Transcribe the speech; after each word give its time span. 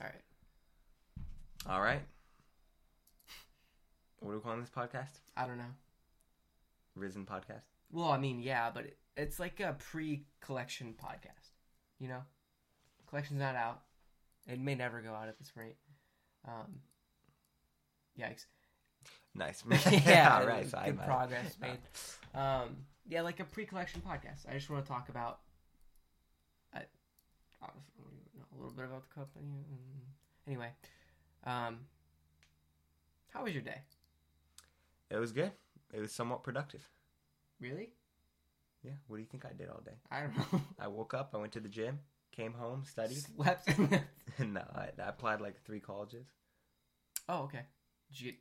All 0.00 0.06
right. 0.06 0.22
All 1.68 1.80
right. 1.82 2.02
What 4.20 4.32
are 4.32 4.34
we 4.34 4.40
calling 4.40 4.60
this 4.60 4.70
podcast? 4.70 5.20
I 5.36 5.46
don't 5.46 5.58
know. 5.58 5.64
Risen 6.94 7.24
podcast. 7.24 7.62
Well, 7.92 8.08
I 8.10 8.18
mean, 8.18 8.40
yeah, 8.40 8.70
but 8.72 8.84
it, 8.84 8.98
it's 9.16 9.38
like 9.38 9.60
a 9.60 9.74
pre-collection 9.78 10.94
podcast. 11.02 11.50
You 11.98 12.08
know, 12.08 12.22
collection's 13.08 13.40
not 13.40 13.56
out. 13.56 13.82
It 14.46 14.58
may 14.60 14.74
never 14.74 15.00
go 15.00 15.12
out 15.12 15.28
at 15.28 15.38
this 15.38 15.52
rate. 15.56 15.76
Um, 16.46 16.80
yikes. 18.18 18.46
Nice. 19.34 19.62
yeah, 20.06 20.38
All 20.40 20.46
right. 20.46 20.68
So 20.68 20.78
I 20.78 20.86
good 20.86 20.96
might- 20.96 21.06
progress 21.06 21.56
made. 21.60 21.78
Um, 22.34 22.76
yeah, 23.08 23.22
like 23.22 23.40
a 23.40 23.44
pre-collection 23.44 24.02
podcast. 24.06 24.48
I 24.48 24.54
just 24.54 24.70
want 24.70 24.84
to 24.84 24.90
talk 24.90 25.08
about, 25.08 25.40
I, 26.74 26.80
know 27.60 27.66
a 28.52 28.56
little 28.56 28.72
bit 28.72 28.84
about 28.84 29.08
the 29.08 29.14
company. 29.14 29.46
Mm. 29.46 30.46
Anyway, 30.46 30.70
um, 31.44 31.78
how 33.32 33.44
was 33.44 33.52
your 33.52 33.62
day? 33.62 33.82
It 35.10 35.16
was 35.16 35.32
good. 35.32 35.52
It 35.92 36.00
was 36.00 36.12
somewhat 36.12 36.42
productive. 36.42 36.88
Really? 37.60 37.90
Yeah. 38.82 38.92
What 39.06 39.16
do 39.16 39.22
you 39.22 39.28
think 39.28 39.44
I 39.44 39.52
did 39.52 39.68
all 39.68 39.82
day? 39.84 39.98
I 40.10 40.20
don't 40.20 40.36
know. 40.36 40.60
I 40.78 40.88
woke 40.88 41.14
up. 41.14 41.30
I 41.34 41.38
went 41.38 41.52
to 41.52 41.60
the 41.60 41.68
gym. 41.68 42.00
Came 42.32 42.52
home. 42.52 42.84
Studied. 42.88 43.18
Slept. 43.36 43.68
no, 44.38 44.62
I, 44.74 44.88
I 45.02 45.08
applied 45.08 45.40
like 45.40 45.62
three 45.64 45.80
colleges. 45.80 46.26
oh, 47.28 47.42
okay. 47.44 47.62
Did 48.08 48.20
you 48.20 48.32
get 48.32 48.40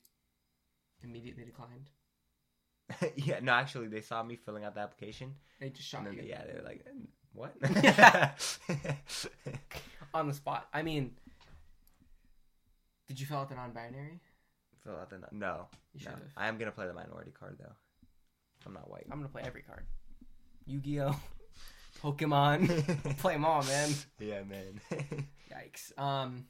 immediately 1.03 1.43
declined? 1.45 1.89
yeah. 3.15 3.39
No, 3.41 3.53
actually, 3.53 3.87
they 3.87 4.01
saw 4.01 4.23
me 4.23 4.35
filling 4.35 4.63
out 4.63 4.75
the 4.75 4.81
application. 4.81 5.35
They 5.59 5.69
just 5.69 5.87
shot 5.87 6.03
you 6.11 6.21
yeah, 6.23 6.43
they 6.45 6.53
were 6.53 6.65
like, 6.65 6.85
"What?" 7.33 7.55
On 10.13 10.27
the 10.27 10.33
spot. 10.33 10.67
I 10.73 10.81
mean, 10.81 11.11
did 13.07 13.19
you 13.19 13.25
fill 13.25 13.37
out 13.37 13.49
the 13.49 13.55
non-binary? 13.55 14.19
Fill 14.83 14.95
out 14.95 15.09
the 15.09 15.17
no. 15.19 15.27
No, 15.31 15.67
You 15.93 16.05
no. 16.05 16.11
should 16.11 16.19
have. 16.19 16.31
I 16.37 16.47
am 16.47 16.57
gonna 16.57 16.71
play 16.71 16.87
the 16.87 16.93
minority 16.93 17.31
card 17.37 17.57
though. 17.59 17.73
I'm 18.65 18.73
not 18.73 18.89
white. 18.89 19.05
I'm 19.11 19.17
gonna 19.19 19.29
play 19.29 19.43
every 19.45 19.61
card. 19.61 19.85
Yu-Gi-Oh, 20.65 21.19
Pokemon, 22.03 23.17
play 23.17 23.33
them 23.33 23.45
all, 23.45 23.63
man. 23.63 23.89
yeah, 24.19 24.43
man. 24.43 24.79
Yikes. 25.51 25.97
Um, 25.97 26.45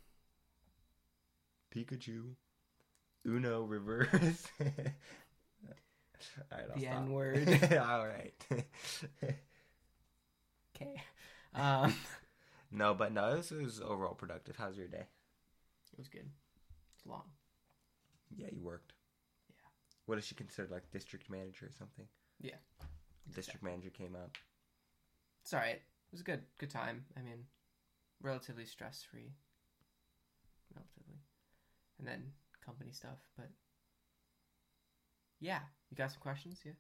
Pikachu, 1.76 2.34
Uno 3.26 3.64
reverse. 3.64 4.46
All 4.60 4.66
right, 6.52 6.66
I'll 6.70 6.76
The 6.76 6.82
stop. 6.82 6.94
N-word. 6.96 7.80
All 7.82 8.08
right. 8.08 8.34
okay. 10.76 11.02
Um, 11.56 11.94
no, 12.72 12.94
but 12.94 13.14
no, 13.14 13.36
this 13.36 13.52
was 13.52 13.81
overall 13.81 14.14
productive. 14.14 14.56
How's 14.58 14.78
your 14.78 14.88
day? 14.88 15.06
it 15.92 15.98
was 15.98 16.08
good. 16.08 16.30
It's 16.95 17.06
long. 17.06 17.23
Yeah, 18.36 18.48
you 18.52 18.61
worked. 18.61 18.94
Yeah. 19.50 19.56
What 20.06 20.17
is 20.17 20.26
she 20.26 20.36
considered 20.36 20.72
like 20.72 20.89
district 20.92 21.30
manager 21.30 21.66
or 21.66 21.73
something? 21.78 22.06
Yeah. 22.39 22.56
District 23.34 23.64
manager 23.64 23.89
came 23.89 24.16
up. 24.16 24.31
It's 25.44 25.53
all 25.53 25.59
right. 25.59 25.76
It 25.76 26.11
was 26.11 26.22
a 26.22 26.23
good, 26.23 26.42
good 26.58 26.70
time. 26.70 27.06
I 27.17 27.22
mean, 27.22 27.45
relatively 28.22 28.66
stress-free. 28.66 29.31
Relatively, 30.73 31.20
and 31.98 32.08
then 32.08 32.31
company 32.64 32.92
stuff. 32.92 33.17
But 33.36 33.50
yeah, 35.39 35.59
you 35.89 35.98
got 35.98 36.11
some 36.11 36.22
questions? 36.22 36.59
Yeah. 36.64 36.73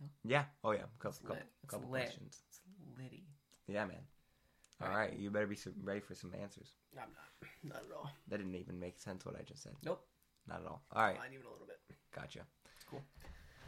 No? 0.00 0.06
Yeah. 0.24 0.44
Oh 0.64 0.70
yeah. 0.72 0.86
Couple, 0.98 1.26
couple, 1.26 1.42
couple 1.66 1.88
questions. 1.88 2.42
It's 2.48 2.60
litty. 2.96 3.24
Yeah, 3.66 3.84
man. 3.84 3.98
All 4.82 4.88
All 4.88 4.96
right. 4.96 5.10
right. 5.10 5.18
You 5.18 5.30
better 5.30 5.46
be 5.46 5.56
ready 5.82 6.00
for 6.00 6.14
some 6.14 6.32
answers. 6.40 6.72
I'm 6.94 7.08
not. 7.12 7.48
Not 7.64 7.82
at 7.88 7.96
all. 7.96 8.10
That 8.28 8.38
didn't 8.38 8.56
even 8.56 8.78
make 8.80 8.98
sense 8.98 9.24
what 9.24 9.36
I 9.38 9.42
just 9.42 9.62
said. 9.62 9.72
Nope. 9.84 10.04
Not 10.48 10.60
at 10.60 10.66
all. 10.66 10.82
All 10.92 11.02
right. 11.02 11.16
Not 11.16 11.26
even 11.32 11.46
a 11.46 11.50
little 11.50 11.66
bit. 11.66 11.78
Gotcha. 12.14 12.40
Cool. 12.90 13.02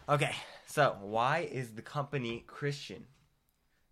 Okay, 0.09 0.33
so 0.67 0.97
why 1.01 1.49
is 1.51 1.71
the 1.75 1.83
company 1.83 2.45
Christian? 2.47 3.07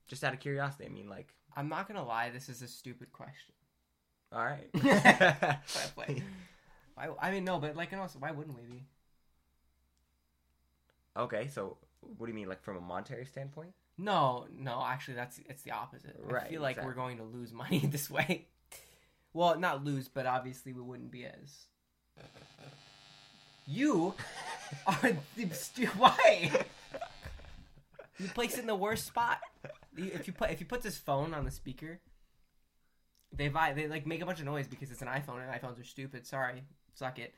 Just 0.09 0.23
out 0.25 0.35
of 0.35 0.41
curiosity, 0.41 0.85
I 0.85 0.89
mean, 0.89 1.09
like, 1.09 1.33
I'm 1.57 1.69
not 1.69 1.89
gonna 1.89 2.05
lie. 2.05 2.29
This 2.31 2.49
is 2.51 2.61
a 2.61 2.69
stupid 2.69 3.13
question. 3.13 3.55
all 4.33 4.45
right. 4.45 4.69
Why? 5.95 7.09
I 7.21 7.31
mean, 7.31 7.45
no, 7.45 7.59
but 7.59 7.77
like, 7.77 7.93
and 7.93 8.01
also, 8.01 8.19
why 8.19 8.31
wouldn't 8.31 8.57
we 8.57 8.65
be? 8.67 8.85
okay, 11.17 11.49
so 11.49 11.79
what 12.19 12.27
do 12.27 12.33
you 12.33 12.35
mean, 12.37 12.49
like, 12.49 12.63
from 12.63 12.77
a 12.77 12.81
monetary 12.81 13.25
standpoint? 13.25 13.73
No, 13.99 14.47
no. 14.57 14.83
Actually, 14.87 15.15
that's 15.15 15.39
it's 15.49 15.63
the 15.63 15.73
opposite. 15.73 16.17
I 16.29 16.49
feel 16.49 16.63
like 16.63 16.77
we're 16.85 16.95
going 16.95 17.19
to 17.19 17.25
lose 17.25 17.53
money 17.63 17.79
this 17.81 18.11
way. 18.11 18.49
Well, 19.35 19.59
not 19.59 19.85
lose, 19.85 20.09
but 20.09 20.27
obviously 20.27 20.73
we 20.73 20.83
wouldn't 20.83 21.11
be 21.11 21.25
as. 21.25 21.67
You 23.67 24.15
are 24.87 25.13
the 25.37 25.45
why? 25.97 26.51
You 28.19 28.29
place 28.29 28.55
it 28.55 28.61
in 28.61 28.67
the 28.67 28.75
worst 28.75 29.07
spot. 29.07 29.39
If 29.97 30.27
you 30.27 30.33
put 30.33 30.51
if 30.51 30.61
you 30.61 30.67
put 30.67 30.83
this 30.83 30.97
phone 30.99 31.33
on 31.35 31.45
the 31.45 31.51
speaker, 31.51 32.01
they 33.33 33.49
vi- 33.49 33.73
they 33.73 33.89
like 33.89 34.07
make 34.07 34.21
a 34.21 34.27
bunch 34.27 34.41
of 34.41 34.47
noise 34.47 34.67
because 34.67 34.91
it's 34.91 35.03
an 35.03 35.09
iPhone 35.09 35.41
and 35.43 35.51
iPhones 35.51 35.81
are 35.81 35.85
stupid. 35.85 36.27
Sorry, 36.27 36.65
suck 36.95 37.19
it. 37.19 37.35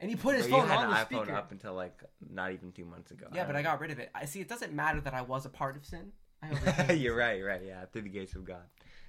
And 0.00 0.08
he 0.10 0.16
put 0.16 0.34
his 0.34 0.46
phone 0.46 0.66
had 0.66 0.78
on 0.78 0.84
an 0.84 0.90
the 0.90 0.96
iPhone 0.96 1.22
speaker. 1.24 1.34
up 1.36 1.52
until 1.52 1.74
like 1.74 2.02
not 2.30 2.52
even 2.52 2.72
two 2.72 2.86
months 2.86 3.10
ago. 3.10 3.26
Yeah, 3.34 3.44
but 3.46 3.54
I 3.54 3.62
got 3.62 3.80
rid 3.80 3.90
of 3.90 3.98
it. 3.98 4.10
I 4.14 4.24
see. 4.24 4.40
It 4.40 4.48
doesn't 4.48 4.72
matter 4.72 5.00
that 5.02 5.12
I 5.14 5.20
was 5.22 5.44
a 5.46 5.50
part 5.50 5.76
of 5.76 5.84
sin. 5.84 6.12
I 6.42 6.48
know. 6.88 6.94
You're 6.94 7.14
right, 7.16 7.44
right, 7.44 7.60
yeah. 7.64 7.84
Through 7.92 8.02
the 8.02 8.08
gates 8.08 8.34
of 8.34 8.44
God. 8.46 8.62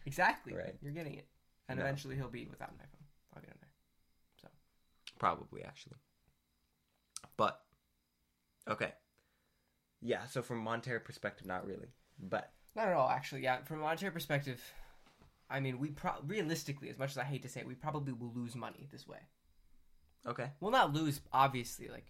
exactly. 0.06 0.54
Right. 0.54 0.76
You're 0.82 0.92
getting 0.92 1.14
it, 1.16 1.28
and 1.70 1.80
No. 1.80 1.86
eventually 1.86 2.18
he'll 2.18 2.28
be 2.28 2.46
without 2.46 2.70
an 2.72 2.76
iPhone. 2.76 3.06
I'll 3.34 3.42
get 3.42 3.52
in 3.52 3.58
there. 3.62 4.52
Probably, 5.18 5.64
actually. 5.64 5.96
But, 7.38 7.62
okay. 8.68 8.94
Yeah, 10.02 10.26
so 10.26 10.42
from 10.42 10.58
monetary 10.60 11.00
perspective, 11.00 11.46
not 11.48 11.66
really. 11.66 11.88
But, 12.20 12.52
Not 12.76 12.88
at 12.88 12.94
all, 12.94 13.08
actually. 13.10 13.44
Yeah, 13.44 13.58
from 13.64 13.78
a 13.80 13.84
monetary 13.84 14.12
perspective, 14.12 14.60
I 15.50 15.60
mean, 15.60 15.78
we 15.80 15.92
pro- 15.92 16.20
realistically, 16.26 16.90
as 16.90 16.98
much 16.98 17.12
as 17.12 17.18
I 17.20 17.24
hate 17.24 17.44
to 17.44 17.50
say, 17.50 17.62
it, 17.62 17.68
we 17.68 17.76
probably 17.76 18.14
will 18.14 18.32
lose 18.34 18.56
money 18.56 18.88
this 18.92 19.08
way. 19.08 19.20
Okay. 20.28 20.52
Well, 20.60 20.72
not 20.72 20.94
lose, 20.94 21.22
obviously. 21.34 21.88
Like, 21.90 22.06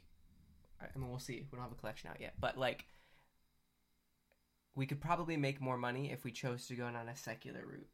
I 0.81 0.85
I 0.93 0.97
mean, 0.97 1.09
we'll 1.09 1.19
see. 1.19 1.45
We 1.51 1.55
don't 1.55 1.63
have 1.63 1.71
a 1.71 1.75
collection 1.79 2.09
out 2.09 2.19
yet, 2.19 2.33
but 2.39 2.57
like, 2.57 2.85
we 4.75 4.85
could 4.85 5.01
probably 5.01 5.37
make 5.37 5.59
more 5.61 5.77
money 5.77 6.11
if 6.11 6.23
we 6.23 6.31
chose 6.31 6.65
to 6.67 6.75
go 6.75 6.85
on 6.85 6.95
a 6.95 7.15
secular 7.15 7.61
route. 7.65 7.87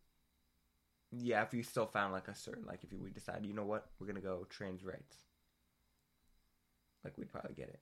Yeah, 1.12 1.42
if 1.44 1.54
you 1.54 1.64
still 1.64 1.86
found 1.86 2.14
like 2.14 2.28
a 2.28 2.36
certain 2.36 2.66
like 2.66 2.84
if 2.84 2.92
you, 2.92 3.00
we 3.02 3.10
decide, 3.10 3.46
you 3.46 3.54
know 3.54 3.64
what, 3.66 3.88
we're 4.00 4.08
gonna 4.08 4.20
go 4.20 4.46
trans 4.50 4.84
rights. 4.84 5.18
Like 7.04 7.18
we'd 7.18 7.32
probably 7.32 7.54
get 7.56 7.70
it. 7.70 7.80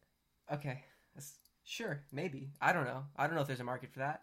Okay, 0.54 0.84
that's, 1.16 1.34
sure, 1.64 2.02
maybe. 2.12 2.52
I 2.62 2.72
don't 2.72 2.86
know. 2.86 3.04
I 3.18 3.26
don't 3.26 3.36
know 3.36 3.42
if 3.42 3.48
there's 3.48 3.60
a 3.60 3.64
market 3.64 3.92
for 3.92 4.00
that. 4.00 4.22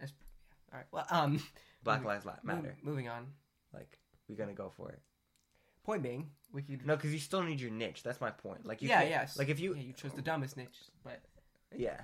That's, 0.00 0.12
yeah. 0.12 0.72
All 0.72 0.78
right. 0.78 0.86
Well, 0.90 1.06
um, 1.10 1.40
Black 1.84 2.00
Moving- 2.00 2.08
Lives 2.24 2.26
Matter. 2.42 2.76
moving 2.82 3.08
on. 3.08 3.28
Like 3.72 3.98
we're 4.28 4.36
gonna 4.36 4.52
go 4.52 4.72
for 4.76 4.90
it. 4.90 5.00
Point 5.86 6.02
being, 6.02 6.30
we 6.52 6.62
could. 6.62 6.84
No, 6.84 6.96
because 6.96 7.12
you 7.12 7.20
still 7.20 7.42
need 7.44 7.60
your 7.60 7.70
niche. 7.70 8.02
That's 8.02 8.20
my 8.20 8.30
point. 8.30 8.66
Like 8.66 8.82
you 8.82 8.88
yeah, 8.88 9.04
yes. 9.04 9.38
Like 9.38 9.48
if 9.48 9.60
you 9.60 9.74
yeah, 9.74 9.82
you 9.82 9.92
chose 9.92 10.12
the 10.12 10.20
dumbest 10.22 10.56
niche, 10.56 10.78
but 11.04 11.20
yeah. 11.76 12.00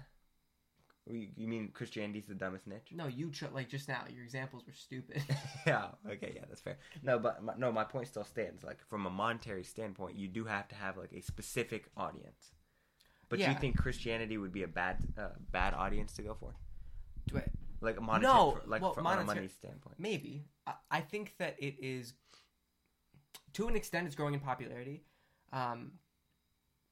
You 1.05 1.49
mean 1.49 1.71
Christianity's 1.75 2.27
the 2.27 2.35
dumbest 2.37 2.69
niche? 2.69 2.91
no, 2.93 3.09
you 3.09 3.33
chose 3.33 3.51
like 3.53 3.69
just 3.69 3.89
now. 3.89 4.05
Your 4.09 4.23
examples 4.23 4.63
were 4.65 4.73
stupid. 4.73 5.21
yeah. 5.67 5.87
Okay. 6.09 6.33
Yeah, 6.37 6.43
that's 6.49 6.61
fair. 6.61 6.79
No, 7.03 7.19
but 7.19 7.43
my, 7.43 7.55
no, 7.59 7.73
my 7.73 7.83
point 7.83 8.07
still 8.07 8.23
stands. 8.23 8.63
Like 8.63 8.79
from 8.89 9.05
a 9.07 9.11
monetary 9.11 9.65
standpoint, 9.65 10.17
you 10.17 10.29
do 10.29 10.45
have 10.45 10.69
to 10.69 10.77
have 10.77 10.97
like 10.97 11.13
a 11.13 11.21
specific 11.21 11.87
audience. 11.97 12.53
But 13.29 13.41
you 13.41 13.53
think 13.55 13.77
Christianity 13.79 14.39
would 14.39 14.53
be 14.53 14.63
a 14.63 14.69
bad 14.69 14.99
uh, 15.19 15.29
bad 15.51 15.75
audience 15.75 16.13
to 16.13 16.23
go 16.23 16.35
for? 16.39 16.55
Do 17.27 17.39
it 17.39 17.51
Like 17.81 17.99
a 17.99 18.01
monetary, 18.01 18.33
No, 18.33 18.59
like 18.67 18.83
well, 18.83 18.93
from 18.93 19.07
on 19.09 19.15
a 19.15 19.17
monetary- 19.25 19.37
money 19.41 19.49
standpoint. 19.49 19.97
Maybe. 19.99 20.45
I, 20.69 20.75
I 20.91 21.01
think 21.01 21.35
that 21.39 21.57
it 21.59 21.77
is, 21.81 22.13
to 23.55 23.69
an 23.69 23.77
extent, 23.77 24.07
it's 24.07 24.17
growing 24.17 24.35
in 24.35 24.41
popularity, 24.41 25.03
um, 25.53 25.93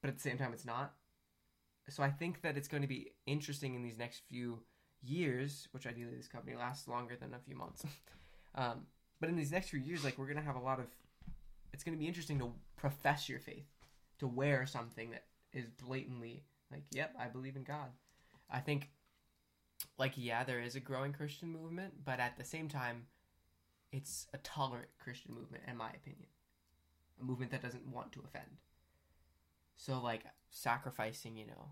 but 0.00 0.08
at 0.08 0.16
the 0.16 0.22
same 0.22 0.38
time, 0.38 0.52
it's 0.52 0.64
not. 0.64 0.94
So 1.88 2.02
I 2.02 2.10
think 2.10 2.42
that 2.42 2.56
it's 2.56 2.68
going 2.68 2.82
to 2.82 2.88
be 2.88 3.12
interesting 3.26 3.74
in 3.74 3.82
these 3.82 3.98
next 3.98 4.22
few 4.28 4.60
years, 5.02 5.68
which 5.72 5.86
ideally 5.86 6.16
this 6.16 6.28
company 6.28 6.56
lasts 6.56 6.86
longer 6.86 7.16
than 7.20 7.34
a 7.34 7.38
few 7.38 7.56
months. 7.56 7.84
um, 8.54 8.86
but 9.20 9.28
in 9.28 9.36
these 9.36 9.50
next 9.52 9.70
few 9.70 9.80
years, 9.80 10.04
like 10.04 10.18
we're 10.18 10.26
going 10.26 10.36
to 10.36 10.42
have 10.42 10.56
a 10.56 10.60
lot 10.60 10.78
of. 10.78 10.86
It's 11.72 11.84
going 11.84 11.96
to 11.96 12.00
be 12.00 12.08
interesting 12.08 12.38
to 12.40 12.52
profess 12.76 13.28
your 13.28 13.38
faith, 13.38 13.66
to 14.18 14.26
wear 14.26 14.66
something 14.66 15.10
that 15.10 15.24
is 15.52 15.68
blatantly 15.68 16.44
like, 16.70 16.84
"Yep, 16.92 17.14
I 17.18 17.26
believe 17.26 17.56
in 17.56 17.64
God." 17.64 17.90
I 18.50 18.60
think 18.60 18.90
like 19.98 20.12
yeah 20.16 20.44
there 20.44 20.60
is 20.60 20.74
a 20.74 20.80
growing 20.80 21.12
christian 21.12 21.48
movement 21.48 21.92
but 22.04 22.20
at 22.20 22.36
the 22.36 22.44
same 22.44 22.68
time 22.68 23.06
it's 23.92 24.26
a 24.32 24.38
tolerant 24.38 24.88
christian 24.98 25.34
movement 25.34 25.62
in 25.68 25.76
my 25.76 25.90
opinion 25.90 26.26
a 27.20 27.24
movement 27.24 27.50
that 27.52 27.62
doesn't 27.62 27.86
want 27.86 28.12
to 28.12 28.20
offend 28.24 28.58
so 29.76 30.00
like 30.00 30.22
sacrificing 30.50 31.36
you 31.36 31.46
know 31.46 31.66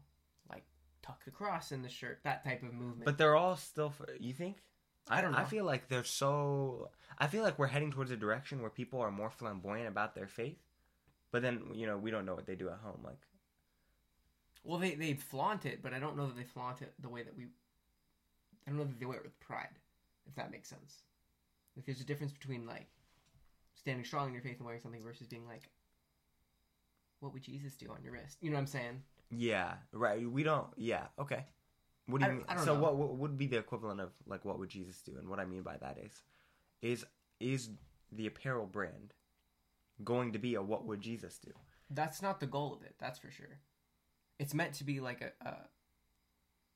like 0.51 0.65
tuck 1.03 1.25
the 1.25 1.31
cross 1.31 1.73
in 1.73 1.83
the 1.83 1.89
shirt 1.89 2.21
that 2.25 2.45
type 2.45 2.63
of 2.63 2.73
movement 2.73 3.05
But 3.05 3.19
they're 3.19 3.37
all 3.37 3.57
still 3.57 3.91
for 3.91 4.07
you 4.19 4.33
think? 4.33 4.57
I 5.11 5.21
don't 5.23 5.33
know. 5.33 5.39
I 5.39 5.45
feel 5.45 5.65
like 5.65 5.89
they're 5.89 6.05
so. 6.05 6.91
I 7.19 7.29
feel 7.29 7.43
like 7.43 7.59
we're 7.59 7.67
heading 7.67 7.91
towards 7.91 8.11
a 8.11 8.17
direction 8.17 8.61
where 8.61 8.69
people 8.69 9.01
are 9.01 9.11
more 9.11 9.31
flamboyant 9.31 9.89
about 9.89 10.15
their 10.15 10.27
faith, 10.27 10.59
but 11.33 11.41
then 11.41 11.63
you 11.73 11.87
know 11.87 11.97
we 11.97 12.11
don't 12.11 12.27
know 12.27 12.35
what 12.35 12.47
they 12.47 12.55
do 12.55 12.69
at 12.69 12.79
home. 12.85 13.01
Like, 13.03 13.23
Well, 14.65 14.79
they 14.79 14.95
they 14.97 15.15
flaunt 15.15 15.65
it, 15.65 15.83
but 15.83 15.95
I 15.95 15.99
don't 15.99 16.15
know 16.17 16.27
that 16.27 16.37
they 16.37 16.45
flaunt 16.45 16.83
it 16.83 16.93
the 17.01 17.09
way 17.09 17.23
that 17.23 17.35
we. 17.35 17.45
I 17.45 18.71
don't 18.71 18.77
know 18.77 18.85
that 18.85 19.01
they 19.01 19.07
wear 19.07 19.17
it 19.17 19.25
with 19.25 19.41
pride, 19.41 19.79
if 20.27 20.35
that 20.35 20.51
makes 20.51 20.69
sense. 20.69 21.05
Like, 21.75 21.87
there's 21.87 22.03
a 22.03 22.05
difference 22.05 22.33
between 22.33 22.67
like 22.67 22.89
standing 23.79 24.05
strong 24.05 24.29
in 24.29 24.35
your 24.35 24.43
faith 24.43 24.57
and 24.59 24.67
wearing 24.67 24.81
something 24.81 25.03
versus 25.03 25.27
being 25.27 25.47
like, 25.47 25.69
"What 27.21 27.33
would 27.33 27.43
Jesus 27.43 27.77
do 27.77 27.91
on 27.91 28.03
your 28.03 28.13
wrist?" 28.13 28.39
You 28.41 28.51
know 28.51 28.57
what 28.57 28.61
I'm 28.63 28.67
saying? 28.67 29.03
yeah, 29.31 29.75
right. 29.93 30.29
We 30.31 30.43
don't. 30.43 30.69
Yeah, 30.77 31.07
okay. 31.19 31.45
What 32.07 32.21
do 32.21 32.27
you 32.27 32.33
I- 32.33 32.35
mean? 32.37 32.45
I 32.49 32.57
so 32.57 32.75
know. 32.75 32.81
what, 32.81 32.97
what 32.97 33.17
would 33.17 33.37
be 33.39 33.47
the 33.47 33.59
equivalent 33.59 34.01
of 34.01 34.11
like 34.27 34.45
what 34.45 34.59
would 34.59 34.69
Jesus 34.71 35.01
do? 35.03 35.17
And 35.19 35.29
what 35.29 35.39
I 35.39 35.45
mean 35.45 35.63
by 35.63 35.77
that 35.79 35.99
is, 35.99 36.23
is 36.83 37.05
is 37.41 37.71
the 38.11 38.27
apparel 38.27 38.67
brand 38.67 39.13
going 40.05 40.33
to 40.33 40.39
be 40.39 40.55
a 40.55 40.63
what 40.63 40.85
would 40.87 41.01
Jesus 41.01 41.39
do? 41.39 41.53
That's 41.91 42.23
not 42.23 42.41
the 42.41 42.47
goal 42.47 42.73
of 42.75 42.83
it. 42.83 42.95
That's 42.99 43.19
for 43.19 43.31
sure. 43.31 43.59
It's 44.39 44.55
meant 44.55 44.75
to 44.75 44.85
be 44.85 45.01
like 45.01 45.21
a 45.21 45.33
a, 45.47 45.55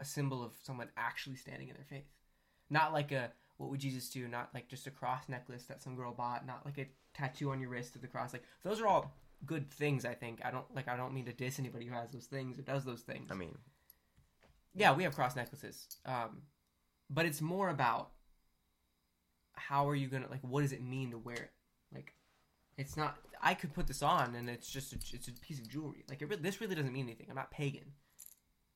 a 0.00 0.04
symbol 0.04 0.44
of 0.44 0.52
someone 0.62 0.88
actually 0.96 1.36
standing 1.36 1.68
in 1.68 1.74
their 1.74 1.84
faith, 1.88 2.08
not 2.68 2.92
like 2.92 3.12
a 3.12 3.32
what 3.62 3.70
would 3.70 3.80
Jesus 3.80 4.08
do? 4.08 4.26
Not 4.28 4.50
like 4.52 4.68
just 4.68 4.86
a 4.86 4.90
cross 4.90 5.28
necklace 5.28 5.64
that 5.64 5.82
some 5.82 5.94
girl 5.94 6.12
bought. 6.12 6.46
Not 6.46 6.64
like 6.64 6.78
a 6.78 6.88
tattoo 7.14 7.50
on 7.50 7.60
your 7.60 7.70
wrist 7.70 7.94
of 7.94 8.02
the 8.02 8.08
cross. 8.08 8.32
Like 8.32 8.44
those 8.64 8.80
are 8.80 8.86
all 8.86 9.14
good 9.46 9.70
things. 9.70 10.04
I 10.04 10.14
think 10.14 10.40
I 10.44 10.50
don't 10.50 10.64
like. 10.74 10.88
I 10.88 10.96
don't 10.96 11.14
mean 11.14 11.26
to 11.26 11.32
diss 11.32 11.58
anybody 11.58 11.86
who 11.86 11.94
has 11.94 12.10
those 12.10 12.26
things 12.26 12.58
or 12.58 12.62
does 12.62 12.84
those 12.84 13.02
things. 13.02 13.30
I 13.30 13.34
mean, 13.34 13.56
yeah, 14.74 14.92
we 14.92 15.04
have 15.04 15.14
cross 15.14 15.36
necklaces, 15.36 15.86
um, 16.04 16.42
but 17.08 17.24
it's 17.24 17.40
more 17.40 17.68
about 17.68 18.10
how 19.54 19.88
are 19.88 19.94
you 19.94 20.08
gonna 20.08 20.28
like? 20.30 20.40
What 20.42 20.62
does 20.62 20.72
it 20.72 20.82
mean 20.82 21.12
to 21.12 21.18
wear 21.18 21.36
it? 21.36 21.52
Like, 21.94 22.14
it's 22.76 22.96
not. 22.96 23.16
I 23.40 23.54
could 23.54 23.72
put 23.72 23.86
this 23.86 24.02
on 24.02 24.36
and 24.36 24.48
it's 24.48 24.70
just 24.70 24.92
a, 24.92 24.96
it's 24.96 25.28
a 25.28 25.32
piece 25.32 25.58
of 25.58 25.68
jewelry. 25.68 26.04
Like, 26.08 26.22
it 26.22 26.42
this 26.42 26.60
really 26.60 26.74
doesn't 26.74 26.92
mean 26.92 27.06
anything. 27.06 27.26
I'm 27.28 27.36
not 27.36 27.50
pagan. 27.50 27.92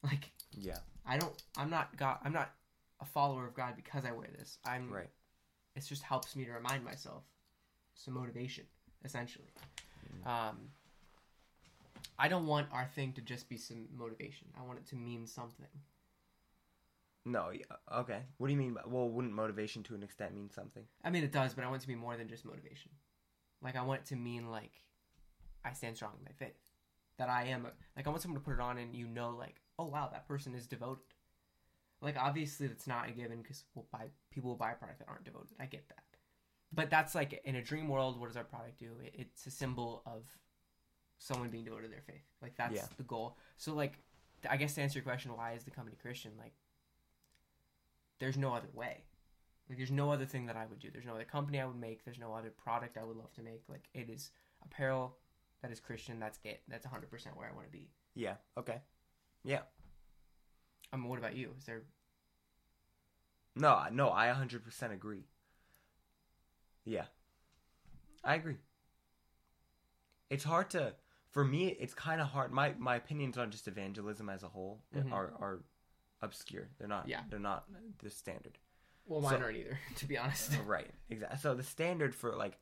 Like, 0.03 0.31
yeah, 0.53 0.79
I 1.05 1.17
don't. 1.17 1.43
I'm 1.57 1.71
not 1.71 1.97
God. 1.97 2.19
I'm 2.23 2.33
not 2.33 2.53
a 3.01 3.05
follower 3.05 3.47
of 3.47 3.55
God 3.55 3.75
because 3.77 4.05
I 4.05 4.13
wear 4.13 4.29
this. 4.37 4.59
I'm. 4.65 4.91
right. 4.91 5.11
It 5.75 5.85
just 5.87 6.03
helps 6.03 6.35
me 6.35 6.45
to 6.47 6.53
remind 6.53 6.85
myself. 6.85 7.23
Some 7.95 8.15
motivation, 8.15 8.65
essentially. 9.05 9.49
Mm. 10.25 10.31
Um, 10.31 10.57
I 12.19 12.29
don't 12.29 12.47
want 12.47 12.69
our 12.73 12.87
thing 12.95 13.13
to 13.15 13.21
just 13.21 13.49
be 13.49 13.57
some 13.59 13.87
motivation. 13.97 14.49
I 14.59 14.65
want 14.67 14.79
it 14.79 14.87
to 14.89 14.97
mean 14.97 15.27
something. 15.27 15.67
No, 17.27 17.51
yeah, 17.51 17.65
okay. 17.95 18.21
What 18.39 18.47
do 18.47 18.53
you 18.53 18.59
mean? 18.59 18.75
By, 18.75 18.83
well, 18.87 19.09
wouldn't 19.09 19.35
motivation 19.35 19.83
to 19.85 19.95
an 19.95 20.03
extent 20.03 20.35
mean 20.35 20.51
something? 20.51 20.85
I 21.05 21.11
mean, 21.11 21.25
it 21.25 21.33
does, 21.33 21.55
but 21.55 21.65
I 21.65 21.69
want 21.69 21.81
it 21.81 21.83
to 21.83 21.89
be 21.89 21.95
more 21.95 22.17
than 22.17 22.29
just 22.29 22.45
motivation. 22.45 22.91
Like, 23.63 23.77
I 23.77 23.83
want 23.83 24.03
it 24.03 24.07
to 24.09 24.17
mean 24.17 24.51
like 24.51 24.73
I 25.65 25.73
stand 25.73 25.97
strong 25.97 26.13
in 26.19 26.25
my 26.25 26.47
faith. 26.47 26.57
That 27.19 27.29
I 27.29 27.47
am 27.47 27.67
a, 27.67 27.71
like 27.97 28.07
I 28.07 28.11
want 28.11 28.23
someone 28.23 28.41
to 28.41 28.45
put 28.45 28.55
it 28.55 28.61
on 28.61 28.79
and 28.79 28.95
you 28.95 29.07
know 29.07 29.31
like 29.31 29.57
oh 29.79 29.87
wow 29.87 30.09
that 30.13 30.29
person 30.29 30.55
is 30.55 30.67
devoted. 30.67 31.03
Like 32.03 32.17
obviously 32.19 32.67
that's 32.67 32.87
not 32.87 33.09
a 33.09 33.13
given 33.13 33.43
because 33.43 33.65
we'll 33.75 33.87
buy 33.91 34.07
people 34.31 34.51
will 34.51 34.57
buy 34.57 34.73
a 34.73 34.75
product 34.75 34.99
that 35.01 35.09
aren't 35.09 35.25
devoted. 35.25 35.57
I 35.59 35.67
get 35.67 35.89
that, 35.89 36.03
but 36.73 36.91
that's 36.91 37.15
like 37.15 37.41
in 37.45 37.57
a 37.57 37.63
dream 37.63 37.89
world. 37.89 38.21
What 38.21 38.29
does 38.29 38.37
our 38.37 38.45
product 38.45 38.79
do? 38.79 38.91
It, 39.03 39.15
it's 39.15 39.47
a 39.47 39.51
symbol 39.51 40.03
of 40.07 40.25
someone 41.19 41.49
being 41.49 41.65
devoted 41.65 41.85
to 41.85 41.91
their 41.91 42.03
faith. 42.03 42.25
Like 42.43 42.55
that's 42.57 42.75
Yeah. 42.75 42.87
the 42.97 43.03
goal. 43.05 43.39
So 43.57 43.75
like 43.75 43.99
I 44.49 44.57
guess 44.59 44.75
to 44.75 44.83
answer 44.83 44.99
your 44.99 45.05
question, 45.05 45.35
why 45.37 45.53
is 45.53 45.65
the 45.65 45.71
company 45.71 45.97
Christian? 46.01 46.33
Like 46.39 46.53
there's 48.19 48.37
no 48.37 48.53
other 48.55 48.69
way. 48.73 49.05
Like 49.69 49.79
there's 49.79 49.91
no 49.91 50.11
other 50.11 50.27
thing 50.27 50.47
that 50.47 50.57
I 50.57 50.67
would 50.67 50.79
do. 50.79 50.91
There's 50.93 51.07
no 51.07 51.15
other 51.15 51.25
company 51.25 51.61
I 51.61 51.65
would 51.67 51.81
make. 51.81 52.05
There's 52.05 52.19
no 52.19 52.35
other 52.35 52.51
product 52.51 52.97
I 52.99 53.05
would 53.05 53.17
love 53.17 53.33
to 53.35 53.43
make. 53.43 53.63
Like 53.69 53.89
it 53.95 54.09
is 54.11 54.31
apparel 54.65 55.17
that 55.63 55.71
is 55.73 55.81
Christian. 55.81 56.21
That's 56.21 56.39
it. 56.45 56.61
That's 56.69 56.87
100% 56.87 57.11
where 57.37 57.49
I 57.49 57.53
want 57.55 57.67
to 57.67 57.73
be. 57.73 57.89
Yeah. 58.15 58.35
Okay. 58.59 58.81
I 60.93 60.97
mean, 60.97 61.09
what 61.09 61.19
about 61.19 61.37
you? 61.37 61.53
Is 61.59 61.65
there 61.67 61.83
No, 63.55 63.85
no, 63.91 64.11
I 64.13 64.29
100% 64.29 64.93
agree. 64.93 65.25
Yeah. 66.85 67.07
I 68.23 68.35
agree. 68.35 68.57
It's 70.31 70.45
hard 70.45 70.71
to 70.71 70.95
for 71.31 71.45
me 71.45 71.69
it's 71.69 71.95
kind 71.95 72.21
of 72.21 72.29
hard 72.29 72.51
my 72.51 72.75
my 72.79 72.97
opinions 72.97 73.37
on 73.39 73.51
just 73.51 73.69
evangelism 73.69 74.29
as 74.29 74.43
a 74.43 74.49
whole 74.49 74.83
Mhm. 74.95 75.13
are 75.13 75.33
are 75.39 75.65
obscure. 76.23 76.69
They're 76.79 76.89
not 76.89 77.07
Yeah. 77.09 77.23
they're 77.29 77.39
not 77.39 77.69
the 77.99 78.11
standard. 78.11 78.59
well, 79.05 79.21
mine 79.21 79.33
mine 79.35 79.41
So- 79.41 79.45
aren't 79.45 79.57
either, 79.59 79.79
to 79.97 80.07
be 80.07 80.19
honest. 80.19 80.57
right. 80.65 80.91
Exactly. 81.09 81.39
So 81.39 81.55
the 81.55 81.63
standard 81.63 82.15
for 82.15 82.35
like 82.35 82.59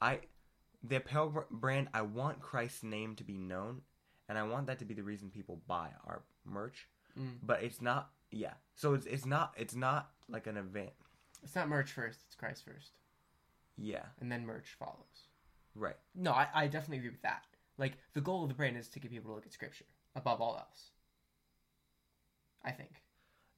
I 0.00 0.20
the 0.82 0.96
apparel 0.96 1.46
brand 1.50 1.88
I 1.94 2.02
want 2.02 2.40
Christ's 2.40 2.82
name 2.82 3.16
to 3.16 3.24
be 3.24 3.38
known 3.38 3.82
and 4.28 4.36
I 4.36 4.42
want 4.42 4.66
that 4.66 4.78
to 4.80 4.84
be 4.84 4.92
the 4.94 5.02
reason 5.02 5.30
people 5.30 5.56
buy 5.66 5.92
our 6.04 6.22
merch, 6.44 6.88
Mm. 7.18 7.38
but 7.42 7.62
it's 7.62 7.80
not 7.80 8.10
yeah. 8.30 8.54
So 8.74 8.94
it's 8.94 9.06
it's 9.06 9.24
not 9.26 9.54
it's 9.56 9.74
not 9.74 10.10
like 10.28 10.46
an 10.46 10.56
event. 10.56 10.90
It's 11.42 11.54
not 11.54 11.68
merch 11.68 11.92
first. 11.92 12.20
It's 12.26 12.34
Christ 12.34 12.64
first, 12.64 12.92
Yeah. 13.76 14.04
and 14.20 14.30
then 14.32 14.44
merch 14.46 14.74
follows. 14.78 15.28
Right. 15.74 15.96
No, 16.14 16.32
I, 16.32 16.48
I 16.54 16.66
definitely 16.66 16.98
agree 16.98 17.10
with 17.10 17.22
that. 17.22 17.44
Like 17.78 17.98
the 18.14 18.20
goal 18.20 18.42
of 18.42 18.48
the 18.48 18.54
brand 18.54 18.76
is 18.76 18.88
to 18.88 18.98
get 19.00 19.10
people 19.10 19.30
to 19.30 19.34
look 19.34 19.46
at 19.46 19.52
Scripture 19.52 19.84
above 20.14 20.40
all 20.40 20.56
else. 20.56 20.90
I 22.64 22.72
think. 22.72 23.02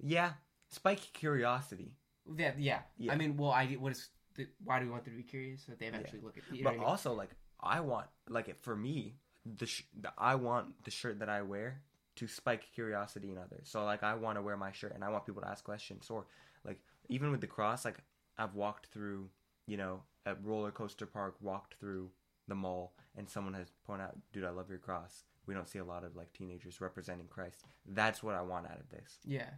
Yeah, 0.00 0.32
spike 0.68 1.00
curiosity, 1.12 1.92
Yeah, 2.36 2.52
yeah. 2.58 2.80
Yeah. 2.98 3.12
I 3.12 3.16
mean, 3.16 3.36
well, 3.36 3.50
I 3.50 3.66
what 3.74 3.92
is 3.92 4.08
the, 4.34 4.46
why 4.62 4.78
do 4.78 4.84
we 4.86 4.90
want 4.92 5.04
them 5.04 5.14
to 5.14 5.16
be 5.16 5.22
curious 5.24 5.62
so 5.64 5.72
that 5.72 5.78
they 5.80 5.86
eventually 5.86 6.20
look 6.22 6.36
at? 6.36 6.44
You 6.54 6.62
know 6.64 6.70
but 6.70 6.78
also 6.84 7.12
like 7.14 7.30
I 7.60 7.80
want 7.80 8.06
like 8.28 8.48
it 8.48 8.58
for 8.60 8.76
me 8.76 9.16
the, 9.46 9.66
sh- 9.66 9.84
the 9.98 10.12
I 10.18 10.34
want 10.34 10.84
the 10.84 10.90
shirt 10.90 11.20
that 11.20 11.28
I 11.28 11.42
wear 11.42 11.80
to 12.18 12.28
spike 12.28 12.68
curiosity 12.74 13.30
in 13.30 13.38
others. 13.38 13.68
So 13.68 13.84
like 13.84 14.02
I 14.02 14.14
want 14.14 14.36
to 14.38 14.42
wear 14.42 14.56
my 14.56 14.72
shirt 14.72 14.94
and 14.94 15.02
I 15.02 15.08
want 15.08 15.26
people 15.26 15.42
to 15.42 15.48
ask 15.48 15.64
questions 15.64 16.10
or 16.10 16.26
like 16.64 16.78
even 17.08 17.30
with 17.30 17.40
the 17.40 17.46
cross 17.46 17.84
like 17.84 17.98
I've 18.36 18.54
walked 18.54 18.86
through 18.86 19.28
you 19.66 19.76
know 19.76 20.02
a 20.26 20.34
roller 20.42 20.70
coaster 20.70 21.06
park, 21.06 21.36
walked 21.40 21.74
through 21.74 22.10
the 22.48 22.54
mall, 22.54 22.94
and 23.16 23.28
someone 23.28 23.54
has 23.54 23.70
pointed 23.86 24.04
out, 24.04 24.16
dude, 24.32 24.44
I 24.44 24.50
love 24.50 24.68
your 24.68 24.78
cross. 24.78 25.24
We 25.46 25.54
don't 25.54 25.68
see 25.68 25.78
a 25.78 25.84
lot 25.84 26.04
of 26.04 26.16
like 26.16 26.32
teenagers 26.32 26.80
representing 26.80 27.26
Christ. 27.28 27.64
That's 27.86 28.22
what 28.22 28.34
I 28.34 28.42
want 28.42 28.66
out 28.66 28.78
of 28.78 28.88
this. 28.90 29.18
yeah, 29.24 29.50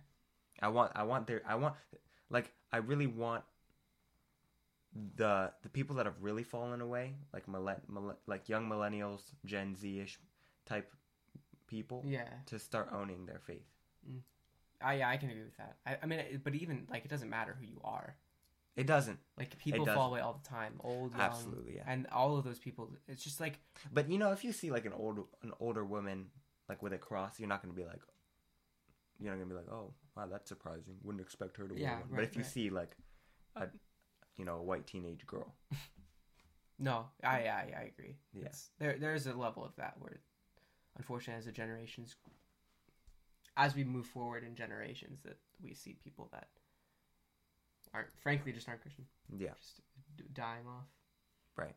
I 0.61 0.69
want 0.69 0.93
I 0.95 1.03
want 1.03 1.27
their 1.27 1.43
I 1.47 1.57
want 1.57 1.75
like 2.31 2.53
I 2.73 2.79
really 2.79 3.07
want 3.07 3.43
the 5.17 5.53
the 5.63 5.69
people 5.69 5.97
that 5.97 6.07
have 6.07 6.17
really 6.21 6.45
fallen 6.45 6.81
away, 6.81 7.15
like 7.33 7.49
millen, 7.49 7.81
millen, 7.89 8.17
like 8.27 8.49
young 8.49 8.69
millennials, 8.69 9.23
Gen 9.45 9.75
Z 9.75 10.01
ish 10.01 10.19
type 10.67 10.93
people, 11.71 12.03
yeah. 12.07 12.29
to 12.47 12.59
start 12.59 12.89
owning 12.93 13.25
their 13.27 13.39
faith. 13.47 13.69
Mm. 14.09 14.21
I 14.83 14.95
yeah, 14.95 15.09
I 15.09 15.17
can 15.17 15.31
agree 15.31 15.45
with 15.45 15.57
that. 15.59 15.77
I, 15.87 15.99
I 16.03 16.07
mean, 16.07 16.19
it- 16.21 16.45
but 16.45 16.55
even 16.55 16.87
like 16.91 17.05
it 17.05 17.11
doesn't 17.11 17.31
matter 17.31 17.57
who 17.59 17.67
you 17.67 17.81
are. 17.85 18.17
It 18.77 18.87
doesn't, 18.87 19.19
Like 19.37 19.59
people 19.59 19.85
does. 19.85 19.95
fall 19.95 20.09
away 20.11 20.21
all 20.21 20.41
the 20.43 20.49
time, 20.49 20.75
old, 20.81 21.11
young, 21.13 21.21
absolutely, 21.21 21.75
yeah. 21.77 21.83
and 21.87 22.07
all 22.13 22.37
of 22.39 22.45
those 22.45 22.59
people. 22.59 22.91
It's 23.09 23.23
just 23.23 23.41
like 23.41 23.59
But 23.93 24.11
you 24.11 24.17
know, 24.19 24.31
if 24.33 24.43
you 24.45 24.53
see 24.53 24.71
like 24.71 24.87
an 24.87 24.93
old 24.93 25.19
an 25.43 25.53
older 25.61 25.85
woman 25.85 26.27
like 26.69 26.81
with 26.83 26.93
a 26.93 26.99
cross, 26.99 27.39
you're 27.39 27.49
not 27.49 27.61
gonna 27.63 27.75
be 27.75 27.85
like, 27.85 28.01
you're 29.19 29.31
not 29.33 29.39
gonna 29.39 29.51
be 29.55 29.57
like, 29.57 29.71
oh 29.71 29.93
wow, 30.17 30.27
that's 30.31 30.49
surprising. 30.49 30.95
Wouldn't 31.03 31.21
expect 31.23 31.57
her 31.59 31.67
to 31.69 31.75
wear 31.75 31.83
Yeah, 31.83 31.99
one. 32.01 32.09
but 32.15 32.25
if 32.25 32.37
you 32.37 32.43
right. 32.43 32.51
see 32.51 32.71
like 32.71 32.97
a 33.57 33.67
you 34.39 34.45
know 34.47 34.57
a 34.59 34.63
white 34.63 34.87
teenage 34.87 35.27
girl, 35.27 35.53
no, 36.79 37.07
I 37.23 37.39
I, 37.49 37.73
I 37.81 37.83
agree. 37.93 38.17
Yeah. 38.33 38.49
There 38.79 38.97
there 38.99 39.15
is 39.15 39.27
a 39.27 39.35
level 39.35 39.65
of 39.65 39.75
that 39.77 39.95
where, 39.99 40.21
unfortunately, 40.97 41.39
as 41.39 41.47
the 41.47 41.53
generations, 41.53 42.17
as 43.57 43.75
we 43.75 43.85
move 43.85 44.07
forward 44.07 44.45
in 44.45 44.55
generations, 44.55 45.21
that 45.25 45.39
we 45.63 45.75
see 45.75 45.95
people 46.03 46.29
that 46.33 46.49
aren't, 47.93 48.09
frankly, 48.23 48.53
just 48.53 48.69
aren't 48.69 48.81
Christian, 48.83 49.07
yeah. 49.37 49.51
just 49.59 49.81
dying 50.33 50.67
off. 50.67 50.87
Right. 51.57 51.75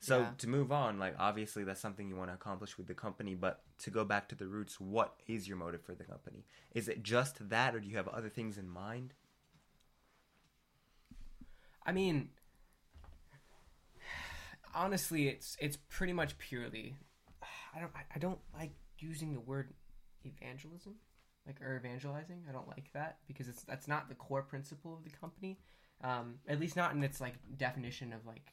So 0.00 0.20
Yeah. 0.20 0.30
to 0.38 0.48
move 0.48 0.70
on, 0.70 0.98
like 0.98 1.16
obviously 1.18 1.64
that's 1.64 1.80
something 1.80 2.08
you 2.08 2.16
want 2.16 2.30
to 2.30 2.34
accomplish 2.34 2.78
with 2.78 2.86
the 2.86 2.94
company, 2.94 3.34
but 3.34 3.62
to 3.78 3.90
go 3.90 4.04
back 4.04 4.28
to 4.28 4.34
the 4.36 4.46
roots, 4.46 4.78
what 4.80 5.20
is 5.26 5.48
your 5.48 5.56
motive 5.56 5.82
for 5.82 5.94
the 5.94 6.04
company? 6.04 6.44
Is 6.72 6.88
it 6.88 7.02
just 7.02 7.48
that 7.48 7.74
or 7.74 7.80
do 7.80 7.88
you 7.88 7.96
have 7.96 8.08
other 8.08 8.28
things 8.28 8.58
in 8.58 8.68
mind? 8.68 9.14
I 11.84 11.92
mean, 11.92 12.30
honestly, 14.74 15.28
it's 15.28 15.56
it's 15.60 15.78
pretty 15.88 16.12
much 16.12 16.38
purely. 16.38 16.96
I 17.74 17.80
don't 17.80 17.92
I 18.14 18.18
don't 18.18 18.38
like 18.54 18.72
using 18.98 19.32
the 19.32 19.40
word 19.40 19.74
evangelism, 20.24 20.94
like 21.46 21.60
or 21.62 21.76
evangelizing. 21.76 22.44
I 22.48 22.52
don't 22.52 22.68
like 22.68 22.90
that 22.94 23.18
because 23.26 23.48
it's 23.48 23.62
that's 23.62 23.88
not 23.88 24.08
the 24.08 24.14
core 24.14 24.42
principle 24.42 24.94
of 24.94 25.04
the 25.04 25.16
company. 25.16 25.58
Um, 26.02 26.36
at 26.46 26.60
least 26.60 26.76
not 26.76 26.94
in 26.94 27.02
its 27.02 27.20
like 27.20 27.34
definition 27.56 28.12
of 28.12 28.24
like 28.26 28.52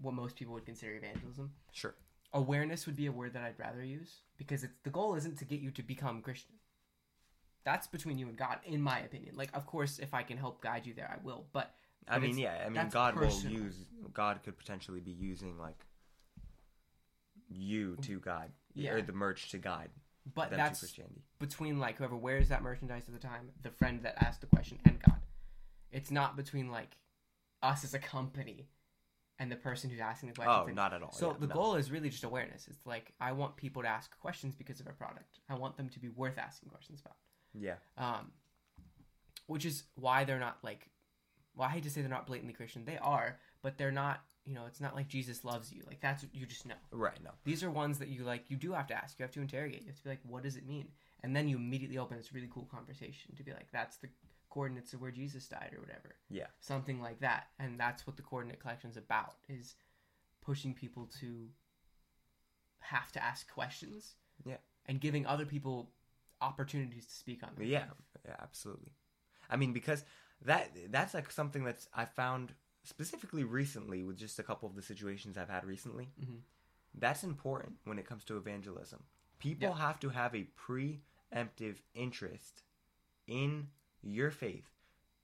what 0.00 0.14
most 0.14 0.36
people 0.36 0.54
would 0.54 0.64
consider 0.64 0.94
evangelism. 0.94 1.52
Sure. 1.72 1.94
Awareness 2.32 2.86
would 2.86 2.96
be 2.96 3.06
a 3.06 3.12
word 3.12 3.34
that 3.34 3.42
I'd 3.42 3.58
rather 3.58 3.84
use 3.84 4.20
because 4.38 4.64
it's 4.64 4.72
the 4.84 4.90
goal 4.90 5.14
isn't 5.16 5.38
to 5.38 5.44
get 5.44 5.60
you 5.60 5.70
to 5.72 5.82
become 5.82 6.22
Christian. 6.22 6.54
that's 7.64 7.86
between 7.86 8.18
you 8.18 8.28
and 8.28 8.36
God, 8.36 8.58
in 8.64 8.80
my 8.80 9.00
opinion. 9.00 9.36
Like, 9.36 9.50
of 9.54 9.66
course, 9.66 9.98
if 9.98 10.14
I 10.14 10.22
can 10.22 10.36
help 10.38 10.62
guide 10.62 10.86
you 10.86 10.94
there, 10.94 11.10
I 11.12 11.24
will. 11.24 11.44
But 11.52 11.74
I 12.08 12.18
mean, 12.18 12.38
yeah. 12.38 12.64
I 12.64 12.68
mean, 12.70 12.88
God 12.90 13.14
personal. 13.14 13.54
will 13.54 13.64
use. 13.64 13.84
God 14.12 14.40
could 14.42 14.58
potentially 14.58 15.00
be 15.00 15.12
using 15.12 15.58
like 15.58 15.84
you 17.54 17.96
to 18.02 18.20
guide, 18.20 18.52
Yeah. 18.74 18.92
or 18.92 19.02
the 19.02 19.12
merch 19.12 19.50
to 19.50 19.58
guide 19.58 19.90
but 20.34 20.50
that's 20.50 20.80
Christianity. 20.80 21.22
between 21.38 21.78
like 21.78 21.98
whoever 21.98 22.16
wears 22.16 22.48
that 22.48 22.62
merchandise 22.62 23.04
at 23.06 23.12
the 23.14 23.20
time, 23.20 23.50
the 23.62 23.70
friend 23.70 24.02
that 24.02 24.22
asked 24.22 24.40
the 24.40 24.46
question, 24.46 24.78
and 24.84 25.00
God. 25.02 25.20
It's 25.90 26.10
not 26.10 26.36
between 26.36 26.70
like 26.70 26.96
us 27.62 27.84
as 27.84 27.94
a 27.94 27.98
company 27.98 28.68
and 29.38 29.50
the 29.50 29.56
person 29.56 29.90
who's 29.90 30.00
asking 30.00 30.30
the 30.30 30.34
question. 30.36 30.70
Oh, 30.70 30.72
not 30.72 30.94
at 30.94 31.02
all. 31.02 31.12
So 31.12 31.30
yeah, 31.32 31.36
the 31.40 31.46
no. 31.48 31.54
goal 31.54 31.74
is 31.74 31.90
really 31.90 32.08
just 32.08 32.24
awareness. 32.24 32.68
It's 32.68 32.86
like 32.86 33.12
I 33.20 33.32
want 33.32 33.56
people 33.56 33.82
to 33.82 33.88
ask 33.88 34.16
questions 34.18 34.54
because 34.54 34.80
of 34.80 34.86
our 34.86 34.92
product. 34.92 35.40
I 35.48 35.54
want 35.54 35.76
them 35.76 35.88
to 35.90 35.98
be 35.98 36.08
worth 36.08 36.38
asking 36.38 36.70
questions 36.70 37.00
about. 37.00 37.16
Yeah. 37.54 37.74
Um, 37.98 38.32
which 39.46 39.64
is 39.64 39.84
why 39.96 40.24
they're 40.24 40.38
not 40.38 40.58
like. 40.62 40.88
Well, 41.54 41.68
I 41.68 41.72
hate 41.72 41.82
to 41.82 41.90
say 41.90 42.00
they're 42.00 42.08
not 42.08 42.26
blatantly 42.26 42.54
Christian. 42.54 42.84
They 42.84 42.98
are, 42.98 43.38
but 43.62 43.76
they're 43.76 43.90
not. 43.92 44.20
You 44.44 44.54
know, 44.54 44.64
it's 44.66 44.80
not 44.80 44.96
like 44.96 45.08
Jesus 45.08 45.44
loves 45.44 45.72
you. 45.72 45.82
Like 45.86 46.00
that's 46.00 46.22
what 46.22 46.34
you 46.34 46.46
just 46.46 46.66
know. 46.66 46.74
Right. 46.90 47.18
No. 47.22 47.30
These 47.44 47.62
are 47.62 47.70
ones 47.70 47.98
that 47.98 48.08
you 48.08 48.24
like. 48.24 48.50
You 48.50 48.56
do 48.56 48.72
have 48.72 48.88
to 48.88 48.94
ask. 48.94 49.18
You 49.18 49.22
have 49.22 49.32
to 49.32 49.40
interrogate. 49.40 49.82
You 49.82 49.88
have 49.88 49.96
to 49.96 50.04
be 50.04 50.10
like, 50.10 50.20
what 50.24 50.42
does 50.42 50.56
it 50.56 50.66
mean? 50.66 50.88
And 51.22 51.34
then 51.34 51.48
you 51.48 51.56
immediately 51.56 51.98
open 51.98 52.16
this 52.16 52.32
really 52.32 52.48
cool 52.52 52.68
conversation 52.72 53.36
to 53.36 53.44
be 53.44 53.52
like, 53.52 53.68
that's 53.72 53.98
the 53.98 54.08
coordinates 54.50 54.92
of 54.92 55.00
where 55.00 55.12
Jesus 55.12 55.46
died 55.46 55.70
or 55.76 55.80
whatever. 55.80 56.16
Yeah. 56.28 56.46
Something 56.60 57.00
like 57.00 57.20
that. 57.20 57.46
And 57.58 57.78
that's 57.78 58.06
what 58.06 58.16
the 58.16 58.22
coordinate 58.22 58.60
collection's 58.60 58.96
about 58.96 59.34
is 59.48 59.76
pushing 60.44 60.74
people 60.74 61.08
to 61.20 61.46
have 62.80 63.12
to 63.12 63.22
ask 63.22 63.48
questions. 63.52 64.14
Yeah. 64.44 64.56
And 64.86 65.00
giving 65.00 65.24
other 65.24 65.46
people 65.46 65.92
opportunities 66.42 67.06
to 67.06 67.14
speak 67.14 67.42
on 67.42 67.50
them. 67.56 67.66
Yeah, 67.66 67.84
yeah, 68.26 68.34
absolutely. 68.42 68.92
I 69.48 69.56
mean, 69.56 69.72
because 69.72 70.04
that 70.44 70.70
that's 70.90 71.14
like 71.14 71.30
something 71.30 71.64
that's 71.64 71.88
I 71.94 72.04
found 72.04 72.52
specifically 72.84 73.44
recently 73.44 74.02
with 74.02 74.16
just 74.16 74.38
a 74.38 74.42
couple 74.42 74.68
of 74.68 74.74
the 74.74 74.82
situations 74.82 75.36
I've 75.38 75.48
had 75.48 75.64
recently. 75.64 76.12
Mhm. 76.20 76.40
That's 76.94 77.24
important 77.24 77.78
when 77.84 77.98
it 77.98 78.06
comes 78.06 78.24
to 78.24 78.36
evangelism. 78.36 79.04
People 79.38 79.68
Yeah. 79.70 79.76
have 79.78 80.00
to 80.00 80.10
have 80.10 80.34
a 80.34 80.44
preemptive 80.56 81.80
interest 81.94 82.64
in 83.26 83.70
your 84.02 84.30
faith 84.30 84.68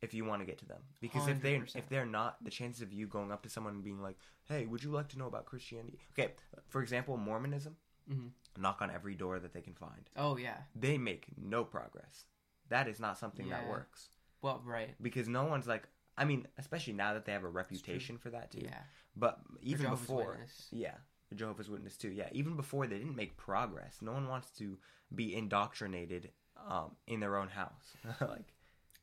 if 0.00 0.14
you 0.14 0.24
want 0.24 0.40
to 0.40 0.46
get 0.46 0.58
to 0.58 0.64
them. 0.64 0.82
Because 1.00 1.26
if 1.26 1.42
they 1.42 1.54
100%. 1.58 1.76
if 1.84 1.88
they're 1.88 2.06
not, 2.06 2.42
the 2.42 2.50
chances 2.50 2.82
of 2.82 2.92
you 2.92 3.06
going 3.06 3.32
up 3.32 3.42
to 3.42 3.48
someone 3.50 3.74
and 3.74 3.84
being 3.84 4.00
like, 4.00 4.16
"Hey, 4.44 4.64
would 4.66 4.82
you 4.84 4.90
like 4.92 5.08
to 5.08 5.18
know 5.18 5.26
about 5.26 5.46
Christianity?" 5.46 5.98
Okay, 6.12 6.34
for 6.68 6.80
example, 6.82 7.16
Mormonism. 7.16 7.76
Mhm. 8.08 8.32
Knock 8.56 8.80
on 8.80 8.90
every 8.90 9.14
door 9.14 9.38
that 9.40 9.52
they 9.52 9.60
can 9.60 9.74
find. 9.74 10.08
Oh, 10.16 10.36
yeah. 10.36 10.64
They 10.74 10.96
make 10.98 11.36
no 11.36 11.64
progress. 11.64 12.26
That 12.68 12.88
is 12.88 12.98
not 13.00 13.18
something 13.18 13.48
that 13.50 13.66
works 13.68 14.08
Well, 14.40 14.60
right. 14.60 15.00
because 15.02 15.28
no 15.28 15.44
one's 15.44 15.66
like. 15.66 15.88
I 16.18 16.24
mean, 16.24 16.46
especially 16.58 16.94
now 16.94 17.14
that 17.14 17.24
they 17.24 17.32
have 17.32 17.44
a 17.44 17.48
reputation 17.48 18.18
for 18.18 18.30
that 18.30 18.50
too. 18.50 18.62
Yeah. 18.62 18.80
But 19.16 19.38
even 19.62 19.82
Jehovah's 19.82 20.00
before, 20.00 20.30
Witness. 20.32 20.66
yeah, 20.70 20.94
the 21.30 21.36
Jehovah's 21.36 21.70
Witness 21.70 21.96
too. 21.96 22.10
Yeah, 22.10 22.28
even 22.32 22.56
before 22.56 22.86
they 22.86 22.98
didn't 22.98 23.16
make 23.16 23.36
progress. 23.36 23.98
No 24.02 24.12
one 24.12 24.28
wants 24.28 24.50
to 24.58 24.76
be 25.14 25.34
indoctrinated 25.34 26.30
um, 26.68 26.96
in 27.06 27.20
their 27.20 27.36
own 27.36 27.48
house. 27.48 27.96
like, 28.20 28.52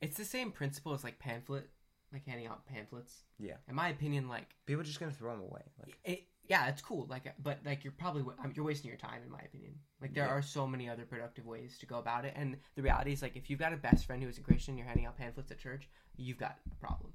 It's 0.00 0.16
the 0.16 0.24
same 0.24 0.52
principle 0.52 0.92
as 0.94 1.02
like 1.02 1.18
pamphlet, 1.18 1.68
like 2.12 2.26
handing 2.26 2.46
out 2.46 2.66
pamphlets. 2.66 3.24
Yeah. 3.38 3.56
In 3.68 3.74
my 3.74 3.88
opinion, 3.88 4.28
like 4.28 4.54
people 4.66 4.82
are 4.82 4.84
just 4.84 5.00
gonna 5.00 5.12
throw 5.12 5.32
them 5.32 5.42
away. 5.42 5.62
Like, 5.84 5.98
it, 6.04 6.24
yeah, 6.48 6.68
it's 6.68 6.82
cool. 6.82 7.06
Like, 7.08 7.34
but 7.42 7.58
like 7.64 7.84
you're 7.84 7.92
probably 7.92 8.22
I 8.22 8.24
mean, 8.24 8.36
um, 8.46 8.52
you're 8.54 8.64
wasting 8.64 8.88
your 8.88 8.98
time, 8.98 9.22
in 9.24 9.30
my 9.30 9.40
opinion. 9.40 9.74
Like 10.00 10.14
there 10.14 10.24
Yeah. 10.24 10.30
are 10.30 10.42
so 10.42 10.66
many 10.66 10.88
other 10.88 11.04
productive 11.04 11.46
ways 11.46 11.78
to 11.78 11.86
go 11.86 11.98
about 11.98 12.24
it, 12.24 12.34
and 12.36 12.56
the 12.74 12.82
reality 12.82 13.12
is, 13.12 13.22
like, 13.22 13.36
if 13.36 13.48
you've 13.50 13.58
got 13.58 13.72
a 13.72 13.76
best 13.76 14.06
friend 14.06 14.22
who 14.22 14.28
is 14.28 14.38
a 14.38 14.42
Christian, 14.42 14.76
you're 14.76 14.86
handing 14.86 15.06
out 15.06 15.16
pamphlets 15.16 15.50
at 15.50 15.58
church, 15.58 15.88
you've 16.16 16.38
got 16.38 16.58
a 16.70 16.74
problem. 16.76 17.12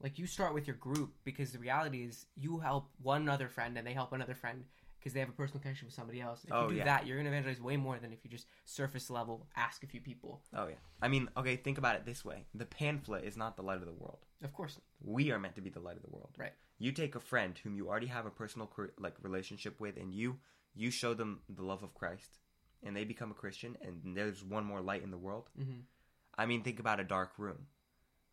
Like 0.00 0.18
you 0.18 0.26
start 0.26 0.52
with 0.54 0.66
your 0.66 0.76
group 0.76 1.14
because 1.24 1.52
the 1.52 1.58
reality 1.58 2.04
is 2.04 2.26
you 2.36 2.58
help 2.58 2.90
one 3.00 3.28
other 3.28 3.48
friend 3.48 3.78
and 3.78 3.86
they 3.86 3.94
help 3.94 4.12
another 4.12 4.34
friend 4.34 4.64
because 5.04 5.12
they 5.12 5.20
have 5.20 5.28
a 5.28 5.32
personal 5.32 5.60
connection 5.60 5.84
with 5.86 5.94
somebody 5.94 6.18
else. 6.22 6.44
If 6.44 6.50
Oh, 6.52 6.62
you 6.62 6.68
do 6.70 6.74
yeah. 6.76 6.84
that, 6.84 7.06
you're 7.06 7.18
gonna 7.18 7.28
evangelize 7.28 7.60
way 7.60 7.76
more 7.76 7.98
than 7.98 8.10
if 8.10 8.24
you 8.24 8.30
just 8.30 8.46
surface 8.64 9.10
level 9.10 9.46
ask 9.54 9.84
a 9.84 9.86
few 9.86 10.00
people. 10.00 10.40
oh 10.56 10.66
yeah. 10.66 10.76
I 11.02 11.08
mean, 11.08 11.28
okay, 11.36 11.56
think 11.56 11.76
about 11.76 11.96
it 11.96 12.06
this 12.06 12.24
way: 12.24 12.46
the 12.54 12.64
pamphlet 12.64 13.24
is 13.24 13.36
not 13.36 13.56
the 13.58 13.62
light 13.62 13.80
of 13.80 13.86
the 13.86 13.92
world. 13.92 14.24
Of 14.42 14.54
course, 14.54 14.80
We 15.02 15.30
are 15.30 15.38
meant 15.38 15.56
to 15.56 15.60
be 15.60 15.68
the 15.68 15.80
light 15.80 15.96
of 15.96 16.02
the 16.02 16.10
world. 16.10 16.30
Right. 16.38 16.52
You 16.78 16.90
take 16.92 17.14
a 17.14 17.20
friend 17.20 17.58
whom 17.62 17.76
you 17.76 17.88
already 17.88 18.06
have 18.06 18.24
a 18.24 18.30
personal 18.30 18.70
like 18.98 19.14
relationship 19.22 19.78
with, 19.78 19.98
and 19.98 20.14
you 20.14 20.38
you 20.74 20.90
show 20.90 21.12
them 21.12 21.40
the 21.50 21.62
love 21.62 21.82
of 21.82 21.92
Christ, 21.94 22.38
and 22.82 22.96
they 22.96 23.04
become 23.04 23.30
a 23.30 23.34
Christian, 23.34 23.76
and 23.82 24.16
there's 24.16 24.42
one 24.42 24.64
more 24.64 24.80
light 24.80 25.02
in 25.02 25.10
the 25.10 25.18
world. 25.18 25.50
hmm 25.56 25.80
I 26.36 26.46
mean, 26.46 26.62
think 26.62 26.80
about 26.80 26.98
a 26.98 27.04
dark 27.04 27.32
room. 27.38 27.66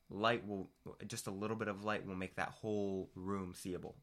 Light 0.09 0.47
will 0.47 0.69
just 1.05 1.27
a 1.27 1.31
little 1.31 1.55
bit 1.57 1.67
of 1.67 1.83
light 1.83 2.05
will 2.07 2.15
make 2.15 2.35
that 2.37 2.49
whole 2.49 3.09
room 3.15 3.53
seeable, 3.53 3.95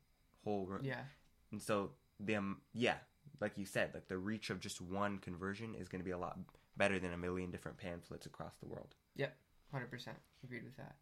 whole 0.45 0.67
room. 0.67 0.83
yeah, 0.85 1.03
And 1.51 1.61
so 1.61 1.91
the 2.21 2.37
um, 2.37 2.59
yeah, 2.73 2.97
like 3.41 3.57
you 3.57 3.65
said, 3.65 3.91
like 3.95 4.09
the 4.09 4.19
reach 4.19 4.51
of 4.51 4.61
just 4.61 4.81
one 4.81 5.19
conversion 5.19 5.75
is 5.75 5.89
going 5.89 6.01
to 6.01 6.05
be 6.05 6.11
a 6.11 6.19
lot 6.19 6.39
better 6.77 6.99
than 6.99 7.13
a 7.13 7.17
million 7.17 7.51
different 7.51 7.79
pamphlets 7.79 8.27
across 8.27 8.55
the 8.61 8.69
world. 8.69 8.95
Yep, 9.17 9.35
hundred 9.73 9.91
percent 9.91 10.17
agreed 10.45 10.65
with 10.65 10.77
that. 10.77 10.97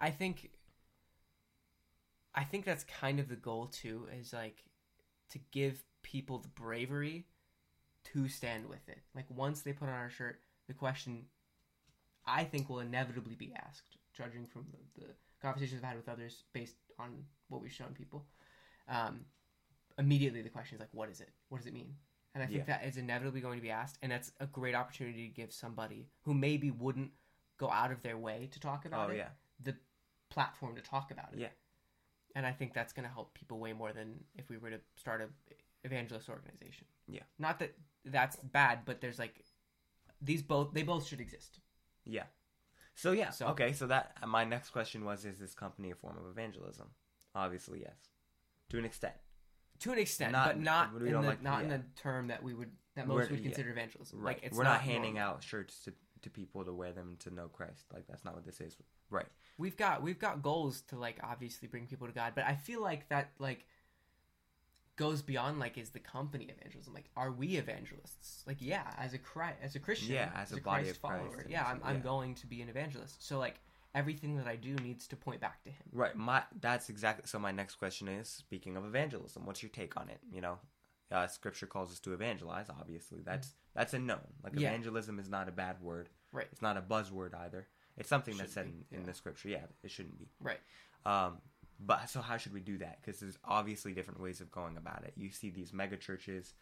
I 0.00 0.10
think, 0.10 0.50
I 2.34 2.44
think 2.44 2.64
that's 2.64 2.84
kind 2.84 3.20
of 3.20 3.28
the 3.28 3.36
goal 3.36 3.66
too. 3.66 4.08
Is 4.18 4.32
like 4.32 4.64
to 5.30 5.38
give 5.50 5.84
people 6.02 6.38
the 6.38 6.48
bravery 6.48 7.26
to 8.12 8.28
stand 8.28 8.68
with 8.68 8.88
it. 8.88 8.98
Like 9.14 9.26
once 9.28 9.62
they 9.62 9.72
put 9.72 9.88
on 9.88 9.94
our 9.94 10.10
shirt, 10.10 10.40
the 10.66 10.74
question 10.74 11.26
I 12.26 12.44
think 12.44 12.68
will 12.68 12.80
inevitably 12.80 13.34
be 13.34 13.52
asked, 13.56 13.96
judging 14.12 14.46
from 14.46 14.66
the, 14.70 15.00
the 15.00 15.06
conversations 15.40 15.82
I've 15.82 15.88
had 15.88 15.96
with 15.96 16.08
others 16.08 16.44
based 16.52 16.76
on 16.98 17.24
what 17.48 17.62
we've 17.62 17.72
shown 17.72 17.94
people. 17.94 18.24
Um, 18.88 19.26
immediately, 19.98 20.42
the 20.42 20.48
question 20.48 20.76
is 20.76 20.80
like, 20.80 20.92
what 20.92 21.08
is 21.08 21.20
it? 21.20 21.30
What 21.48 21.58
does 21.58 21.66
it 21.66 21.74
mean? 21.74 21.94
And 22.34 22.42
I 22.42 22.46
think 22.46 22.60
Yeah. 22.60 22.78
that 22.78 22.84
is 22.86 22.96
inevitably 22.96 23.40
going 23.40 23.58
to 23.58 23.62
be 23.62 23.70
asked, 23.70 23.98
and 24.02 24.10
that's 24.10 24.32
a 24.40 24.46
great 24.46 24.74
opportunity 24.74 25.28
to 25.28 25.34
give 25.34 25.52
somebody 25.52 26.08
who 26.22 26.32
maybe 26.34 26.70
wouldn't 26.70 27.12
go 27.58 27.70
out 27.70 27.92
of 27.92 28.02
their 28.02 28.16
way 28.18 28.48
to 28.52 28.58
talk 28.60 28.84
about 28.86 29.10
oh 29.10 29.12
it 29.12 29.18
yeah, 29.18 29.28
the 29.62 29.76
platform 30.30 30.74
to 30.76 30.80
talk 30.82 31.10
about 31.10 31.32
it. 31.34 31.38
Yeah. 31.40 31.48
And 32.34 32.46
I 32.46 32.52
think 32.52 32.72
that's 32.72 32.94
going 32.94 33.06
to 33.06 33.12
help 33.12 33.34
people 33.34 33.58
way 33.58 33.74
more 33.74 33.92
than 33.92 34.24
if 34.34 34.48
we 34.48 34.56
were 34.56 34.70
to 34.70 34.80
start 34.96 35.20
a 35.20 35.28
evangelist 35.84 36.28
organization. 36.30 36.86
Yeah. 37.06 37.24
Not 37.38 37.58
that 37.58 37.74
that's 38.06 38.36
bad, 38.36 38.84
but 38.86 39.00
there's 39.02 39.18
like 39.18 39.44
these 40.22 40.42
both 40.42 40.72
they 40.72 40.82
both 40.84 41.06
should 41.06 41.20
exist. 41.20 41.60
yeah. 42.04 42.24
So 42.94 43.12
yeah, 43.12 43.30
So- 43.30 43.48
okay. 43.48 43.72
So 43.72 43.86
that 43.88 44.16
my 44.26 44.44
next 44.44 44.70
question 44.70 45.04
was: 45.04 45.24
Is 45.24 45.38
this 45.38 45.54
company 45.54 45.90
a 45.90 45.94
form 45.94 46.16
of 46.18 46.26
evangelism? 46.26 46.90
Obviously, 47.34 47.80
yes, 47.82 48.08
to 48.70 48.78
an 48.78 48.84
extent. 48.84 49.14
To 49.82 49.92
an 49.92 49.98
extent, 49.98 50.32
Not- 50.32 50.46
but 50.46 50.58
not 50.60 50.94
in 50.96 51.12
the, 51.12 51.20
like- 51.20 51.42
not 51.42 51.62
in 51.62 51.68
the 51.68 51.82
term 51.96 52.26
that 52.28 52.42
we 52.42 52.54
would 52.54 52.70
that 52.94 53.06
most 53.06 53.16
We're- 53.16 53.30
would 53.30 53.40
yeah. 53.40 53.46
consider 53.46 53.70
evangelism. 53.70 54.18
Right. 54.20 54.34
Like 54.36 54.44
it's 54.44 54.56
We're 54.56 54.64
not, 54.64 54.80
handing 54.82 55.14
normal. 55.14 55.34
out 55.36 55.42
shirts 55.42 55.80
to 55.84 55.92
to 56.22 56.30
people 56.30 56.64
to 56.64 56.72
wear 56.72 56.92
them 56.92 57.16
to 57.20 57.30
know 57.34 57.48
Christ. 57.48 57.86
Like 57.92 58.06
that's 58.06 58.24
not 58.24 58.34
what 58.34 58.44
this 58.44 58.60
is. 58.60 58.76
Right. 59.10 59.26
we've 59.58 59.76
got 59.76 60.02
we've 60.02 60.18
got 60.18 60.42
goals 60.42 60.82
to 60.88 60.96
like 60.96 61.18
obviously 61.22 61.68
bring 61.68 61.86
people 61.86 62.06
to 62.06 62.12
God, 62.12 62.32
but 62.34 62.44
I 62.44 62.54
feel 62.54 62.80
like 62.80 63.08
that 63.08 63.30
like 63.38 63.66
goes 64.96 65.22
beyond 65.22 65.58
like 65.58 65.78
is 65.78 65.90
the 65.90 65.98
company 65.98 66.44
evangelism 66.56 66.92
like 66.92 67.06
are 67.16 67.32
we 67.32 67.56
evangelists 67.56 68.44
like 68.46 68.58
yeah 68.60 68.84
as 68.98 69.14
a 69.14 69.18
Christ, 69.18 69.56
as 69.62 69.74
a 69.74 69.78
Christian 69.80 70.12
Yeah, 70.14 70.30
as 70.36 70.52
a 70.52 70.58
body 70.60 70.84
Christ 70.84 70.96
of 70.96 71.02
Christ, 71.02 71.24
follower 71.24 71.46
yeah 71.48 71.66
I'm, 71.66 71.80
I'm 71.82 72.02
going 72.02 72.34
to 72.36 72.46
be 72.46 72.60
an 72.60 72.68
evangelist 72.68 73.26
so 73.26 73.38
like 73.38 73.58
everything 73.94 74.36
that 74.36 74.46
I 74.46 74.56
do 74.56 74.74
needs 74.76 75.06
to 75.08 75.16
point 75.16 75.40
back 75.40 75.62
to 75.64 75.70
him 75.70 75.82
Right. 75.92 76.16
My 76.16 76.42
that's 76.60 76.88
exactly. 76.88 77.26
So 77.26 77.38
my 77.38 77.52
next 77.52 77.76
question 77.76 78.08
is: 78.08 78.28
Speaking 78.28 78.76
of 78.76 78.84
evangelism, 78.84 79.44
what's 79.46 79.62
your 79.62 79.70
take 79.70 79.96
on 79.96 80.08
it? 80.08 80.20
You 80.32 80.40
know, 80.40 80.58
uh, 81.10 81.26
Scripture 81.26 81.66
calls 81.66 81.92
us 81.92 82.00
to 82.00 82.12
evangelize. 82.14 82.66
Obviously, 82.70 83.20
that's 83.22 83.54
that's 83.74 83.94
a 83.94 83.98
known. 83.98 84.20
Like 84.42 84.54
Yeah. 84.56 84.68
evangelism 84.68 85.18
is 85.18 85.28
not 85.28 85.48
a 85.48 85.52
bad 85.52 85.80
word. 85.80 86.08
Right. 86.32 86.48
It's 86.52 86.62
not 86.62 86.76
a 86.76 86.82
buzzword 86.82 87.34
either. 87.34 87.66
It's 87.98 88.08
something 88.08 88.36
that's 88.38 88.54
said 88.54 88.66
in, 88.66 88.84
yeah. 88.90 89.04
the 89.04 89.12
Scripture. 89.12 89.48
Yeah, 89.50 89.64
it 89.82 89.90
shouldn't 89.90 90.18
be. 90.18 90.30
right 90.40 90.60
Um, 91.04 91.38
but 91.78 92.08
so 92.08 92.20
how 92.22 92.36
should 92.38 92.54
we 92.54 92.60
do 92.60 92.78
that? 92.78 93.00
Because 93.02 93.20
there's 93.20 93.36
obviously 93.44 93.92
different 93.92 94.20
ways 94.20 94.40
of 94.40 94.50
going 94.50 94.76
about 94.78 95.04
it. 95.04 95.12
You 95.16 95.30
see 95.30 95.50
these 95.50 95.72
mega 95.74 95.96
churches, 95.98 96.54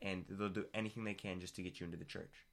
and 0.00 0.24
they'll 0.30 0.48
do 0.48 0.64
anything 0.72 1.04
they 1.04 1.12
can 1.14 1.40
just 1.40 1.54
to 1.56 1.62
get 1.62 1.80
you 1.80 1.84
into 1.86 1.98
the 1.98 2.04
church, 2.06 2.46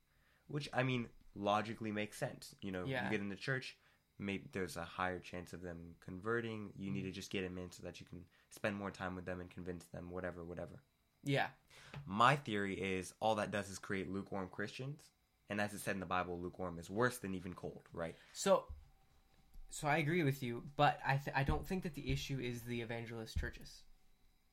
which 0.48 0.67
I 0.74 0.84
mean 0.84 1.07
logically 1.36 1.91
makes 1.91 2.17
sense. 2.17 2.55
You 2.62 2.72
know, 2.72 2.84
Yeah. 2.86 3.05
you 3.05 3.12
get 3.12 3.22
in 3.22 3.29
the 3.29 3.36
church, 3.36 3.77
maybe 4.19 4.45
there's 4.51 4.77
a 4.77 4.83
higher 4.83 5.19
chance 5.19 5.53
of 5.53 5.62
them 5.62 5.77
converting. 6.03 6.69
You 6.77 6.91
need 6.91 7.01
to 7.01 7.07
mm-hmm. 7.09 7.13
just 7.15 7.31
get 7.31 7.43
them 7.43 7.57
in 7.57 7.71
so 7.71 7.83
that 7.83 8.00
you 8.00 8.05
can 8.05 8.21
spend 8.50 8.75
more 8.75 8.91
time 8.91 9.15
with 9.15 9.25
them 9.25 9.41
and 9.41 9.50
convince 9.50 9.86
them, 9.86 10.09
whatever, 10.09 10.43
whatever. 10.43 10.81
yeah 11.24 11.47
My 12.05 12.36
theory 12.36 12.75
is 12.75 13.13
all 13.19 13.36
that 13.36 13.51
does 13.51 13.69
is 13.69 13.79
create 13.79 14.12
lukewarm 14.12 14.50
Christians, 14.51 15.01
and 15.50 15.62
as 15.62 15.74
it 15.74 15.79
said 15.79 15.95
in 15.95 16.00
the 16.00 16.05
Bible, 16.05 16.39
lukewarm 16.39 16.79
is 16.79 16.89
worse 16.89 17.17
than 17.17 17.36
even 17.36 17.53
cold, 17.53 17.83
right? 17.93 18.15
so 18.33 18.65
so 19.69 19.88
I 19.88 19.97
agree 19.97 20.24
with 20.24 20.41
you 20.41 20.63
but 20.77 21.00
I 21.05 21.17
th- 21.17 21.36
I 21.36 21.43
don't 21.43 21.65
think 21.67 21.83
that 21.83 21.93
the 21.93 22.09
issue 22.12 22.39
is 22.39 22.62
the 22.62 22.81
evangelist 22.81 23.38
churches 23.38 23.81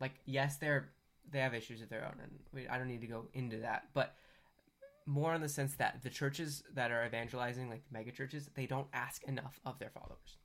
like 0.01 0.15
yes 0.25 0.57
they're 0.57 0.91
they 1.31 1.39
have 1.39 1.55
issues 1.55 1.81
of 1.83 1.89
their 1.89 2.05
own 2.05 2.17
and 2.21 2.33
we, 2.53 2.69
I 2.69 2.79
don't 2.79 2.89
need 2.89 3.01
to 3.03 3.07
go 3.07 3.27
into 3.33 3.59
that 3.59 3.85
but 3.95 4.17
more 5.07 5.35
in 5.35 5.41
the 5.43 5.49
sense 5.49 5.75
that 5.77 6.03
the 6.03 6.11
churches 6.11 6.63
that 6.75 6.91
are 6.91 7.05
evangelizing, 7.05 7.69
like 7.69 7.83
the 7.87 7.93
mega 7.99 8.11
churches, 8.11 8.49
they 8.55 8.67
don't 8.67 8.89
ask 8.93 9.23
enough 9.25 9.61
of 9.65 9.79
their 9.79 9.91
followers. 9.91 10.39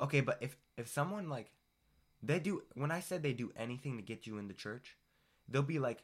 Okay, 0.00 0.20
but 0.20 0.38
if 0.40 0.56
if 0.76 0.88
someone 0.88 1.28
like 1.28 1.50
they 2.22 2.38
do 2.38 2.62
when 2.74 2.90
I 2.90 3.00
said 3.00 3.22
they 3.22 3.32
do 3.32 3.52
anything 3.56 3.96
to 3.96 4.02
get 4.02 4.26
you 4.26 4.38
in 4.38 4.48
the 4.48 4.54
church, 4.54 4.96
they'll 5.48 5.62
be 5.62 5.78
like 5.78 6.02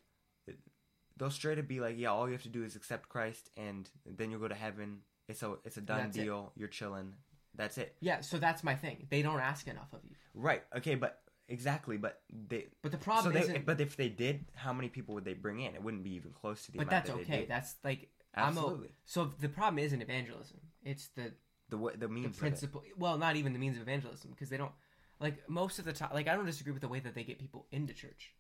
they'll 1.17 1.31
straight 1.31 1.59
up 1.59 1.69
be 1.69 1.81
like, 1.81 1.97
yeah, 1.99 2.09
all 2.09 2.27
you 2.27 2.33
have 2.33 2.43
to 2.43 2.49
do 2.49 2.65
is 2.65 2.75
accept 2.77 3.09
Christ 3.09 3.51
and 3.57 3.89
then 4.07 4.31
you'll 4.31 4.41
go 4.41 4.49
to 4.49 4.55
heaven. 4.55 5.01
It's 5.29 5.43
a 5.43 5.55
it's 5.65 5.77
a 5.77 5.81
done 5.81 6.05
That's 6.05 6.17
it. 6.17 6.25
deal. 6.25 6.53
You're 6.57 6.69
chilling. 6.69 7.15
That's 7.55 7.77
it. 7.79 7.95
Yeah, 8.01 8.23
so 8.23 8.39
that's 8.39 8.65
my 8.65 8.75
thing. 8.75 9.07
They 9.11 9.23
don't 9.23 9.41
ask 9.41 9.69
enough 9.69 9.93
of 9.93 10.01
you. 10.05 10.17
Right. 10.35 10.63
Okay, 10.77 10.95
but 10.95 11.21
exactly, 11.49 11.97
but 11.97 12.21
they 12.31 12.67
But 12.83 12.93
the 12.93 12.99
so 12.99 13.05
problem 13.05 13.35
they, 13.35 13.41
isn't. 13.43 13.67
but 13.67 13.81
if 13.81 13.97
they 13.97 14.09
did, 14.09 14.45
how 14.55 14.73
many 14.73 14.89
people 14.89 15.15
would 15.15 15.25
they 15.25 15.35
bring 15.35 15.61
in? 15.61 15.75
It 15.75 15.83
wouldn't 15.83 16.05
be 16.05 16.15
even 16.15 16.33
close 16.33 16.65
to 16.67 16.73
the 16.73 16.79
but 16.79 16.89
amount 16.89 17.07
that's 17.07 17.17
that 17.17 17.23
okay. 17.23 17.47
That's 17.49 17.75
like 17.85 18.09
Absolutely. 18.35 18.89
o- 18.89 18.93
so 19.05 19.31
the 19.41 19.49
problem 19.49 19.79
isn't 19.79 20.01
evangelism. 20.01 20.59
It's 20.85 21.09
the 21.09 21.33
the 21.69 21.77
the 21.77 21.97
the 21.99 22.09
means 22.09 22.27
of 22.27 22.33
it. 22.35 22.39
principle. 22.39 22.83
Well, 22.99 23.19
not 23.19 23.37
even 23.37 23.53
the 23.53 23.59
means 23.59 23.77
of 23.77 23.83
evangelism 23.83 24.31
because 24.31 24.49
they 24.49 24.57
don't 24.57 24.73
like 25.21 25.49
most 25.49 25.79
of 25.79 25.85
the 25.85 25.93
time. 25.93 26.11
Like 26.13 26.29
I 26.29 26.35
don't 26.35 26.47
disagree 26.47 26.73
with 26.73 26.83
the 26.83 26.89
way 26.89 27.01
that 27.01 27.15
they 27.15 27.25
get 27.25 27.39
people 27.39 27.67
into 27.73 27.95
church. 27.95 28.33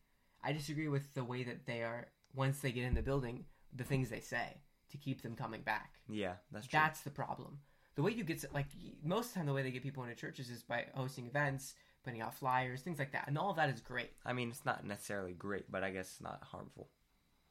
I 0.43 0.53
disagree 0.53 0.89
with 0.89 1.15
the 1.15 1.25
way 1.25 1.45
that 1.45 1.67
they 1.67 1.83
are 1.83 2.09
once 2.35 2.61
they 2.61 2.73
get 2.73 2.85
in 2.85 2.95
the 2.95 3.03
building, 3.03 3.45
the 3.75 3.85
things 3.85 4.09
they 4.11 4.21
say 4.21 4.57
to 4.91 4.97
keep 4.97 5.23
them 5.23 5.37
coming 5.37 5.63
back. 5.63 5.95
Yeah, 6.09 6.35
that's 6.51 6.67
true. 6.67 6.79
That's 6.79 7.01
the 7.03 7.11
problem. 7.11 7.61
The 7.95 8.03
way 8.03 8.13
you 8.13 8.25
get 8.25 8.43
like 8.55 8.67
most 9.05 9.29
of 9.29 9.33
the 9.35 9.39
time, 9.41 9.47
the 9.47 9.53
way 9.53 9.63
they 9.63 9.71
get 9.71 9.83
people 9.83 10.03
into 10.03 10.17
churches 10.17 10.49
is 10.51 10.63
by 10.63 10.87
hosting 10.95 11.27
events, 11.27 11.75
putting 12.05 12.21
out 12.21 12.35
flyers, 12.35 12.83
things 12.83 12.99
like 12.99 13.13
that, 13.13 13.27
and 13.29 13.39
all 13.39 13.51
of 13.51 13.57
that 13.57 13.71
is 13.71 13.81
great. 13.81 14.11
I 14.25 14.33
mean, 14.33 14.51
it's 14.51 14.65
not 14.65 14.85
necessarily 14.85 15.33
great, 15.33 15.71
but 15.71 15.83
I 15.85 15.91
guess 15.91 16.11
it's 16.13 16.21
not 16.21 16.43
harmful. 16.51 16.89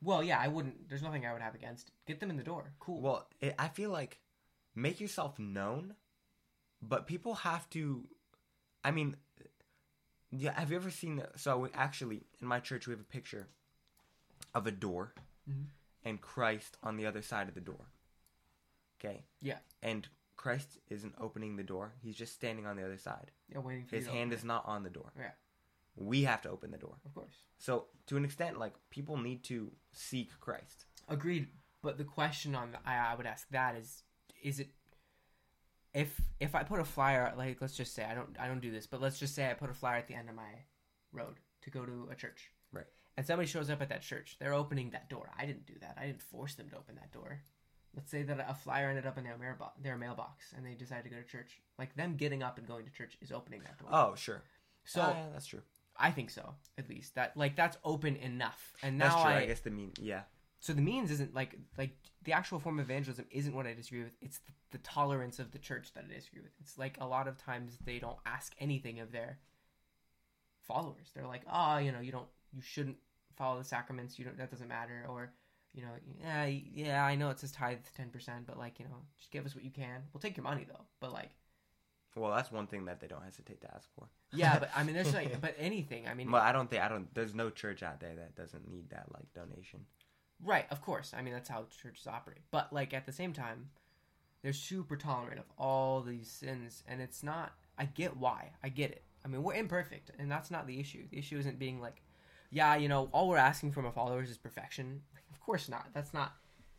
Well, 0.03 0.23
yeah, 0.23 0.39
I 0.39 0.47
wouldn't. 0.47 0.89
There's 0.89 1.03
nothing 1.03 1.25
I 1.25 1.33
would 1.33 1.41
have 1.41 1.55
against. 1.55 1.91
Get 2.07 2.19
them 2.19 2.29
in 2.29 2.37
the 2.37 2.43
door. 2.43 2.73
Cool. 2.79 3.01
Well, 3.01 3.27
it, 3.39 3.53
I 3.59 3.67
feel 3.67 3.91
like 3.91 4.19
make 4.75 4.99
yourself 4.99 5.37
known, 5.37 5.95
but 6.81 7.05
people 7.07 7.35
have 7.35 7.69
to. 7.71 8.03
I 8.83 8.91
mean, 8.91 9.15
yeah. 10.31 10.59
Have 10.59 10.71
you 10.71 10.77
ever 10.77 10.89
seen? 10.89 11.21
So 11.35 11.59
we, 11.59 11.69
actually, 11.73 12.23
in 12.41 12.47
my 12.47 12.59
church, 12.59 12.87
we 12.87 12.93
have 12.93 12.99
a 13.01 13.03
picture 13.03 13.47
of 14.55 14.65
a 14.67 14.71
door 14.71 15.13
Mhm. 15.49 15.65
and 16.03 16.19
Christ 16.19 16.77
on 16.83 16.97
the 16.97 17.05
other 17.05 17.21
side 17.21 17.47
of 17.47 17.53
the 17.53 17.61
door. 17.61 17.85
Okay. 18.99 19.23
Yeah. 19.39 19.59
And 19.83 20.07
Christ 20.41 20.79
isn't 20.89 21.13
opening 21.19 21.55
the 21.55 21.63
door; 21.63 21.93
he's 22.01 22.15
just 22.15 22.33
standing 22.33 22.65
on 22.65 22.75
the 22.75 22.83
other 22.83 22.97
side. 22.97 23.29
yeah, 23.47 23.59
waiting 23.59 23.85
for 23.85 23.95
His 23.95 24.07
hand 24.07 24.33
is 24.33 24.43
not 24.43 24.65
on 24.65 24.81
the 24.83 24.89
door. 24.89 25.13
Yeah. 25.15 25.31
We 25.95 26.23
have 26.23 26.41
to 26.41 26.49
open 26.49 26.71
the 26.71 26.79
door. 26.79 26.95
Of 27.05 27.13
course. 27.13 27.35
So, 27.59 27.85
to 28.07 28.17
an 28.17 28.25
extent, 28.25 28.57
like 28.57 28.73
people 28.89 29.17
need 29.17 29.43
to 29.45 29.71
seek 29.91 30.31
Christ. 30.39 30.85
Agreed. 31.07 31.49
But 31.83 31.99
the 31.99 32.05
question 32.05 32.55
on 32.55 32.75
I, 32.85 32.95
I 33.11 33.15
would 33.15 33.27
ask 33.27 33.47
that 33.51 33.75
is, 33.75 34.01
is 34.41 34.59
it 34.59 34.69
if 35.93 36.19
if 36.39 36.55
I 36.55 36.63
put 36.63 36.79
a 36.79 36.85
flyer 36.85 37.31
like 37.37 37.61
let's 37.61 37.75
just 37.75 37.93
say 37.93 38.03
I 38.03 38.15
don't 38.15 38.35
I 38.39 38.47
don't 38.47 38.61
do 38.61 38.71
this, 38.71 38.87
but 38.87 38.99
let's 38.99 39.19
just 39.19 39.35
say 39.35 39.49
I 39.49 39.53
put 39.53 39.69
a 39.69 39.75
flyer 39.75 39.97
at 39.97 40.07
the 40.07 40.15
end 40.15 40.29
of 40.29 40.35
my 40.35 40.65
road 41.11 41.35
to 41.61 41.69
go 41.69 41.85
to 41.85 42.09
a 42.11 42.15
church. 42.15 42.49
Right. 42.71 42.85
And 43.15 43.25
somebody 43.27 43.47
shows 43.47 43.69
up 43.69 43.81
at 43.81 43.89
that 43.89 44.01
church. 44.01 44.37
They're 44.39 44.53
opening 44.53 44.89
that 44.91 45.09
door. 45.09 45.29
I 45.37 45.45
didn't 45.45 45.67
do 45.67 45.75
that. 45.81 45.97
I 46.01 46.07
didn't 46.07 46.23
force 46.23 46.55
them 46.55 46.69
to 46.69 46.77
open 46.77 46.95
that 46.95 47.11
door. 47.11 47.41
Let's 47.95 48.09
say 48.09 48.23
that 48.23 48.45
a 48.47 48.53
flyer 48.53 48.89
ended 48.89 49.05
up 49.05 49.17
in 49.17 49.23
their 49.23 49.37
mailbox, 49.37 49.73
their 49.81 49.97
mailbox, 49.97 50.53
and 50.55 50.65
they 50.65 50.73
decided 50.73 51.03
to 51.03 51.09
go 51.09 51.17
to 51.17 51.27
church. 51.27 51.59
Like 51.77 51.95
them 51.95 52.15
getting 52.15 52.41
up 52.41 52.57
and 52.57 52.67
going 52.67 52.85
to 52.85 52.91
church 52.91 53.17
is 53.21 53.31
opening 53.31 53.61
that 53.63 53.79
door. 53.79 53.89
Oh, 53.91 54.15
sure. 54.15 54.43
so 54.85 55.01
Ah, 55.01 55.13
yeah, 55.13 55.25
that's 55.33 55.47
true. 55.47 55.61
I 55.97 56.11
think 56.11 56.29
so, 56.29 56.55
at 56.77 56.89
least 56.89 57.15
that 57.15 57.35
like 57.35 57.55
that's 57.55 57.77
open 57.83 58.15
enough. 58.15 58.73
And 58.81 58.97
now 58.97 59.09
That's 59.09 59.21
true. 59.21 59.31
I, 59.31 59.37
I, 59.39 59.45
guess 59.45 59.59
the 59.59 59.69
mean, 59.71 59.91
yeah. 59.99 60.21
so 60.59 60.73
the 60.73 60.81
means 60.81 61.11
isn't 61.11 61.35
like 61.35 61.55
like 61.77 61.91
the 62.23 62.33
actual 62.33 62.59
form 62.59 62.79
of 62.79 62.85
evangelism 62.85 63.25
isn't 63.29 63.53
what 63.53 63.67
I 63.67 63.73
disagree 63.73 64.03
with. 64.03 64.13
It's 64.21 64.39
the, 64.39 64.51
the 64.71 64.77
tolerance 64.79 65.37
of 65.37 65.51
the 65.51 65.59
church 65.59 65.93
that 65.93 66.05
I 66.09 66.13
disagree 66.13 66.41
with. 66.41 66.53
It's 66.61 66.77
like 66.77 66.97
a 66.99 67.05
lot 67.05 67.27
of 67.27 67.37
times 67.37 67.77
they 67.85 67.99
don't 67.99 68.17
ask 68.25 68.53
anything 68.59 68.99
of 68.99 69.11
their 69.11 69.39
followers. 70.61 71.11
They're 71.13 71.27
like, 71.27 71.43
oh, 71.51 71.77
you 71.77 71.91
know, 71.91 71.99
you 71.99 72.11
don't, 72.11 72.27
you 72.53 72.61
shouldn't 72.61 72.97
follow 73.37 73.57
the 73.57 73.63
sacraments. 73.65 74.17
You 74.17 74.25
don't. 74.25 74.37
That 74.37 74.51
doesn't 74.51 74.67
matter. 74.67 75.05
Or, 75.09 75.33
you 75.73 75.81
know, 75.83 75.89
yeah, 76.21 76.45
yeah, 76.45 77.05
I 77.05 77.15
know 77.15 77.29
it 77.29 77.39
says 77.39 77.51
tithe 77.51 77.77
ten 77.95 78.09
percent, 78.09 78.45
but 78.45 78.57
like, 78.57 78.79
you 78.79 78.85
know, 78.85 78.97
just 79.17 79.31
give 79.31 79.45
us 79.45 79.55
what 79.55 79.63
you 79.63 79.71
can. 79.71 80.01
We'll 80.13 80.21
take 80.21 80.35
your 80.37 80.43
money 80.43 80.65
though. 80.67 80.85
But 80.99 81.13
like, 81.13 81.29
Well, 82.15 82.31
that's 82.35 82.51
one 82.51 82.67
thing 82.67 82.85
that 82.85 82.99
they 82.99 83.07
don't 83.07 83.23
hesitate 83.23 83.61
to 83.61 83.73
ask 83.73 83.87
for. 83.97 84.07
yeah, 84.33 84.59
but 84.59 84.69
I 84.75 84.83
mean, 84.83 84.95
there's 84.95 85.13
like, 85.13 85.39
but 85.45 85.55
anything. 85.57 86.07
I 86.07 86.13
mean, 86.13 86.29
But 86.29 86.41
I 86.43 86.51
don't 86.51 86.69
think 86.69 86.83
I 86.83 86.87
don't. 86.89 87.13
There's 87.13 87.33
no 87.35 87.49
church 87.49 87.83
out 87.83 87.99
there 87.99 88.15
that 88.15 88.35
doesn't 88.35 88.69
need 88.69 88.89
that 88.89 89.05
like 89.13 89.31
donation. 89.33 89.81
Right, 90.43 90.65
of 90.71 90.81
course. 90.81 91.13
I 91.15 91.21
mean, 91.21 91.33
that's 91.33 91.49
how 91.49 91.65
churches 91.81 92.07
operate. 92.07 92.39
But 92.51 92.73
like 92.73 92.93
at 92.93 93.05
the 93.05 93.11
same 93.11 93.31
time, 93.31 93.69
they're 94.41 94.53
super 94.53 94.97
tolerant 94.97 95.39
of 95.39 95.45
all 95.57 96.01
these 96.01 96.29
sins, 96.29 96.83
and 96.87 96.99
it's 97.01 97.23
not. 97.23 97.53
I 97.77 97.85
get 97.85 98.17
why. 98.17 98.51
I 98.63 98.69
get 98.69 98.91
it. 98.91 99.03
I 99.23 99.27
mean, 99.27 99.43
we're 99.43 99.53
imperfect, 99.53 100.11
and 100.19 100.29
that's 100.31 100.49
not 100.51 100.65
the 100.67 100.79
issue. 100.79 101.03
The 101.11 101.19
issue 101.19 101.37
isn't 101.37 101.59
being 101.59 101.79
like, 101.79 102.01
yeah, 102.49 102.75
you 102.75 102.89
know, 102.89 103.07
all 103.13 103.29
we're 103.29 103.37
asking 103.37 103.71
from 103.71 103.85
our 103.85 103.91
followers 103.91 104.29
is 104.31 104.37
perfection. 104.37 105.01
Of 105.41 105.45
course 105.45 105.67
not. 105.67 105.87
That's 105.93 106.13
not 106.13 106.33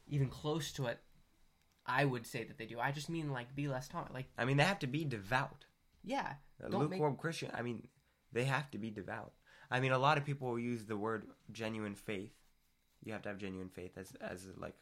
even 0.07 0.29
close 0.29 0.70
to 0.75 0.83
what 0.83 1.01
I 1.85 2.05
would 2.05 2.27
say 2.27 2.44
that 2.44 2.59
they 2.59 2.66
do. 2.66 2.79
I 2.79 2.92
just 2.92 3.09
mean 3.11 3.33
like 3.33 3.55
be 3.57 3.66
less 3.66 3.88
tolerant. 3.88 4.14
Like, 4.14 4.29
I 4.38 4.44
mean, 4.44 4.57
they 4.57 4.62
have 4.64 4.79
to 4.81 4.87
be 4.87 5.05
devout. 5.05 5.66
yeah, 6.05 6.35
A 6.61 6.70
Don't 6.70 6.83
make- 6.83 6.90
lukewarm 6.92 7.16
Christian. 7.16 7.51
I 7.55 7.62
mean, 7.62 7.88
they 8.33 8.44
have 8.44 8.70
to 8.70 8.79
be 8.79 8.90
devout. 8.90 9.33
I 9.70 9.81
mean, 9.81 9.90
a 9.92 9.98
lot 9.98 10.16
of 10.18 10.25
people 10.25 10.48
will 10.48 10.59
use 10.59 10.85
the 10.87 10.96
word 10.96 11.27
genuine 11.51 11.94
faith. 11.96 12.35
You 13.05 13.12
have 13.12 13.22
to 13.22 13.29
have 13.31 13.38
genuine 13.38 13.68
faith 13.68 13.98
as 13.98 14.12
as 14.20 14.46
like 14.57 14.77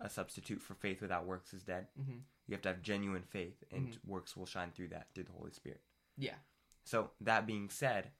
a 0.00 0.10
substitute 0.10 0.60
for 0.60 0.74
faith 0.74 1.00
without 1.00 1.24
works 1.26 1.54
is 1.54 1.62
dead. 1.62 1.86
Mhm. 1.96 2.22
You 2.48 2.54
have 2.54 2.62
to 2.62 2.68
have 2.70 2.82
genuine 2.82 3.22
faith, 3.22 3.62
and 3.70 3.92
Mhm. 3.92 4.04
works 4.04 4.36
will 4.36 4.46
shine 4.46 4.72
through 4.72 4.88
that 4.88 5.14
through 5.14 5.24
the 5.24 5.32
Holy 5.32 5.52
Spirit. 5.52 5.80
yeah, 6.16 6.38
So 6.84 7.12
that 7.20 7.46
being 7.46 7.70
said, 7.70 8.10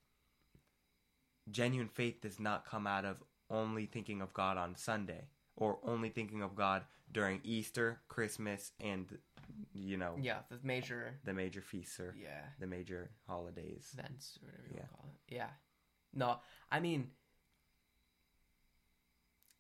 genuine 1.51 1.89
faith 1.89 2.21
does 2.21 2.39
not 2.39 2.65
come 2.65 2.87
out 2.87 3.05
of 3.05 3.23
only 3.53 3.87
thinking 3.87 4.21
of 4.23 4.33
God 4.35 4.57
on 4.57 4.75
Sunday 4.77 5.27
or 5.57 5.79
only 5.85 6.09
thinking 6.09 6.43
of 6.43 6.57
God 6.57 6.83
during 7.13 7.41
Easter, 7.45 8.01
Christmas, 8.09 8.73
and 8.81 9.07
you 9.75 9.97
know 9.99 10.15
yeah. 10.19 10.39
The 10.49 10.59
major, 10.63 11.19
the 11.25 11.35
major 11.35 11.61
feasts 11.61 12.01
or 12.01 12.15
yeah, 12.19 12.41
the 12.59 12.67
major 12.67 13.11
holidays. 13.29 13.95
events 13.97 14.39
or 14.43 14.47
whatever 14.49 14.69
you 14.69 14.75
Yeah. 14.77 14.81
want 14.81 14.91
to 14.91 14.97
call 14.97 15.07
it. 15.11 15.35
Yeah. 15.35 15.51
No, 16.15 16.39
I 16.71 16.81
mean, 16.81 17.11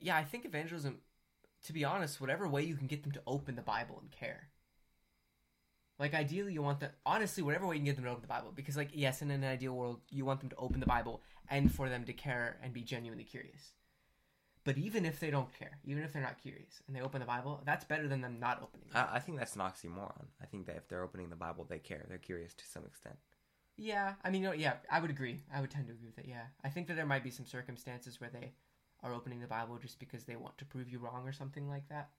yeah, 0.00 0.16
I 0.16 0.24
think 0.24 0.44
evangelism, 0.44 0.98
to 1.66 1.72
be 1.72 1.84
honest, 1.84 2.20
whatever 2.20 2.48
way 2.48 2.62
you 2.64 2.74
can 2.76 2.86
get 2.86 3.02
them 3.02 3.12
to 3.12 3.22
open 3.26 3.54
the 3.54 3.62
Bible 3.62 3.98
and 4.00 4.10
care. 4.10 4.48
Like 5.98 6.14
ideally, 6.14 6.52
you 6.54 6.62
want 6.62 6.80
them 6.80 6.90
honestly, 7.06 7.42
whatever 7.42 7.66
way 7.66 7.76
you 7.76 7.80
can 7.80 7.86
get 7.86 7.96
them 7.96 8.04
to 8.06 8.10
open 8.10 8.22
the 8.22 8.28
Bible, 8.28 8.52
because 8.54 8.76
like 8.76 8.90
yes, 8.92 9.22
in 9.22 9.30
an 9.30 9.44
ideal 9.44 9.72
world, 9.74 10.00
you 10.10 10.24
want 10.24 10.40
them 10.40 10.48
to 10.50 10.56
open 10.56 10.80
the 10.80 10.86
Bible 10.86 11.22
and 11.48 11.72
for 11.72 11.88
them 11.88 12.04
to 12.04 12.12
care 12.12 12.56
and 12.62 12.72
be 12.72 12.82
genuinely 12.82 13.24
curious. 13.24 13.72
But 14.64 14.78
even 14.78 15.04
if 15.04 15.18
they 15.18 15.30
don't 15.30 15.52
care, 15.58 15.78
even 15.84 16.04
if 16.04 16.12
they're 16.12 16.22
not 16.22 16.40
curious, 16.40 16.82
and 16.86 16.94
they 16.94 17.00
open 17.00 17.20
the 17.20 17.26
Bible, 17.26 17.60
that's 17.64 17.84
better 17.84 18.06
than 18.06 18.20
them 18.20 18.38
not 18.38 18.62
opening. 18.62 18.86
it. 18.90 18.96
I, 18.96 19.16
I 19.16 19.18
think 19.18 19.38
that's 19.38 19.56
an 19.56 19.62
oxymoron. 19.62 20.26
I 20.40 20.46
think 20.46 20.66
that 20.66 20.76
if 20.76 20.88
they're 20.88 21.02
opening 21.02 21.30
the 21.30 21.36
Bible, 21.36 21.66
they 21.68 21.78
care. 21.78 22.04
They're 22.08 22.18
curious 22.18 22.54
to 22.54 22.64
some 22.66 22.84
extent. 22.84 23.16
Yeah, 23.76 24.14
I 24.22 24.30
mean, 24.30 24.42
no, 24.42 24.52
yeah, 24.52 24.74
I 24.90 25.00
would 25.00 25.10
agree. 25.10 25.40
I 25.52 25.60
would 25.60 25.70
tend 25.70 25.86
to 25.86 25.92
agree 25.92 26.06
with 26.06 26.18
it. 26.18 26.26
Yeah, 26.28 26.44
I 26.62 26.68
think 26.68 26.86
that 26.86 26.94
there 26.94 27.06
might 27.06 27.24
be 27.24 27.30
some 27.30 27.46
circumstances 27.46 28.20
where 28.20 28.30
they 28.30 28.52
are 29.02 29.12
opening 29.12 29.40
the 29.40 29.46
Bible 29.46 29.78
just 29.78 29.98
because 29.98 30.24
they 30.24 30.36
want 30.36 30.56
to 30.58 30.64
prove 30.64 30.88
you 30.88 30.98
wrong 30.98 31.26
or 31.26 31.32
something 31.32 31.68
like 31.68 31.88
that. 31.88 32.10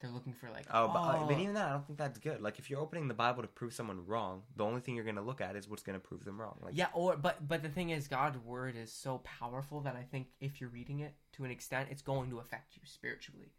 They're 0.00 0.10
looking 0.10 0.32
for 0.32 0.48
like, 0.50 0.66
Oh, 0.72 0.88
but, 0.88 0.98
uh, 0.98 1.26
but 1.26 1.36
"Oh, 1.36 1.40
even 1.40 1.54
that, 1.54 1.68
I 1.68 1.72
don't 1.72 1.86
think 1.86 1.98
that's 1.98 2.18
good. 2.18 2.40
Like, 2.40 2.58
if 2.58 2.70
you're 2.70 2.80
opening 2.80 3.06
the 3.08 3.14
Bible 3.14 3.42
to 3.42 3.48
prove 3.48 3.74
someone 3.74 4.06
wrong, 4.06 4.42
the 4.56 4.64
only 4.64 4.80
thing 4.80 4.94
you're 4.94 5.04
going 5.04 5.16
to 5.16 5.22
look 5.22 5.40
at 5.42 5.56
is 5.56 5.68
what's 5.68 5.82
going 5.82 5.98
to 6.00 6.04
prove 6.06 6.24
them 6.24 6.40
wrong. 6.40 6.56
Like, 6.62 6.74
yeah, 6.76 6.86
or 6.94 7.16
but 7.16 7.46
but 7.46 7.62
the 7.62 7.68
thing 7.68 7.90
is, 7.90 8.08
God's 8.08 8.38
word 8.38 8.76
is 8.76 8.90
so 8.92 9.18
powerful 9.18 9.80
that 9.82 9.96
I 9.96 10.02
think 10.02 10.28
if 10.40 10.60
you're 10.60 10.70
reading 10.70 11.00
it 11.00 11.14
to 11.32 11.44
an 11.44 11.50
extent, 11.50 11.88
it's 11.90 12.02
going 12.02 12.30
to 12.30 12.38
affect 12.38 12.76
you 12.76 12.82
spiritually. 12.84 13.52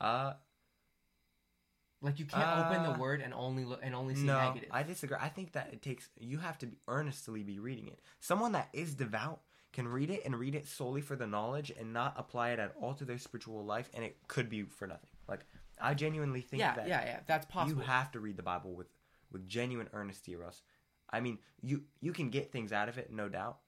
uh, 0.00 0.34
Like 2.00 2.18
you 2.18 2.26
can't 2.26 2.66
open 2.66 2.80
Uh, 2.80 2.92
the 2.92 2.98
word 2.98 3.20
and 3.20 3.32
only 3.34 3.64
look 3.64 3.80
and 3.82 3.94
only 3.94 4.14
see 4.14 4.24
no, 4.24 4.38
negative. 4.38 4.68
I 4.72 4.82
disagree. 4.82 5.16
I 5.20 5.28
think 5.28 5.52
that 5.52 5.72
it 5.72 5.82
takes 5.82 6.08
you 6.18 6.38
have 6.38 6.58
to 6.58 6.66
be, 6.66 6.78
earnestly 6.88 7.42
be 7.42 7.58
reading 7.58 7.88
it. 7.88 8.00
Someone 8.20 8.52
that 8.52 8.68
is 8.72 8.94
devout 8.94 9.40
can 9.72 9.88
read 9.88 10.08
it 10.10 10.22
and 10.24 10.36
read 10.38 10.54
it 10.54 10.66
solely 10.66 11.00
for 11.00 11.16
the 11.16 11.26
knowledge 11.26 11.70
and 11.78 11.92
not 11.92 12.14
apply 12.16 12.50
it 12.50 12.58
at 12.58 12.72
all 12.80 12.94
to 12.94 13.04
their 13.04 13.18
spiritual 13.18 13.64
life, 13.64 13.90
and 13.94 14.04
it 14.04 14.16
could 14.28 14.48
be 14.48 14.62
for 14.62 14.86
nothing. 14.86 15.08
Like 15.26 15.46
I 15.80 15.94
genuinely 15.94 16.40
think 16.40 16.60
yeah, 16.60 16.74
that 16.74 16.88
yeah, 16.88 17.04
yeah. 17.04 17.20
That's 17.26 17.46
possible. 17.46 17.82
you 17.82 17.86
have 17.86 18.12
to 18.12 18.20
read 18.20 18.36
the 18.36 18.42
Bible 18.42 18.74
with 18.74 18.88
with 19.32 19.46
genuine 19.48 19.88
earnesty, 19.92 20.34
or 20.34 20.44
else. 20.44 20.62
I 21.10 21.20
mean, 21.20 21.38
you 21.62 21.82
you 22.00 22.12
can 22.12 22.30
get 22.30 22.52
things 22.52 22.72
out 22.72 22.88
of 22.88 22.98
it, 22.98 23.12
no 23.12 23.28
doubt, 23.28 23.58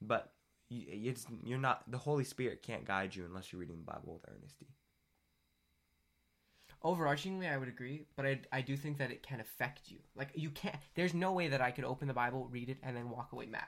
but 0.00 0.32
you, 0.68 0.84
it's 0.88 1.26
you're 1.44 1.58
not 1.58 1.90
the 1.90 1.98
Holy 1.98 2.24
Spirit 2.24 2.62
can't 2.62 2.84
guide 2.84 3.14
you 3.14 3.24
unless 3.24 3.52
you're 3.52 3.60
reading 3.60 3.78
the 3.78 3.92
Bible 3.92 4.14
with 4.14 4.34
earnesty. 4.34 4.66
Overarchingly, 6.84 7.52
I 7.52 7.56
would 7.56 7.68
agree, 7.68 8.06
but 8.14 8.24
I, 8.24 8.40
I 8.52 8.60
do 8.60 8.76
think 8.76 8.98
that 8.98 9.10
it 9.10 9.24
can 9.24 9.40
affect 9.40 9.90
you. 9.90 9.98
Like 10.14 10.30
you 10.34 10.50
can't. 10.50 10.76
There's 10.94 11.14
no 11.14 11.32
way 11.32 11.48
that 11.48 11.60
I 11.60 11.72
could 11.72 11.84
open 11.84 12.06
the 12.06 12.14
Bible, 12.14 12.48
read 12.50 12.68
it, 12.68 12.78
and 12.82 12.96
then 12.96 13.10
walk 13.10 13.32
away 13.32 13.46
mad. 13.46 13.64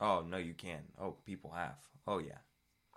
Oh 0.00 0.24
no, 0.28 0.36
you 0.36 0.54
can. 0.54 0.80
Oh, 1.00 1.16
people 1.24 1.52
have. 1.52 1.76
Oh 2.06 2.18
yeah. 2.18 2.38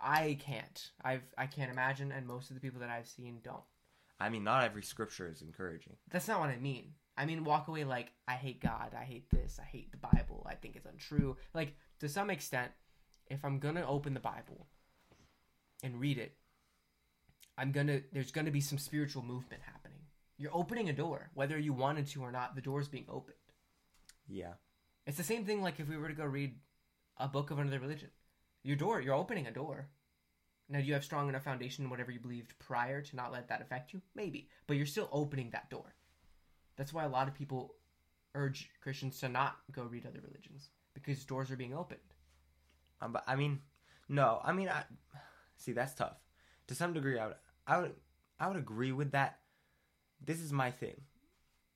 I 0.02 0.36
can't. 0.40 0.90
I've 1.04 1.22
I 1.38 1.46
can't 1.46 1.70
imagine, 1.70 2.12
and 2.12 2.26
most 2.26 2.50
of 2.50 2.54
the 2.54 2.60
people 2.60 2.80
that 2.80 2.90
I've 2.90 3.06
seen 3.06 3.40
don't. 3.44 3.62
I 4.18 4.28
mean, 4.28 4.44
not 4.44 4.64
every 4.64 4.82
scripture 4.82 5.28
is 5.28 5.42
encouraging. 5.42 5.94
That's 6.10 6.28
not 6.28 6.40
what 6.40 6.50
I 6.50 6.58
mean. 6.58 6.92
I 7.16 7.26
mean, 7.26 7.44
walk 7.44 7.68
away 7.68 7.84
like 7.84 8.12
I 8.26 8.34
hate 8.34 8.60
God, 8.60 8.92
I 8.98 9.04
hate 9.04 9.30
this, 9.30 9.58
I 9.60 9.64
hate 9.64 9.90
the 9.92 9.98
Bible, 9.98 10.46
I 10.48 10.54
think 10.54 10.76
it's 10.76 10.86
untrue. 10.86 11.36
Like 11.54 11.76
to 12.00 12.08
some 12.08 12.30
extent, 12.30 12.72
if 13.26 13.44
I'm 13.44 13.58
gonna 13.58 13.86
open 13.86 14.14
the 14.14 14.20
Bible 14.20 14.66
and 15.82 16.00
read 16.00 16.18
it, 16.18 16.36
I'm 17.58 17.70
gonna 17.70 18.00
there's 18.12 18.32
gonna 18.32 18.50
be 18.50 18.60
some 18.60 18.78
spiritual 18.78 19.22
movement 19.22 19.62
happening. 19.62 19.98
You're 20.38 20.54
opening 20.54 20.88
a 20.88 20.92
door, 20.94 21.30
whether 21.34 21.58
you 21.58 21.72
wanted 21.72 22.06
to 22.08 22.22
or 22.22 22.32
not. 22.32 22.54
The 22.54 22.62
door's 22.62 22.88
being 22.88 23.06
opened. 23.08 23.36
Yeah. 24.26 24.54
It's 25.06 25.18
the 25.18 25.22
same 25.22 25.44
thing 25.44 25.62
like 25.62 25.78
if 25.80 25.88
we 25.88 25.96
were 25.96 26.08
to 26.08 26.14
go 26.14 26.24
read 26.24 26.54
a 27.18 27.28
book 27.28 27.50
of 27.50 27.58
another 27.58 27.78
religion. 27.80 28.10
Your 28.62 28.76
door, 28.76 29.00
you're 29.00 29.14
opening 29.14 29.46
a 29.46 29.52
door. 29.52 29.88
Now, 30.68 30.80
do 30.80 30.86
you 30.86 30.94
have 30.94 31.04
strong 31.04 31.28
enough 31.28 31.44
foundation 31.44 31.84
in 31.84 31.90
whatever 31.90 32.12
you 32.12 32.20
believed 32.20 32.58
prior 32.58 33.02
to 33.02 33.16
not 33.16 33.32
let 33.32 33.48
that 33.48 33.60
affect 33.60 33.92
you? 33.92 34.00
Maybe, 34.14 34.48
but 34.66 34.76
you're 34.76 34.86
still 34.86 35.08
opening 35.12 35.50
that 35.50 35.68
door. 35.68 35.94
That's 36.76 36.92
why 36.92 37.04
a 37.04 37.08
lot 37.08 37.28
of 37.28 37.34
people 37.34 37.74
urge 38.34 38.70
Christians 38.80 39.18
to 39.20 39.28
not 39.28 39.56
go 39.72 39.82
read 39.82 40.06
other 40.06 40.20
religions 40.24 40.70
because 40.94 41.24
doors 41.24 41.50
are 41.50 41.56
being 41.56 41.74
opened. 41.74 42.00
Um, 43.00 43.12
but 43.12 43.24
I 43.26 43.36
mean, 43.36 43.60
no. 44.08 44.40
I 44.44 44.52
mean, 44.52 44.68
I 44.68 44.84
see 45.56 45.72
that's 45.72 45.94
tough. 45.94 46.16
To 46.68 46.74
some 46.74 46.92
degree, 46.92 47.18
I 47.18 47.26
would, 47.26 47.36
I 47.66 47.78
would, 47.78 47.94
I 48.38 48.48
would 48.48 48.56
agree 48.56 48.92
with 48.92 49.12
that. 49.12 49.40
This 50.24 50.40
is 50.40 50.52
my 50.52 50.70
thing. 50.70 51.00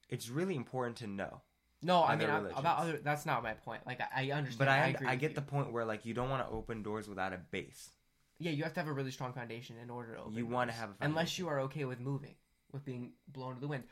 It's 0.08 0.30
really 0.30 0.54
important 0.54 0.96
to 0.98 1.06
know. 1.08 1.42
No, 1.82 2.02
I 2.02 2.16
mean 2.16 2.28
I- 2.30 2.38
about 2.58 2.78
other. 2.78 3.00
That's 3.02 3.26
not 3.26 3.42
my 3.42 3.54
point. 3.54 3.86
Like 3.86 4.00
I, 4.00 4.28
I 4.28 4.30
understand. 4.32 4.58
But 4.58 4.68
I, 4.68 4.96
I, 5.06 5.12
I, 5.12 5.16
get 5.16 5.30
you. 5.30 5.34
the 5.34 5.42
point 5.42 5.72
where 5.72 5.84
like 5.84 6.06
you 6.06 6.14
don't 6.14 6.30
want 6.30 6.46
to 6.46 6.52
open 6.52 6.82
doors 6.82 7.08
without 7.08 7.32
a 7.32 7.38
base. 7.50 7.90
Yeah, 8.38 8.50
you 8.50 8.64
have 8.64 8.74
to 8.74 8.80
have 8.80 8.88
a 8.88 8.92
really 8.92 9.10
strong 9.10 9.32
foundation 9.32 9.76
in 9.82 9.88
order 9.88 10.14
to 10.14 10.20
open. 10.20 10.34
You 10.34 10.46
wanna 10.46 10.72
have 10.72 10.90
a 10.90 10.94
unless 11.00 11.38
you 11.38 11.48
are 11.48 11.60
okay 11.60 11.84
with 11.84 12.00
moving, 12.00 12.34
with 12.72 12.84
being 12.84 13.12
blown 13.28 13.54
to 13.54 13.60
the 13.60 13.68
wind. 13.68 13.84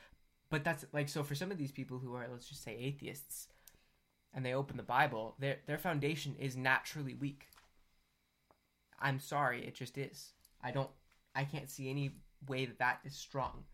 But 0.50 0.64
that's 0.64 0.84
like 0.92 1.08
so 1.08 1.22
for 1.22 1.34
some 1.34 1.50
of 1.50 1.58
these 1.58 1.72
people 1.72 1.98
who 1.98 2.14
are 2.14 2.26
let's 2.30 2.48
just 2.48 2.62
say 2.62 2.76
atheists, 2.76 3.48
and 4.32 4.44
they 4.44 4.54
open 4.54 4.76
the 4.76 4.82
Bible, 4.82 5.36
their 5.38 5.58
their 5.66 5.78
foundation 5.78 6.34
is 6.38 6.56
naturally 6.56 7.14
weak. 7.14 7.48
I'm 9.00 9.20
sorry, 9.20 9.64
it 9.66 9.74
just 9.74 9.98
is. 9.98 10.32
I 10.62 10.70
don't. 10.70 10.90
I 11.34 11.44
can't 11.44 11.70
see 11.70 11.90
any 11.90 12.12
way 12.46 12.64
that 12.66 12.78
that 12.78 13.00
is 13.04 13.14
strong, 13.14 13.64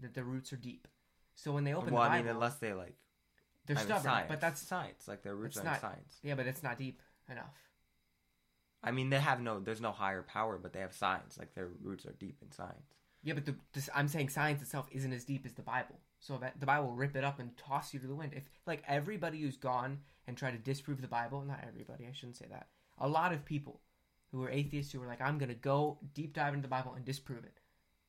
that 0.00 0.14
the 0.14 0.24
roots 0.24 0.52
are 0.52 0.56
deep. 0.56 0.88
So 1.34 1.52
when 1.52 1.64
they 1.64 1.74
open 1.74 1.92
well, 1.92 2.04
the 2.04 2.10
I 2.10 2.18
mean, 2.22 2.28
unless 2.28 2.56
they 2.56 2.72
like 2.72 2.96
they're 3.66 3.76
I 3.76 3.80
mean, 3.80 3.86
stubborn. 3.86 4.04
science. 4.04 4.26
But 4.28 4.40
that's 4.40 4.60
science. 4.60 5.08
Like 5.08 5.22
their 5.22 5.34
roots 5.34 5.56
are 5.58 5.64
not- 5.64 5.80
science. 5.80 6.18
yeah, 6.22 6.34
but 6.34 6.46
it's 6.46 6.62
not 6.62 6.78
deep 6.78 7.00
enough. 7.30 7.54
I 8.82 8.90
mean, 8.90 9.08
they 9.08 9.18
have 9.18 9.40
no. 9.40 9.60
There's 9.60 9.80
no 9.80 9.92
higher 9.92 10.22
power, 10.22 10.58
but 10.58 10.72
they 10.74 10.80
have 10.80 10.92
science. 10.92 11.38
Like 11.38 11.54
their 11.54 11.68
roots 11.82 12.04
are 12.04 12.12
deep 12.12 12.38
in 12.42 12.52
science. 12.52 12.92
Yeah, 13.22 13.32
but 13.32 13.46
the, 13.46 13.54
this, 13.72 13.88
I'm 13.94 14.08
saying 14.08 14.28
science 14.28 14.60
itself 14.60 14.86
isn't 14.92 15.12
as 15.12 15.24
deep 15.24 15.46
as 15.46 15.54
the 15.54 15.62
Bible. 15.62 15.98
So 16.20 16.36
that 16.38 16.60
the 16.60 16.66
Bible 16.66 16.88
will 16.88 16.94
rip 16.94 17.16
it 17.16 17.24
up 17.24 17.38
and 17.40 17.56
toss 17.56 17.94
you 17.94 18.00
to 18.00 18.06
the 18.06 18.14
wind. 18.14 18.32
If 18.34 18.44
like 18.66 18.82
everybody 18.86 19.40
who's 19.40 19.56
gone 19.56 20.00
and 20.26 20.36
tried 20.36 20.52
to 20.52 20.58
disprove 20.58 21.00
the 21.00 21.08
Bible, 21.08 21.42
not 21.42 21.64
everybody, 21.66 22.06
I 22.06 22.12
shouldn't 22.12 22.36
say 22.36 22.46
that. 22.50 22.68
A 22.98 23.08
lot 23.08 23.32
of 23.32 23.44
people 23.46 23.80
who 24.30 24.40
were 24.40 24.50
atheists 24.50 24.92
who 24.92 25.00
were 25.00 25.06
like, 25.06 25.22
I'm 25.22 25.38
gonna 25.38 25.54
go 25.54 25.98
deep 26.12 26.34
dive 26.34 26.52
into 26.52 26.62
the 26.62 26.68
Bible 26.68 26.92
and 26.94 27.04
disprove 27.04 27.44
it, 27.44 27.60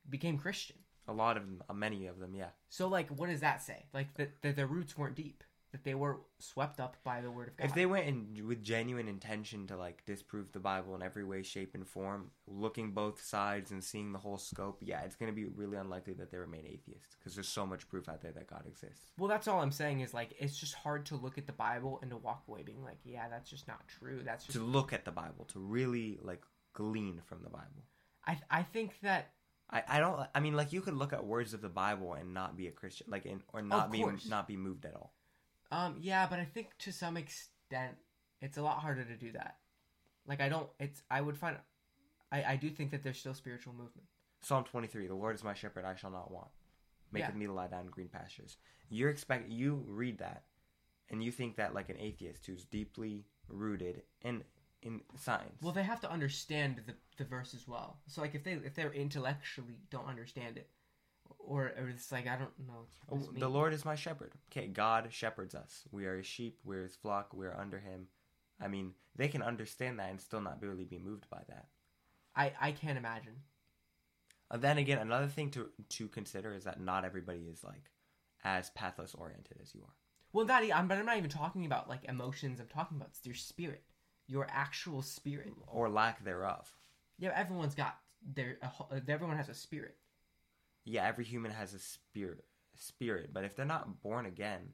became 0.09 0.37
Christian. 0.37 0.77
A 1.07 1.13
lot 1.13 1.37
of 1.37 1.43
them, 1.43 1.61
uh, 1.69 1.73
many 1.73 2.07
of 2.07 2.19
them, 2.19 2.33
yeah. 2.35 2.49
So 2.69 2.87
like, 2.87 3.09
what 3.09 3.29
does 3.29 3.41
that 3.41 3.61
say? 3.61 3.85
Like 3.93 4.13
that, 4.15 4.41
that 4.41 4.55
their 4.55 4.67
roots 4.67 4.97
weren't 4.97 5.15
deep, 5.15 5.43
that 5.71 5.83
they 5.83 5.93
were 5.93 6.21
swept 6.39 6.79
up 6.79 6.97
by 7.03 7.21
the 7.21 7.29
Word 7.29 7.49
of 7.49 7.57
God. 7.57 7.65
If 7.65 7.75
they 7.75 7.85
went 7.85 8.07
in 8.07 8.47
with 8.47 8.63
genuine 8.63 9.07
intention 9.07 9.67
to 9.67 9.77
like 9.77 10.03
disprove 10.05 10.51
the 10.51 10.59
Bible 10.59 10.95
in 10.95 11.03
every 11.03 11.23
way, 11.23 11.43
shape, 11.43 11.75
and 11.75 11.87
form, 11.87 12.31
looking 12.47 12.91
both 12.91 13.21
sides 13.23 13.69
and 13.71 13.83
seeing 13.83 14.13
the 14.13 14.17
whole 14.19 14.37
scope, 14.39 14.79
yeah, 14.81 15.01
it's 15.01 15.15
going 15.15 15.31
to 15.31 15.35
be 15.35 15.45
really 15.45 15.77
unlikely 15.77 16.13
that 16.13 16.31
they 16.31 16.37
remain 16.37 16.65
atheists 16.65 17.15
because 17.19 17.35
there's 17.35 17.47
so 17.47 17.65
much 17.67 17.87
proof 17.87 18.09
out 18.09 18.21
there 18.21 18.31
that 18.31 18.47
God 18.47 18.63
exists. 18.67 19.11
well, 19.19 19.27
that's 19.29 19.47
all 19.47 19.61
I'm 19.61 19.71
saying 19.71 19.99
is 19.99 20.13
like, 20.13 20.33
it's 20.39 20.57
just 20.57 20.73
hard 20.73 21.05
to 21.07 21.15
look 21.17 21.37
at 21.37 21.45
the 21.45 21.53
Bible 21.53 21.99
and 22.01 22.09
to 22.09 22.17
walk 22.17 22.43
away 22.47 22.63
being 22.63 22.83
like, 22.83 22.97
yeah, 23.03 23.27
that's 23.29 23.49
just 23.49 23.67
not 23.67 23.87
true. 23.87 24.21
That's 24.25 24.45
just 24.45 24.57
To 24.57 24.63
look 24.63 24.91
at 24.91 25.05
the 25.05 25.11
Bible, 25.11 25.45
to 25.49 25.59
really 25.59 26.17
like 26.23 26.41
glean 26.73 27.21
from 27.25 27.43
the 27.43 27.49
Bible. 27.49 27.83
I 28.25 28.39
I 28.49 28.63
think 28.63 28.99
that 29.03 29.31
I, 29.69 29.83
I 29.87 29.99
don't 29.99 30.19
I 30.35 30.39
mean 30.39 30.53
like 30.55 30.71
you 30.73 30.81
could 30.81 30.93
look 30.95 31.11
at 31.13 31.25
words 31.25 31.53
of 31.53 31.61
the 31.61 31.69
Bible 31.69 32.13
and 32.13 32.33
not 32.33 32.55
be 32.55 32.67
a 32.67 32.71
Christian 32.71 33.07
like 33.09 33.25
in, 33.25 33.41
or 33.53 33.61
not 33.61 33.91
be 33.91 33.99
course. 33.99 34.27
not 34.27 34.47
be 34.47 34.57
moved 34.57 34.85
at 34.85 34.95
all. 34.95 35.13
Um, 35.71 35.97
yeah, 35.99 36.27
but 36.29 36.39
I 36.39 36.45
think 36.45 36.77
to 36.79 36.91
some 36.91 37.17
extent 37.17 37.95
it's 38.41 38.57
a 38.57 38.61
lot 38.61 38.79
harder 38.79 39.03
to 39.03 39.15
do 39.15 39.31
that. 39.31 39.57
Like 40.27 40.41
I 40.41 40.49
don't 40.49 40.69
it's 40.79 41.01
I 41.09 41.21
would 41.21 41.37
find 41.37 41.57
I, 42.31 42.43
I 42.43 42.55
do 42.55 42.69
think 42.69 42.91
that 42.91 43.03
there's 43.03 43.17
still 43.19 43.33
spiritual 43.33 43.73
movement. 43.73 44.07
Psalm 44.41 44.63
23, 44.63 45.07
the 45.07 45.15
Lord 45.15 45.33
is 45.35 45.43
my 45.43 45.53
shepherd, 45.55 45.85
I 45.85 45.95
shall 45.95 46.11
not 46.11 46.29
want. 46.31 46.49
Maketh 47.13 47.29
Yeah. 47.29 47.31
me 47.31 47.45
to 47.47 47.53
lie 47.53 47.67
down 47.67 47.81
in 47.85 47.87
green 47.87 48.09
pastures. 48.09 48.57
You're 48.89 49.09
expect 49.09 49.49
you 49.49 49.83
read 49.87 50.19
that 50.19 50.43
and 51.09 51.23
you 51.23 51.31
think 51.31 51.55
that 51.55 51.73
like 51.73 51.89
an 51.89 51.97
atheist 51.99 52.45
who's 52.45 52.63
deeply 52.65 53.25
rooted 53.47 54.03
in 54.21 54.43
in 54.85 55.01
science. 55.17 55.61
Well, 55.61 55.73
they 55.73 55.83
have 55.83 55.99
to 56.01 56.11
understand 56.11 56.81
the 56.85 56.93
the 57.17 57.25
verse 57.25 57.53
as 57.53 57.67
well. 57.67 57.99
So 58.07 58.21
like 58.21 58.35
if 58.35 58.43
they 58.43 58.53
if 58.53 58.75
they're 58.75 58.93
intellectually 58.93 59.79
don't 59.89 60.07
understand 60.07 60.57
it, 60.57 60.69
or 61.39 61.73
or 61.77 61.89
it's 61.89 62.11
like 62.11 62.27
I 62.27 62.37
don't 62.37 62.57
know. 62.67 62.85
Oh, 63.11 63.17
the. 63.37 63.49
Lord 63.49 63.73
is 63.73 63.83
my 63.83 63.95
shepherd. 63.95 64.33
Okay, 64.51 64.67
God 64.67 65.07
shepherds 65.11 65.55
us. 65.55 65.83
We 65.91 66.05
are 66.05 66.17
his 66.17 66.25
sheep, 66.25 66.59
we're 66.63 66.83
his 66.83 66.95
flock, 66.95 67.33
we're 67.33 67.55
under 67.55 67.79
him. 67.79 68.07
I 68.61 68.67
mean, 68.67 68.93
they 69.15 69.27
can 69.27 69.41
understand 69.41 69.99
that 69.99 70.09
and 70.09 70.21
still 70.21 70.41
not 70.41 70.61
really 70.61 70.85
be 70.85 70.99
moved 70.99 71.29
by 71.29 71.41
that. 71.49 71.67
I 72.35 72.53
I 72.59 72.71
can't 72.71 72.97
imagine. 72.97 73.35
Uh, 74.51 74.57
then 74.57 74.77
again, 74.77 74.99
another 74.99 75.27
thing 75.27 75.49
to 75.51 75.69
to 75.89 76.07
consider 76.07 76.53
is 76.53 76.63
that 76.65 76.79
not 76.79 77.05
everybody 77.05 77.47
is 77.51 77.63
like 77.63 77.91
as 78.43 78.69
pathos 78.71 79.15
oriented 79.15 79.57
as 79.61 79.73
you 79.73 79.81
are. 79.81 79.95
Well, 80.33 80.45
that 80.45 80.63
I'm 80.73 80.87
but 80.87 80.97
I'm 80.97 81.05
not 81.05 81.17
even 81.17 81.29
talking 81.29 81.65
about 81.65 81.89
like 81.89 82.03
emotions. 82.05 82.59
I'm 82.59 82.67
talking 82.67 82.97
about 82.97 83.11
your 83.23 83.35
spirit, 83.35 83.83
your 84.27 84.47
actual 84.49 85.01
spirit. 85.01 85.53
or 85.67 85.89
lack 85.89 86.23
thereof. 86.23 86.73
Yeah, 87.19 87.31
everyone's 87.35 87.75
got 87.75 87.97
their 88.33 88.57
a 88.61 88.65
uh, 88.65 88.99
everyone 89.07 89.37
has 89.37 89.49
a 89.49 89.53
spirit. 89.53 89.97
Yeah, 90.83 91.05
every 91.07 91.23
human 91.25 91.51
has 91.51 91.73
a 91.73 91.79
spirit, 91.79 92.45
spirit, 92.75 93.31
but 93.33 93.43
if 93.43 93.55
they're 93.55 93.65
not 93.65 94.01
born 94.03 94.25
again, 94.25 94.73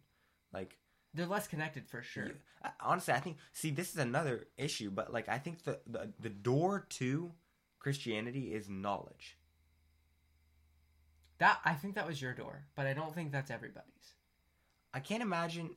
like 0.54 0.78
They're 1.14 1.26
less 1.26 1.48
connected 1.48 1.88
for 1.88 2.02
sure. 2.02 2.26
you- 2.28 2.36
honestly, 2.80 3.14
I 3.14 3.20
think 3.20 3.38
see 3.52 3.72
this 3.72 3.92
is 3.92 3.98
another 3.98 4.48
issue, 4.58 4.90
but 4.92 5.12
like 5.14 5.28
I 5.30 5.38
think 5.38 5.64
the 5.64 5.80
the, 5.88 6.12
the 6.20 6.30
door 6.30 6.86
to 7.00 7.32
Christianity 7.80 8.54
is 8.54 8.70
knowledge. 8.70 9.38
That 11.40 11.60
I 11.66 11.74
think 11.74 11.96
that 11.96 12.06
was 12.08 12.22
your 12.22 12.34
door, 12.34 12.66
but 12.76 12.86
I 12.88 12.94
don't 12.94 13.14
think 13.16 13.32
that's 13.32 13.50
everybody's. 13.52 14.16
I 14.94 15.00
can't 15.00 15.24
imagine, 15.24 15.72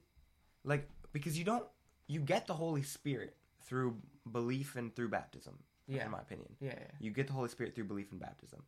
like 0.64 0.88
because 1.12 1.38
you 1.38 1.44
don't 1.44 1.64
you 2.06 2.20
get 2.20 2.46
the 2.46 2.54
Holy 2.54 2.82
Spirit 2.82 3.36
through 3.64 3.96
belief 4.30 4.76
and 4.76 4.94
through 4.94 5.08
baptism. 5.08 5.58
Yeah. 5.86 6.06
in 6.06 6.12
my 6.12 6.20
opinion. 6.20 6.48
Yeah, 6.60 6.70
yeah. 6.78 6.86
You 6.98 7.10
get 7.10 7.26
the 7.26 7.34
Holy 7.34 7.48
Spirit 7.50 7.74
through 7.74 7.84
belief 7.84 8.10
and 8.10 8.18
baptism. 8.18 8.62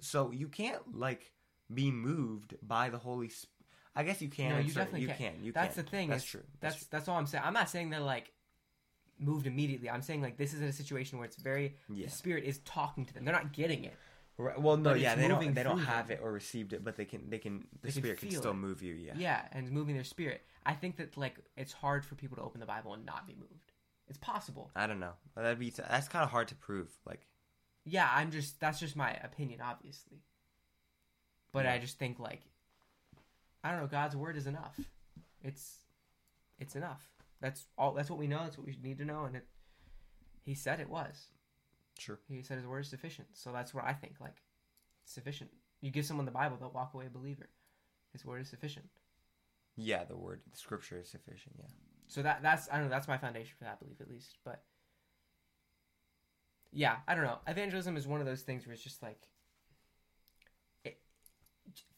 So 0.00 0.30
you 0.30 0.48
can't 0.48 0.96
like 0.98 1.32
be 1.72 1.90
moved 1.90 2.54
by 2.62 2.88
the 2.88 2.96
Holy 2.98 3.28
Spirit. 3.28 3.52
I 3.94 4.02
guess 4.04 4.20
you 4.22 4.28
can. 4.28 4.50
no, 4.50 4.58
you 4.58 4.72
definitely 4.72 5.00
you 5.02 5.08
can. 5.08 5.16
can. 5.16 5.34
You 5.42 5.52
that's 5.52 5.74
can. 5.74 5.84
the 5.84 5.90
thing. 5.90 6.08
That's 6.08 6.24
true. 6.24 6.42
That's 6.60 6.74
That's, 6.76 6.86
that's 6.86 7.08
all 7.08 7.16
I'm 7.18 7.26
saying. 7.26 7.44
I'm 7.46 7.52
not 7.54 7.68
saying 7.68 7.90
they're 7.90 8.00
like 8.00 8.32
moved 9.18 9.46
immediately. 9.46 9.88
I'm 9.90 10.02
saying 10.02 10.22
like 10.22 10.36
this 10.38 10.52
is 10.54 10.60
in 10.60 10.68
a 10.68 10.72
situation 10.72 11.18
where 11.18 11.26
it's 11.26 11.36
very 11.36 11.76
Yeah. 11.92 12.06
the 12.06 12.12
spirit 12.12 12.44
is 12.44 12.58
talking 12.60 13.04
to 13.06 13.14
them. 13.14 13.24
They're 13.24 13.34
not 13.34 13.52
getting 13.52 13.84
it. 13.84 13.94
Right, 14.38 14.60
well, 14.60 14.76
no, 14.76 14.92
yeah, 14.92 15.14
they 15.14 15.28
don't. 15.28 15.54
They 15.54 15.62
don't 15.62 15.78
have 15.78 16.10
it 16.10 16.20
or 16.22 16.30
received 16.30 16.74
it, 16.74 16.84
but 16.84 16.96
they 16.96 17.06
can. 17.06 17.30
They 17.30 17.38
can. 17.38 17.66
The 17.80 17.88
They 17.88 17.90
Spirit 17.90 18.18
can, 18.18 18.28
feel 18.28 18.40
still 18.40 18.50
it. 18.50 18.56
move 18.56 18.82
you. 18.82 18.92
Yeah. 18.94 19.14
Yeah, 19.16 19.40
and 19.52 19.70
moving 19.70 19.94
their 19.94 20.04
spirit. 20.04 20.42
I 20.66 20.74
think 20.74 20.96
that 20.96 21.16
like 21.16 21.36
it's 21.56 21.72
hard 21.72 22.04
for 22.04 22.16
people 22.16 22.36
to 22.36 22.42
open 22.42 22.60
the 22.60 22.66
Bible 22.66 22.92
and 22.92 23.06
not 23.06 23.26
be 23.26 23.34
moved. 23.34 23.72
It's 24.08 24.18
possible. 24.18 24.70
I 24.76 24.86
don't 24.86 25.00
know. 25.00 25.12
That'd 25.34 25.58
be. 25.58 25.70
That's 25.70 26.08
kind 26.08 26.22
of 26.24 26.30
hard 26.30 26.48
to 26.48 26.54
prove. 26.54 26.88
Like, 27.04 27.26
Yeah, 27.84 28.08
I'm 28.12 28.30
just 28.30 28.60
that's 28.60 28.78
just 28.80 28.96
my 28.96 29.12
opinion, 29.12 29.60
obviously. 29.60 30.22
But 31.52 31.64
Yeah. 31.64 31.74
I 31.74 31.78
just 31.78 31.98
think 31.98 32.18
like 32.18 32.42
I 33.64 33.70
don't 33.70 33.80
know, 33.80 33.86
God's 33.88 34.14
word 34.16 34.36
is 34.36 34.46
enough. 34.46 34.78
It's 35.42 35.78
it's 36.58 36.76
enough. 36.76 37.08
That's 37.40 37.66
all 37.76 37.92
that's 37.92 38.08
what 38.10 38.18
we 38.18 38.26
know, 38.28 38.38
that's 38.44 38.56
what 38.58 38.66
we 38.66 38.76
need 38.82 38.98
to 38.98 39.04
know 39.04 39.24
and 39.24 39.36
it 39.36 39.46
he 40.44 40.54
said 40.54 40.78
it 40.78 40.88
was. 40.88 41.26
sure. 41.98 42.20
He 42.28 42.42
said 42.42 42.58
his 42.58 42.66
word 42.66 42.80
is 42.84 42.88
sufficient. 42.88 43.28
So 43.32 43.50
that's 43.52 43.74
what 43.74 43.84
I 43.84 43.92
think, 43.92 44.16
like 44.20 44.36
it's 45.02 45.12
sufficient. 45.12 45.50
You 45.80 45.90
give 45.90 46.06
someone 46.06 46.26
the 46.26 46.32
Bible, 46.32 46.56
they'll 46.58 46.70
walk 46.70 46.94
away 46.94 47.06
a 47.06 47.10
believer. 47.10 47.48
His 48.12 48.24
word 48.24 48.40
is 48.40 48.48
sufficient. 48.48 48.86
Yeah, 49.76 50.04
the 50.04 50.16
word, 50.16 50.40
the 50.50 50.56
Scripture 50.56 51.00
is 51.00 51.08
sufficient. 51.10 51.56
Yeah. 51.58 51.66
So 52.08 52.22
that 52.22 52.42
that's 52.42 52.68
I 52.70 52.76
don't 52.76 52.84
know, 52.84 52.90
that's 52.90 53.08
my 53.08 53.18
foundation 53.18 53.54
for 53.58 53.64
that 53.64 53.80
belief 53.80 54.00
at 54.00 54.08
least. 54.08 54.38
But 54.44 54.62
yeah, 56.72 56.96
I 57.08 57.14
don't 57.14 57.24
know. 57.24 57.38
Evangelism 57.46 57.96
is 57.96 58.06
one 58.06 58.20
of 58.20 58.26
those 58.26 58.42
things 58.42 58.66
where 58.66 58.74
it's 58.74 58.82
just 58.82 59.02
like 59.02 59.28
it, 60.84 60.98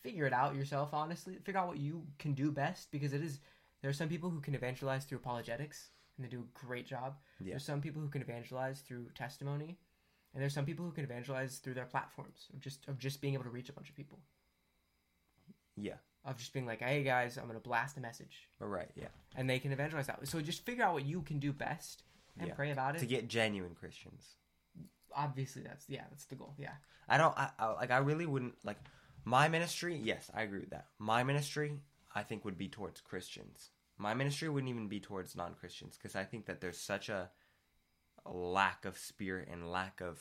figure 0.03 0.27
it 0.27 0.33
out 0.33 0.55
yourself. 0.55 0.95
Honestly, 0.95 1.37
figure 1.45 1.61
out 1.61 1.69
what 1.69 1.79
you 1.79 2.07
can 2.19 2.35
do 2.35 2.51
best 2.51 2.91
because 2.91 3.13
it 3.13 3.23
is. 3.23 3.41
There 3.83 3.91
are 3.91 3.95
some 3.95 4.09
people 4.09 4.31
who 4.31 4.41
can 4.41 4.55
evangelize 4.55 5.05
through 5.05 5.19
apologetics 5.19 5.91
and 6.17 6.25
they 6.25 6.31
do 6.31 6.41
a 6.43 6.67
great 6.67 6.87
job. 6.87 7.17
Yeah. 7.41 7.53
There's 7.53 7.65
some 7.65 7.81
people 7.81 8.03
who 8.03 8.09
can 8.09 8.23
evangelize 8.23 8.81
through 8.81 9.11
testimony, 9.15 9.79
And 10.35 10.43
there's 10.43 10.55
some 10.55 10.65
people 10.67 10.85
who 10.85 10.93
can 10.93 11.05
evangelize 11.05 11.59
through 11.59 11.75
their 11.75 11.87
platforms 11.87 12.49
of 12.53 12.61
just 12.61 12.87
of 12.89 12.99
just 12.99 13.21
being 13.21 13.35
able 13.35 13.45
to 13.45 13.51
reach 13.51 13.69
a 13.69 13.73
bunch 13.73 13.89
of 13.89 13.97
people. 13.97 14.21
Yeah. 15.77 15.99
Of 16.29 16.37
just 16.37 16.53
being 16.53 16.67
like, 16.67 16.81
hey 16.83 17.03
guys, 17.03 17.39
I'm 17.39 17.47
gonna 17.47 17.59
blast 17.59 17.97
a 17.97 18.01
message. 18.01 18.49
Right. 18.61 18.91
Yeah. 18.95 19.09
And 19.35 19.49
they 19.49 19.59
can 19.59 19.73
evangelize 19.73 20.07
that. 20.09 20.27
So 20.29 20.41
just 20.43 20.65
figure 20.65 20.85
out 20.85 20.93
what 20.93 21.07
you 21.07 21.23
can 21.23 21.39
do 21.39 21.53
best 21.53 22.03
and 22.39 22.49
Yeah. 22.49 22.55
pray 22.55 22.71
about 22.71 22.97
it. 22.97 22.99
To 22.99 23.07
get 23.07 23.29
genuine 23.29 23.75
Christians. 23.75 24.37
Obviously 25.17 25.63
that's 25.63 25.89
yeah, 25.89 26.05
that's 26.11 26.27
the 26.27 26.35
goal. 26.35 26.55
Yeah. 26.59 26.73
I 27.09 27.17
don't 27.17 27.37
I, 27.37 27.51
I 27.59 27.67
like 27.73 27.91
I 27.91 27.99
really 27.99 28.27
wouldn't 28.27 28.55
like 28.63 28.77
my 29.25 29.49
ministry, 29.49 29.97
yes, 29.97 30.31
I 30.35 30.43
agree 30.43 30.61
with 30.61 30.71
that. 30.71 30.87
My 30.99 31.25
ministry 31.25 31.81
I 32.15 32.23
think 32.23 32.45
would 32.45 32.59
be 32.59 32.69
towards 32.69 33.01
Christians. 33.01 33.71
My 33.97 34.15
ministry 34.15 34.49
wouldn't 34.49 34.71
even 34.71 34.89
be 34.89 35.01
towards 35.01 35.35
non-Christians 35.35 35.97
because 35.97 36.15
I 36.15 36.25
think 36.25 36.47
that 36.47 36.61
there's 36.61 36.79
such 36.79 37.09
a, 37.09 37.31
a 38.25 38.33
lack 38.33 38.85
of 38.85 38.97
spirit 38.99 39.49
and 39.51 39.71
lack 39.71 40.01
of 40.01 40.21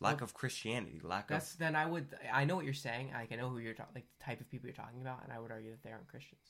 lack 0.00 0.16
Well, 0.16 0.24
of 0.24 0.34
Christianity, 0.34 1.00
lack 1.02 1.28
That's 1.28 1.52
of 1.52 1.58
then 1.58 1.76
I 1.76 1.86
would 1.86 2.06
I 2.32 2.44
know 2.44 2.56
what 2.56 2.64
you're 2.64 2.74
saying. 2.74 3.10
Like 3.12 3.32
I 3.32 3.36
know 3.36 3.48
who 3.48 3.58
you're 3.58 3.74
talking 3.74 3.94
like 3.94 4.06
the 4.18 4.24
type 4.24 4.40
of 4.40 4.48
people 4.50 4.66
you're 4.66 4.74
talking 4.76 5.00
about, 5.00 5.22
and 5.24 5.32
I 5.32 5.38
would 5.38 5.50
argue 5.50 5.70
that 5.70 5.82
they 5.82 5.90
aren't 5.92 6.08
Christians. 6.08 6.42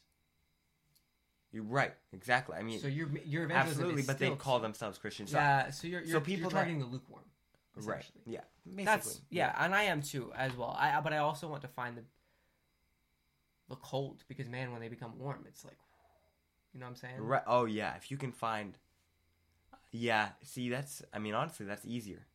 You're 1.53 1.63
right, 1.63 1.95
exactly. 2.13 2.57
I 2.57 2.63
mean 2.63 2.81
so 2.81 2.89
you're 2.89 3.09
you're 3.25 3.51
absolutely, 3.53 4.03
but 4.03 4.19
they 4.19 4.31
call 4.31 4.61
themselves 4.61 4.99
Christians. 4.99 5.31
So- 5.31 5.39
yeah. 5.39 5.71
So 5.71 5.87
you're, 5.87 6.01
you're 6.01 6.19
so 6.19 6.21
people 6.21 6.51
that- 6.51 6.57
targeting 6.57 6.81
the 6.81 6.87
lukewarm. 6.87 7.25
right. 7.77 8.05
Yeah. 8.27 8.41
Basically. 8.67 8.85
That's 8.85 9.21
yeah, 9.31 9.55
and 9.59 9.75
I 9.75 9.85
am 9.85 10.01
too 10.01 10.33
as 10.37 10.57
well. 10.57 10.75
I 10.79 10.99
but 11.01 11.13
I 11.13 11.19
also 11.19 11.49
want 11.49 11.63
to 11.63 11.69
find 11.69 11.97
the 11.97 12.03
the 13.69 13.77
cold 13.77 14.25
because 14.29 14.49
man, 14.49 14.73
when 14.73 14.81
they 14.81 14.89
become 14.89 15.19
warm, 15.19 15.45
it's 15.47 15.65
like, 15.65 15.79
you 16.73 16.81
know 16.81 16.87
what 16.87 16.91
I'm 16.91 16.97
saying? 16.97 17.17
Right. 17.19 17.43
Oh 17.47 17.67
yeah, 17.67 17.95
if 17.97 18.11
you 18.11 18.17
can 18.17 18.33
find 18.33 18.79
Yeah, 19.91 20.31
see 20.43 20.71
that's 20.71 21.03
I 21.13 21.19
mean 21.19 21.35
honestly 21.35 21.67
that's 21.67 21.85
easier. 21.85 22.27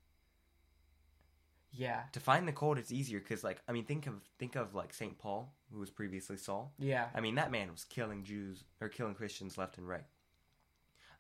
Yeah, 1.71 2.01
to 2.13 2.19
find 2.19 2.47
the 2.47 2.51
cold 2.51 2.77
it's 2.79 2.91
easier 2.91 3.19
because 3.19 3.43
like 3.43 3.61
i 3.67 3.71
mean 3.71 3.85
think 3.85 4.07
of 4.07 4.15
think 4.39 4.55
of 4.55 4.73
like 4.73 4.91
saint 4.93 5.19
paul 5.19 5.53
who 5.71 5.79
was 5.79 5.89
previously 5.91 6.35
saul. 6.37 6.73
Yeah, 6.79 7.07
i 7.13 7.21
mean 7.21 7.35
that 7.35 7.51
man 7.51 7.69
was 7.71 7.85
killing 7.85 8.23
jews 8.23 8.63
or 8.81 8.89
killing 8.89 9.13
christians 9.13 9.57
left 9.57 9.77
and 9.77 9.87
right. 9.87 10.05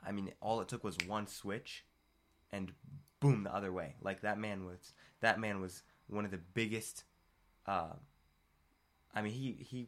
I 0.05 0.11
mean 0.11 0.31
all 0.41 0.59
it 0.61 0.67
took 0.67 0.83
was 0.83 0.97
one 1.07 1.27
switch 1.27 1.85
and 2.51 2.71
boom 3.19 3.43
the 3.43 3.53
other 3.53 3.71
way. 3.71 3.95
Like 4.01 4.21
that 4.21 4.39
man 4.39 4.65
was 4.65 4.93
that 5.19 5.39
man 5.39 5.59
was 5.61 5.83
one 6.07 6.25
of 6.25 6.31
the 6.31 6.39
biggest 6.53 7.03
uh 7.67 7.93
i 9.13 9.21
mean 9.21 9.33
he 9.33 9.57
he 9.59 9.87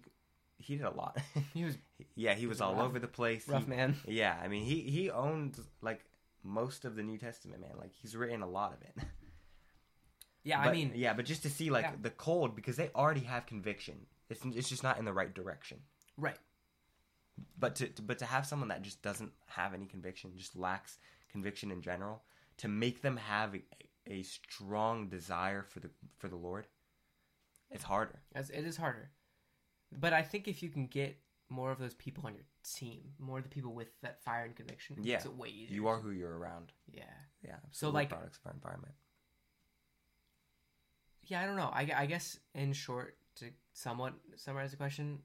he 0.58 0.76
did 0.76 0.86
a 0.86 0.92
lot. 0.92 1.18
He 1.56 1.64
was 1.64 1.78
yeah 2.16 2.36
he 2.36 2.46
was 2.46 2.62
all 2.62 2.76
rough- 2.76 2.86
over 2.86 3.00
the 3.00 3.08
place. 3.08 3.48
Rough 3.48 3.64
He- 3.64 3.70
man. 3.70 3.96
yeah 4.06 4.36
i 4.44 4.48
mean 4.48 4.64
he 4.64 4.82
he 4.82 5.10
owned 5.10 5.58
like 5.82 6.06
most 6.44 6.86
of 6.86 6.96
the 6.96 7.04
new 7.04 7.18
testament 7.18 7.62
man. 7.62 7.72
Like 7.80 7.94
he's 7.94 8.16
written 8.16 8.42
a 8.44 8.48
lot 8.48 8.74
of 8.74 8.82
it 8.84 8.96
Yeah, 10.44 10.60
I 10.60 10.72
mean, 10.72 10.92
yeah, 10.96 11.14
but 11.14 11.26
just 11.26 11.44
to 11.44 11.50
see 11.50 11.70
like 11.70 11.86
Yeah. 11.86 11.92
the 12.02 12.10
cold 12.10 12.56
because 12.56 12.76
they 12.76 12.90
already 12.96 13.22
have 13.22 13.46
conviction. 13.46 14.08
It's 14.30 14.44
it's 14.46 14.70
just 14.70 14.84
not 14.84 14.98
in 14.98 15.06
the 15.06 15.14
right 15.14 15.34
direction. 15.34 15.80
right. 16.18 16.38
But 17.58 17.76
to, 17.76 17.88
to 17.88 18.02
but 18.02 18.20
to 18.20 18.26
have 18.26 18.46
someone 18.46 18.70
that 18.70 18.82
just 18.82 19.02
doesn't 19.02 19.32
have 19.48 19.74
any 19.74 19.86
conviction, 19.86 20.32
just 20.38 20.56
lacks 20.56 20.98
conviction 21.32 21.72
in 21.72 21.82
general, 21.82 22.24
to 22.58 22.68
make 22.68 23.02
them 23.02 23.18
have 23.18 23.56
a, 23.56 23.62
a 24.08 24.24
strong 24.24 25.08
desire 25.10 25.64
for 25.64 25.80
the 25.80 25.90
for 26.18 26.28
the 26.28 26.36
Lord, 26.36 26.68
it's 27.70 27.84
harder. 27.84 28.20
As 28.36 28.50
it 28.50 28.66
is 28.66 28.78
harder, 28.78 29.12
but 29.92 30.14
I 30.14 30.22
think 30.24 30.48
if 30.48 30.62
you 30.62 30.70
can 30.70 30.88
get 30.88 31.18
more 31.50 31.72
of 31.72 31.80
those 31.80 31.94
people 31.96 32.26
on 32.28 32.34
your 32.36 32.46
team, 32.64 33.14
more 33.20 33.38
of 33.40 33.44
the 33.44 33.50
people 33.50 33.74
with 33.74 33.90
that 34.02 34.24
fire 34.24 34.44
and 34.46 34.56
conviction, 34.56 34.98
it 35.00 35.06
Yeah. 35.06 35.16
makes 35.16 35.26
it 35.26 35.36
way 35.36 35.50
easier. 35.50 35.76
You 35.76 35.88
are 35.88 36.00
who 36.00 36.12
you're 36.12 36.38
around. 36.38 36.72
Yeah. 36.92 37.04
Yeah. 37.44 37.58
So, 37.72 37.90
like- 37.90 38.10
products 38.10 38.38
of 38.38 38.48
our 38.48 38.54
environment. 38.54 38.94
Yeah, 41.32 41.42
I 41.42 41.46
don't 41.46 41.56
know. 41.56 41.72
I, 41.74 41.90
I 41.96 42.06
guess 42.08 42.38
in 42.54 42.74
short, 42.74 43.16
to 43.38 43.46
somewhat 43.72 44.14
summarize 44.36 44.72
the 44.72 44.78
question 44.78 45.20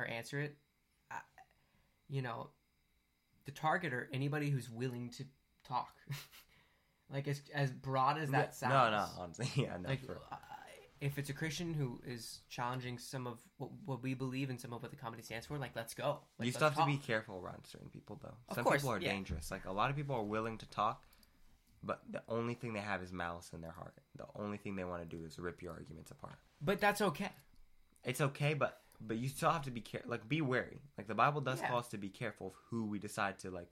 or 0.00 0.04
answer 0.04 0.40
it, 0.40 0.56
I, 1.12 1.18
you 2.08 2.22
know, 2.22 2.48
the 3.44 3.52
target 3.52 3.94
or 3.94 4.08
anybody 4.12 4.50
who's 4.50 4.68
willing 4.68 5.10
to 5.10 5.24
talk, 5.64 5.94
like 7.12 7.28
as 7.28 7.40
as 7.54 7.70
broad 7.70 8.18
as 8.18 8.32
that 8.32 8.56
sounds. 8.56 8.72
No, 8.72 8.90
no, 8.90 9.06
honestly, 9.16 9.48
yeah, 9.62 9.76
no. 9.80 9.90
like 9.90 10.04
for- 10.04 10.20
uh, 10.32 10.36
if 11.00 11.18
it's 11.18 11.30
a 11.30 11.34
Christian 11.34 11.72
who 11.72 12.00
is 12.04 12.40
challenging 12.48 12.98
some 12.98 13.28
of 13.28 13.38
what, 13.58 13.70
what 13.84 14.02
we 14.02 14.14
believe 14.14 14.50
and 14.50 14.60
some 14.60 14.72
of 14.72 14.82
what 14.82 14.90
the 14.90 14.96
comedy 14.96 15.22
stands 15.22 15.46
for, 15.46 15.56
like 15.56 15.76
let's 15.76 15.94
go. 15.94 16.18
Like, 16.36 16.46
you 16.46 16.52
still 16.52 16.68
have 16.68 16.78
to 16.78 16.86
be 16.86 16.96
careful 16.96 17.36
around 17.36 17.64
certain 17.64 17.90
people, 17.90 18.18
though. 18.20 18.34
Of 18.48 18.56
Some 18.56 18.64
course, 18.64 18.82
people 18.82 18.94
are 18.94 19.00
yeah. 19.00 19.12
dangerous. 19.12 19.52
Like 19.52 19.66
a 19.66 19.72
lot 19.72 19.90
of 19.90 19.94
people 19.94 20.16
are 20.16 20.24
willing 20.24 20.58
to 20.58 20.66
talk, 20.70 21.04
but 21.86 22.00
the 22.10 22.22
only 22.28 22.54
thing 22.54 22.72
they 22.72 22.80
have 22.80 23.02
is 23.02 23.12
malice 23.12 23.50
in 23.54 23.60
their 23.60 23.72
heart. 23.72 23.94
The 24.16 24.26
only 24.36 24.56
thing 24.58 24.76
they 24.76 24.84
want 24.84 25.08
to 25.08 25.16
do 25.16 25.24
is 25.24 25.38
rip 25.38 25.62
your 25.62 25.72
arguments 25.72 26.10
apart. 26.10 26.36
But 26.60 26.80
that's 26.80 27.00
okay. 27.00 27.30
It's 28.04 28.20
okay, 28.20 28.54
but 28.54 28.80
but 29.00 29.16
you 29.16 29.28
still 29.28 29.50
have 29.50 29.62
to 29.62 29.70
be 29.70 29.80
care. 29.80 30.02
Like 30.06 30.28
be 30.28 30.40
wary. 30.40 30.80
Like 30.96 31.08
the 31.08 31.14
Bible 31.14 31.40
does 31.40 31.60
Yeah. 31.60 31.68
call 31.68 31.78
us 31.78 31.88
to 31.88 31.98
be 31.98 32.08
careful 32.08 32.48
of 32.48 32.52
who 32.70 32.86
we 32.86 32.98
decide 32.98 33.38
to 33.40 33.50
like, 33.50 33.68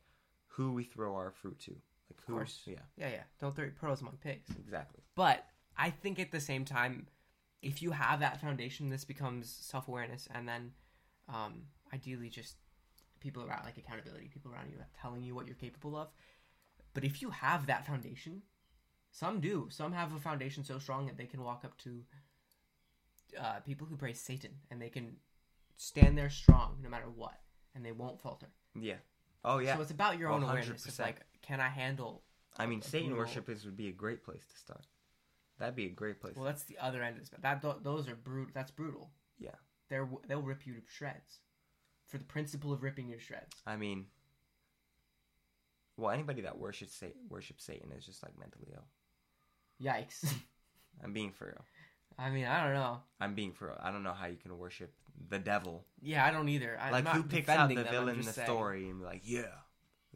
who 0.48 0.72
we 0.72 0.85
throw 0.85 1.14
our 1.14 1.31
fruit 1.31 1.59
to. 1.61 1.70
Like 1.70 2.18
Of 2.18 2.25
who? 2.27 2.33
course. 2.35 2.62
Yeah, 2.66 2.81
Yeah, 2.96 3.09
yeah. 3.11 3.22
Don't 3.40 3.55
throw 3.55 3.64
your 3.64 3.72
pearls 3.75 4.01
among 4.03 4.16
pigs. 4.18 4.51
exactly. 4.59 5.01
But 5.14 5.46
I 5.77 5.90
think 5.90 6.18
at 6.18 6.31
the 6.33 6.40
same 6.40 6.64
time, 6.64 7.07
if 7.62 7.81
you 7.83 7.92
have 7.92 8.20
that 8.20 8.40
foundation, 8.40 8.90
this 8.90 9.05
becomes 9.05 9.48
self 9.51 9.88
awareness, 9.88 10.29
and 10.35 10.46
then 10.48 10.72
um, 11.29 11.62
ideally 11.94 12.29
just 12.29 12.57
people 13.20 13.44
around, 13.44 13.64
like 13.64 13.79
accountability, 13.79 14.29
people 14.29 14.53
around 14.53 14.68
you 14.70 14.77
telling 15.01 15.22
you 15.22 15.35
what 15.35 15.46
you're 15.46 15.55
capable 15.55 15.96
of. 15.96 16.09
But 16.94 17.05
if 17.05 17.22
you 17.22 17.31
have 17.31 17.66
that 17.66 17.87
foundation, 17.87 18.42
some 19.11 19.40
do. 19.40 19.68
Some 19.70 19.92
have 19.92 20.14
a 20.14 20.20
foundation 20.20 20.64
so 20.64 20.78
strong 20.78 21.07
that 21.07 21.16
they 21.16 21.26
can 21.26 21.42
walk 21.42 21.64
up 21.64 21.76
to 21.78 22.02
uh, 23.38 23.61
people 23.61 23.87
who 23.87 23.96
praise 23.96 24.20
Satan, 24.20 24.50
and 24.70 24.81
they 24.81 24.88
can 24.88 25.16
stand 25.76 26.16
there 26.18 26.31
strong 26.31 26.76
no 26.83 26.88
matter 26.88 27.09
what, 27.14 27.40
and 27.74 27.85
they 27.85 27.92
won't 27.92 28.20
falter. 28.20 28.48
Yeah. 28.78 28.96
Oh 29.44 29.59
yeah. 29.59 29.76
So 29.76 29.83
it's 29.83 29.90
about 29.90 30.18
your 30.18 30.31
own 30.31 30.42
Well, 30.42 30.50
awareness. 30.50 30.87
It's 30.87 30.98
like, 30.98 31.20
can 31.40 31.61
I 31.61 31.68
handle? 31.68 32.22
I 32.57 32.66
mean, 32.66 32.83
Satan 32.83 33.09
brutal- 33.09 33.24
worship 33.24 33.48
is 33.48 33.64
would 33.64 33.76
be 33.76 33.88
a 33.88 33.92
great 33.92 34.22
place 34.22 34.44
to 34.50 34.57
start. 34.57 34.87
That'd 35.59 35.76
be 35.76 35.87
a 35.87 35.90
great 35.90 36.20
place. 36.20 36.35
Well, 36.37 36.44
that's 36.44 36.64
the 36.64 36.78
other 36.78 37.02
end 37.02 37.16
of 37.16 37.22
this. 37.22 37.31
That 37.40 37.62
those 37.83 38.09
are 38.09 38.14
brutal. 38.16 38.50
That's 38.55 38.70
brutal. 38.70 39.11
Yeah. 39.38 39.50
they're 39.88 40.09
they'll 40.28 40.42
rip 40.42 40.66
you 40.66 40.74
to 40.74 40.81
shreds 40.88 41.40
for 42.07 42.18
the 42.18 42.24
principle 42.24 42.72
of 42.72 42.83
ripping 42.83 43.09
you 43.09 43.16
to 43.16 43.22
shreds. 43.22 43.57
I 43.66 43.76
mean, 43.76 44.07
well, 46.03 46.12
anybody 46.12 46.43
that 46.43 46.59
worships 46.59 46.95
Satan, 46.95 47.21
worships 47.29 47.65
Satan 47.65 47.93
is 47.97 48.05
just 48.05 48.23
like 48.23 48.38
mentally 48.38 48.69
ill. 48.75 48.85
Yikes! 49.81 50.35
I'm 51.05 51.12
being 51.12 51.33
for 51.33 51.47
real. 51.47 51.65
I 52.19 52.31
mean, 52.31 52.45
I 52.45 52.62
don't 52.65 52.75
know. 52.75 53.01
I'm 53.21 53.35
being 53.35 53.53
for 53.53 53.67
real. 53.69 53.79
I 53.81 53.91
don't 53.91 54.03
know 54.03 54.12
how 54.12 54.27
you 54.27 54.37
can 54.37 54.59
worship 54.59 54.93
the 55.31 55.38
devil. 55.38 55.85
Yeah, 56.01 56.27
I 56.27 56.31
don't 56.31 56.49
either. 56.49 56.79
I'm 56.81 56.93
like 56.93 57.09
who 57.09 57.23
picks 57.23 57.49
out 57.49 57.69
the 57.69 57.77
them, 57.77 57.87
villain 57.88 58.19
in 58.19 58.27
the 58.27 58.33
saying 58.33 58.47
story 58.47 58.91
and 58.91 58.99
be 58.99 59.05
like, 59.05 59.23
yeah, 59.25 59.47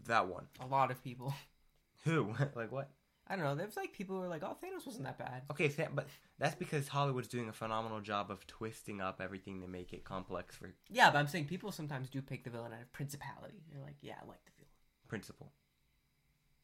that 0.06 0.26
one. 0.26 0.46
A 0.60 0.66
lot 0.66 0.90
of 0.90 1.02
people. 1.02 1.32
Who? 2.04 2.34
like 2.54 2.70
what? 2.70 2.90
I 3.28 3.34
don't 3.34 3.44
know. 3.44 3.54
There's 3.56 3.76
like 3.76 3.92
people 3.92 4.16
who 4.16 4.22
are 4.22 4.28
like, 4.28 4.44
"Oh, 4.44 4.56
Thanos 4.62 4.86
wasn't 4.86 5.04
that 5.04 5.18
bad." 5.18 5.42
Okay, 5.50 5.68
but 5.92 6.06
that's 6.38 6.54
because 6.54 6.86
Hollywood's 6.86 7.26
doing 7.26 7.48
a 7.48 7.52
phenomenal 7.52 8.00
job 8.00 8.30
of 8.30 8.46
twisting 8.46 9.00
up 9.00 9.20
everything 9.20 9.62
to 9.62 9.66
make 9.66 9.92
it 9.92 10.04
complex 10.04 10.54
for 10.54 10.72
Yeah, 10.88 11.10
but 11.10 11.18
I'm 11.18 11.26
saying 11.26 11.46
people 11.46 11.72
sometimes 11.72 12.08
do 12.08 12.22
pick 12.22 12.44
the 12.44 12.50
villain 12.50 12.72
out 12.72 12.82
of 12.82 12.92
principality. 12.92 13.64
They're 13.72 13.82
like, 13.82 13.96
"Yeah, 14.00 14.14
I 14.22 14.28
like 14.28 14.44
the 14.44 14.52
villain 14.52 14.66
principle. 15.08 15.52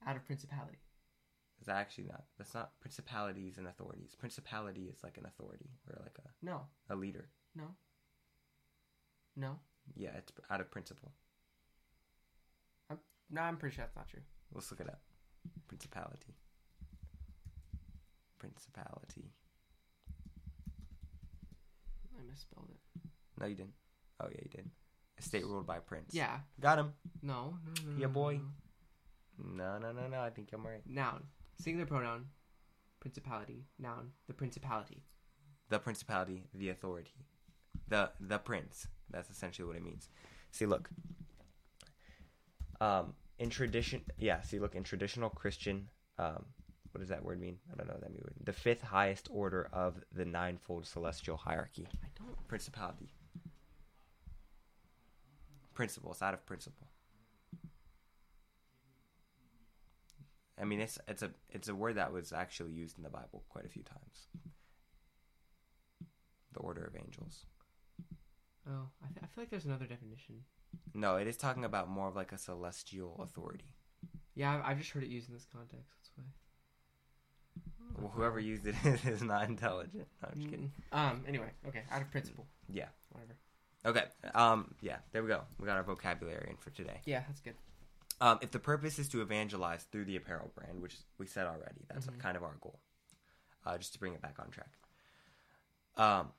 Out 0.07 0.17
of 0.17 0.25
principality." 0.25 0.79
Is 1.61 1.67
that 1.67 1.77
actually 1.77 2.05
not? 2.09 2.25
That's 2.39 2.55
not 2.55 2.73
principalities 2.81 3.57
and 3.59 3.69
authorities. 3.69 4.17
Principality 4.19 4.89
is 4.89 5.03
like 5.05 5.17
an 5.17 5.27
authority 5.27 5.71
or 5.89 6.01
like 6.03 6.19
a, 6.19 6.29
No, 6.45 6.63
a 6.91 6.97
leader. 6.97 7.29
no, 7.55 7.77
no. 9.37 9.61
Yeah, 9.95 10.11
it's 10.17 10.33
out 10.51 10.61
of 10.61 10.71
principle. 10.71 11.13
No, 13.31 13.41
I'm 13.41 13.57
pretty 13.57 13.77
sure 13.77 13.85
that's 13.85 13.97
not 13.97 14.09
true. 14.09 14.21
Let's 14.53 14.71
look 14.71 14.81
it 14.81 14.89
up. 14.89 15.01
Principality. 15.69 16.35
Principality. 18.39 19.33
I 22.19 22.23
misspelled 22.29 22.69
it. 22.71 22.81
No, 23.41 23.47
you 23.47 23.55
didn't. 23.55 23.73
Oh 24.21 24.27
yeah, 24.31 24.41
you 24.43 24.51
did. 24.51 24.71
A 25.19 25.23
state 25.23 25.45
ruled 25.47 25.67
by 25.67 25.79
prince. 25.79 26.11
Yeah. 26.13 26.41
Got 26.61 26.79
him. 26.81 26.93
No. 27.23 27.57
No. 27.65 27.73
No. 27.93 27.99
Yeah, 27.99 28.07
boy. 28.09 28.35
no. 28.35 28.43
No, 29.39 29.79
no, 29.79 29.93
no, 29.93 30.07
no. 30.09 30.21
I 30.21 30.31
think 30.31 30.51
I'm 30.53 30.67
right. 30.67 30.81
Noun. 30.87 31.25
Singular 31.59 31.87
pronoun. 31.87 32.27
Principality. 33.01 33.65
Noun. 33.79 34.11
The 34.27 34.35
principality. 34.35 35.03
The 35.69 35.79
principality, 35.79 36.43
the 36.55 36.69
authority, 36.69 37.15
the 37.89 38.11
the 38.21 38.39
prince. 38.39 38.89
That's 39.11 39.31
essentially 39.31 39.67
what 39.67 39.77
it 39.77 39.83
means. 39.83 40.09
See, 40.51 40.67
look. 40.67 40.91
Um, 42.81 43.15
in 43.39 43.49
tradition, 43.49 44.03
yeah. 44.19 44.43
See, 44.43 44.59
look 44.59 44.75
in 44.75 44.83
traditional 44.83 45.31
Christian. 45.31 45.89
Um, 46.19 46.45
what 46.91 47.01
does 47.01 47.09
that 47.09 47.25
word 47.25 47.41
mean? 47.41 47.57
I 47.73 47.77
don't 47.77 47.87
know 47.87 47.95
what 47.95 48.03
that 48.03 48.13
mean. 48.13 48.23
The 48.45 48.53
fifth 48.53 48.83
highest 48.83 49.29
order 49.31 49.69
of 49.73 49.99
the 50.13 50.27
ninefold 50.27 50.87
celestial 50.87 51.39
hierarchy. 51.39 51.89
I 52.05 52.09
don't. 52.19 52.49
Principality. 52.49 53.15
Principle. 55.73 56.13
It's 56.13 56.21
out 56.21 56.35
of 56.35 56.45
principle. 56.45 56.89
I 60.61 60.65
mean, 60.65 60.81
it's 60.81 60.99
it's 61.09 61.23
a 61.23 61.31
it's 61.49 61.69
a 61.69 61.75
word 61.75 61.97
that 61.97 62.13
was 62.13 62.33
actually 62.33 62.73
used 62.73 62.99
in 62.99 63.05
the 63.05 63.11
Bible 63.11 63.45
quite 63.49 63.65
a 63.65 63.69
few 63.69 63.83
times. 63.83 64.27
The 66.53 66.61
order 66.61 66.85
of 66.85 66.95
angels. 66.97 67.47
Oh, 68.69 68.89
I, 69.03 69.07
th- 69.09 69.19
I 69.23 69.27
feel 69.27 69.43
like 69.43 69.51
there's 69.51 69.65
another 69.65 69.87
definition. 69.87 70.43
No, 70.95 71.17
it 71.17 71.27
is 71.27 71.37
talking 71.37 71.65
about 71.65 71.89
more 71.89 72.09
of 72.09 72.15
like 72.17 72.33
a 72.33 72.39
celestial 72.39 73.19
authority. 73.23 73.75
Yeah, 74.35 74.55
I've, 74.55 74.63
I've 74.65 74.79
just 74.79 74.91
heard 74.91 75.03
it 75.03 75.09
used 75.09 75.29
in 75.29 75.35
this 75.35 75.47
context. 75.53 75.91
That's 75.97 76.11
why. 76.17 76.25
Well, 78.01 78.13
whoever 78.15 78.39
used 78.39 78.67
it 78.67 78.75
is 79.07 79.23
not 79.23 79.49
intelligent. 79.49 80.07
No, 80.23 80.29
I'm 80.29 80.39
just 80.39 80.51
kidding. 80.51 80.73
Um. 80.93 81.25
Anyway, 81.27 81.51
okay. 81.67 81.83
Out 81.91 82.03
of 82.03 82.11
principle. 82.11 82.47
Yeah. 82.71 82.89
Whatever. 83.11 83.35
Okay. 83.85 84.05
Um. 84.35 84.75
Yeah. 84.81 84.99
There 85.13 85.23
we 85.23 85.29
go. 85.29 85.43
We 85.59 85.67
got 85.67 85.77
our 85.77 85.83
vocabulary 85.83 86.49
in 86.51 86.57
for 86.57 86.71
today. 86.71 87.01
Yeah, 87.05 87.23
that's 87.27 87.41
good. 87.41 87.55
Um. 88.23 88.39
If 88.41 88.51
the 88.53 88.59
purpose 88.59 88.99
is 88.99 89.09
to 89.11 89.21
evangelize 89.21 89.83
through 89.91 90.05
the 90.07 90.17
apparel 90.17 90.51
brand, 90.55 90.81
which 90.81 90.97
we 91.19 91.27
said 91.27 91.47
already, 91.47 91.85
that's 91.89 92.07
Mhm. 92.07 92.19
kind 92.21 92.37
of 92.37 92.43
our 92.43 92.55
goal. 92.61 92.79
Uh, 93.65 93.77
just 93.79 93.93
to 93.95 93.99
bring 93.99 94.15
it 94.15 94.23
back 94.23 94.39
on 94.39 94.51
track. 94.51 94.71
Um. 95.97 96.33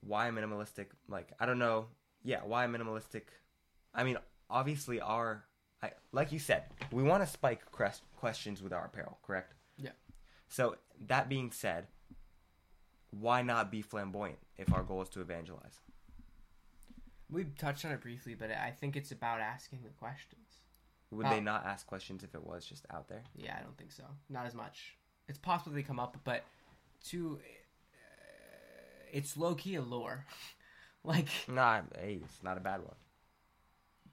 Why 0.00 0.30
minimalistic? 0.30 0.86
Like 1.08 1.32
I 1.38 1.46
don't 1.46 1.58
know. 1.58 1.88
Yeah. 2.22 2.42
Why 2.44 2.66
minimalistic? 2.66 3.24
I 3.94 4.04
mean, 4.04 4.18
obviously, 4.48 5.00
our 5.00 5.44
I 5.82 5.92
like 6.12 6.32
you 6.32 6.38
said, 6.38 6.64
we 6.90 7.02
want 7.02 7.22
to 7.22 7.26
spike 7.28 7.70
crest- 7.70 8.02
questions 8.16 8.62
with 8.62 8.72
our 8.72 8.86
apparel, 8.86 9.18
correct? 9.22 9.54
Yeah. 9.76 9.92
So 10.48 10.76
that 11.00 11.28
being 11.28 11.52
said, 11.52 11.86
why 13.10 13.42
not 13.42 13.70
be 13.70 13.82
flamboyant 13.82 14.38
if 14.56 14.72
our 14.72 14.82
goal 14.82 15.02
is 15.02 15.08
to 15.10 15.20
evangelize? 15.20 15.80
We 17.30 17.44
touched 17.44 17.84
on 17.84 17.92
it 17.92 18.00
briefly, 18.00 18.34
but 18.34 18.50
I 18.50 18.70
think 18.70 18.96
it's 18.96 19.10
about 19.12 19.40
asking 19.40 19.80
the 19.82 19.90
questions. 19.90 20.40
Would 21.10 21.26
they 21.26 21.40
not 21.40 21.64
ask 21.66 21.86
questions 21.86 22.22
if 22.22 22.34
it 22.34 22.44
was 22.44 22.64
just 22.66 22.84
out 22.92 23.08
there? 23.08 23.22
Yeah, 23.34 23.56
I 23.58 23.62
don't 23.62 23.76
think 23.76 23.92
so. 23.92 24.04
Not 24.28 24.46
as 24.46 24.54
much. 24.54 24.96
It's 25.28 25.38
possible 25.38 25.74
they 25.74 25.82
come 25.82 26.00
up, 26.00 26.16
but 26.24 26.44
to 27.08 27.38
uh, 27.94 29.08
it's 29.12 29.36
low 29.36 29.54
key 29.54 29.74
a 29.76 29.82
lore. 29.82 30.26
like 31.04 31.28
Nah, 31.48 31.82
hey, 31.98 32.20
it's 32.24 32.42
not 32.42 32.56
a 32.56 32.60
bad 32.60 32.82
one. 32.82 32.96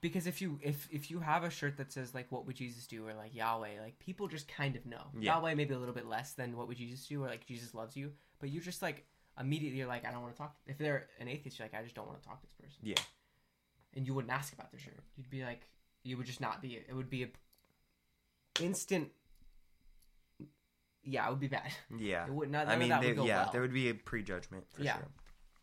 because 0.02 0.28
if 0.28 0.42
you 0.42 0.60
if 0.62 0.88
if 0.92 1.10
you 1.10 1.20
have 1.20 1.44
a 1.44 1.50
shirt 1.50 1.78
that 1.78 1.92
says 1.92 2.14
like 2.14 2.32
what 2.32 2.46
would 2.46 2.56
Jesus 2.56 2.86
do 2.88 3.06
or 3.08 3.14
like 3.14 3.34
Yahweh, 3.36 3.82
like 3.82 3.98
people 4.00 4.28
just 4.28 4.48
kind 4.48 4.76
of 4.76 4.86
know. 4.86 5.08
Yeah. 5.20 5.36
Yahweh 5.36 5.56
maybe 5.56 5.74
a 5.74 5.80
little 5.80 5.96
bit 5.96 6.06
less 6.08 6.34
than 6.34 6.56
what 6.58 6.68
would 6.68 6.78
Jesus 6.78 7.06
do 7.08 7.24
or 7.24 7.28
like 7.28 7.46
Jesus 7.46 7.74
loves 7.74 7.96
you, 7.98 8.12
but 8.40 8.50
you're 8.50 8.62
just 8.64 8.82
like 8.82 9.06
immediately 9.40 9.78
you're 9.80 9.88
like 9.88 10.06
I 10.06 10.12
don't 10.12 10.22
want 10.22 10.34
to 10.34 10.38
talk. 10.38 10.56
If 10.68 10.78
they're 10.78 11.08
an 11.20 11.28
atheist, 11.28 11.60
you're 11.60 11.66
like 11.68 11.80
I 11.80 11.84
just 11.84 11.96
don't 11.96 12.08
want 12.08 12.22
to 12.22 12.28
talk 12.28 12.42
to 12.42 12.48
this 12.48 12.56
person. 12.56 12.80
Yeah. 12.84 12.96
And 13.96 14.06
you 14.06 14.14
wouldn't 14.14 14.32
ask 14.34 14.54
about 14.54 14.72
their 14.72 14.80
shirt. 14.80 15.00
You'd 15.18 15.30
be 15.30 15.44
like 15.44 15.62
you 16.04 16.18
would 16.18 16.26
just 16.26 16.42
not 16.42 16.62
be. 16.62 16.76
It 16.88 16.94
would 16.96 17.10
be 17.10 17.24
a 17.24 17.28
instant. 18.62 19.10
Yeah, 21.04 21.28
it 21.28 21.30
would 21.30 21.40
be 21.40 21.48
bad. 21.48 21.72
Yeah. 21.98 22.26
It 22.26 22.34
would 22.34 22.50
not. 22.52 22.68
I 22.68 22.76
mean, 22.78 22.90
that 22.90 23.02
there, 23.02 23.10
would 23.12 23.18
go 23.18 23.26
yeah, 23.26 23.44
well. 23.44 23.50
there 23.52 23.62
would 23.62 23.74
be 23.74 23.90
a 23.90 23.94
prejudgment 23.94 24.66
for 24.72 24.82
Yeah. 24.84 24.98
sure. 24.98 25.08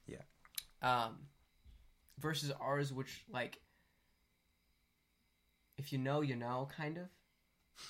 Yeah. 0.07 1.07
Um 1.07 1.17
versus 2.19 2.53
ours 2.61 2.93
which 2.93 3.25
like 3.33 3.59
if 5.79 5.93
you 5.93 5.99
know 5.99 6.21
you 6.21 6.37
know 6.37 6.69
kind 6.77 6.99
of 6.99 7.05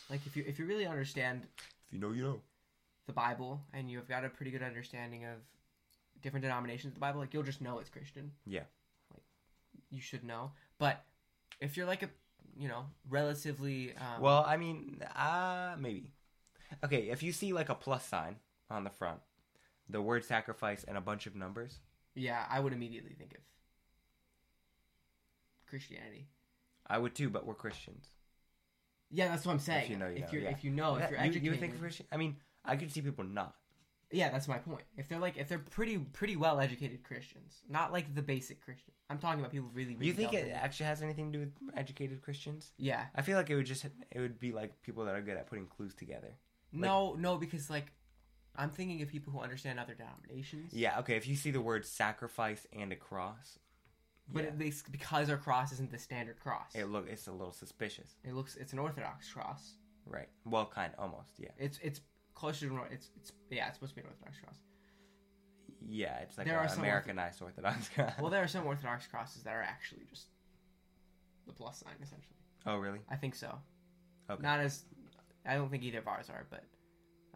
like 0.09 0.21
if 0.27 0.37
you 0.37 0.45
if 0.47 0.59
you 0.59 0.65
really 0.65 0.87
understand 0.87 1.43
If 1.89 1.93
you 1.93 1.99
know, 1.99 2.13
you 2.13 2.23
know. 2.23 2.41
the 3.07 3.13
bible 3.13 3.61
and 3.75 3.91
you've 3.91 4.09
got 4.09 4.25
a 4.25 4.29
pretty 4.31 4.51
good 4.51 4.63
understanding 4.63 5.25
of 5.25 5.39
different 6.23 6.43
denominations 6.43 6.91
of 6.91 6.95
the 6.95 7.01
bible 7.01 7.21
like 7.21 7.33
you'll 7.35 7.43
just 7.43 7.61
know 7.61 7.79
it's 7.79 7.91
christian 7.91 8.33
Yeah. 8.47 8.65
like 9.13 9.23
you 9.91 10.01
should 10.01 10.25
know 10.25 10.53
but 10.79 11.05
if 11.61 11.77
you're 11.77 11.87
like 11.87 12.03
a 12.03 12.11
you 12.57 12.69
know 12.69 12.87
relatively 13.09 13.95
um, 13.97 14.21
Well, 14.21 14.45
I 14.47 14.57
mean, 14.57 15.01
uh, 15.17 15.75
maybe. 15.79 16.13
Okay, 16.85 17.09
if 17.11 17.23
you 17.23 17.33
see 17.33 17.53
like 17.53 17.69
a 17.69 17.75
plus 17.75 18.05
sign 18.07 18.37
on 18.71 18.85
the 18.85 18.91
front, 18.91 19.21
the 19.89 20.03
word 20.03 20.25
sacrifice, 20.25 20.85
and 20.85 20.97
a 20.99 21.01
bunch 21.01 21.27
of 21.27 21.35
numbers, 21.37 21.79
yeah 22.15 22.45
i 22.51 22.61
would 22.61 22.73
immediately 22.75 23.15
think 23.15 23.33
of 23.33 23.41
christianity 25.67 26.29
I 26.87 26.99
would 26.99 27.15
too, 27.15 27.31
but 27.31 27.47
we're 27.47 27.55
Christians. 27.55 28.07
yeah 29.11 29.29
that's 29.29 29.47
what 29.47 29.53
i'm 29.53 29.59
saying 29.59 29.91
you 29.91 29.97
know, 29.97 30.09
you 30.09 30.21
know, 30.21 30.27
you're 30.33 30.43
yeah. 30.43 30.51
if 30.51 30.63
you 30.65 30.71
know 30.71 30.97
if 30.97 31.11
you're 31.11 31.19
you, 31.19 31.25
educated 31.25 31.45
you 31.45 31.51
would 31.53 31.61
think 31.61 31.79
Christian? 31.81 32.07
I 32.13 32.17
mean, 32.17 32.37
I 32.65 32.77
could 32.77 32.93
see 32.93 33.01
people 33.01 33.25
not. 33.25 33.55
Yeah, 34.13 34.31
that's 34.31 34.47
my 34.47 34.59
point. 34.59 34.85
If 34.97 35.09
they're 35.09 35.19
like, 35.19 35.37
if 35.39 35.49
they're 35.49 35.59
pretty, 35.59 35.99
pretty 35.99 36.37
well 36.37 36.61
educated 36.61 37.03
Christians, 37.03 37.63
not 37.69 37.93
like 37.93 38.15
the 38.15 38.23
basic 38.23 38.63
Christian. 38.63 38.93
I'm 39.11 39.19
talking 39.19 39.41
about 39.41 39.51
people 39.51 39.71
really. 39.75 39.95
really 39.95 40.07
you 40.07 40.13
think 40.13 40.35
it 40.35 40.51
actually 40.55 40.87
has 40.87 41.03
anything 41.03 41.33
to 41.33 41.39
do 41.39 41.45
with 41.45 41.77
educated 41.77 42.23
Christians? 42.23 42.73
Yeah. 42.77 43.05
I 43.15 43.23
feel 43.23 43.37
like 43.37 43.51
it 43.51 43.57
would 43.57 43.67
just 43.67 43.85
it 43.85 44.21
would 44.21 44.39
be 44.39 44.53
like 44.53 44.83
people 44.83 45.05
that 45.07 45.15
are 45.15 45.23
good 45.23 45.37
at 45.37 45.47
putting 45.49 45.67
clues 45.67 45.95
together. 45.95 46.35
No, 46.73 47.15
no, 47.19 47.37
because 47.37 47.69
like, 47.69 47.93
I'm 48.57 48.71
thinking 48.71 49.03
of 49.03 49.09
people 49.09 49.33
who 49.33 49.41
understand 49.41 49.79
other 49.81 49.95
denominations. 49.95 50.73
Yeah, 50.73 50.99
okay. 51.01 51.17
If 51.17 51.27
you 51.27 51.37
see 51.37 51.51
the 51.51 51.61
word 51.61 51.85
sacrifice 51.87 52.67
and 52.73 52.93
a 52.93 52.97
cross, 52.97 53.59
But 54.29 54.45
yeah, 54.45 54.51
at 54.51 54.59
least 54.59 54.91
because 54.93 55.29
our 55.31 55.37
cross 55.37 55.73
isn't 55.73 55.91
the 55.91 55.99
standard 55.99 56.39
cross, 56.41 56.75
it 56.75 56.85
look 56.85 57.09
it's 57.09 57.27
a 57.27 57.33
little 57.33 57.53
suspicious, 57.53 58.17
it 58.25 58.35
looks 58.35 58.57
it's 58.57 58.73
an 58.73 58.79
Orthodox 58.79 59.31
cross. 59.31 59.75
right? 60.07 60.29
Well, 60.45 60.67
kind 60.67 60.93
almost, 60.99 61.33
yeah, 61.39 61.51
It's 61.59 61.79
it's 61.83 62.01
closer 62.35 62.67
to 62.69 62.73
an 62.73 62.79
or- 62.79 62.87
it's 62.89 63.11
it's 63.17 63.33
yeah 63.51 63.69
it's 63.69 63.77
supposed 63.77 63.95
to 63.95 64.01
be 64.01 64.07
an 64.07 64.09
Orthodox 64.13 64.39
cross. 64.41 64.57
yeah. 65.87 66.19
It's 66.19 66.39
like 66.39 66.47
There 66.47 66.59
are 66.59 66.65
an 66.65 66.69
some 66.69 66.81
Americanized 66.81 67.41
Orthodox. 67.43 67.89
Cross. 67.95 68.13
well, 68.21 68.31
there 68.31 68.43
are 68.43 68.49
some 68.49 68.67
Orthodox 68.67 69.07
crosses 69.07 69.43
that 69.43 69.55
are 69.55 69.63
actually 69.63 70.03
just 70.11 70.27
the 71.47 71.53
plus 71.53 71.79
sign 71.81 71.95
essentially. 72.03 72.37
oh, 72.67 72.77
really? 72.77 73.01
I 73.11 73.17
think 73.17 73.35
so. 73.35 73.59
Okay. 74.31 74.43
Not 74.43 74.61
as 74.61 74.85
I 75.45 75.55
don't 75.57 75.71
think 75.71 75.83
either 75.83 75.99
of 75.99 76.07
ours 76.09 76.31
are, 76.31 76.47
but 76.51 76.65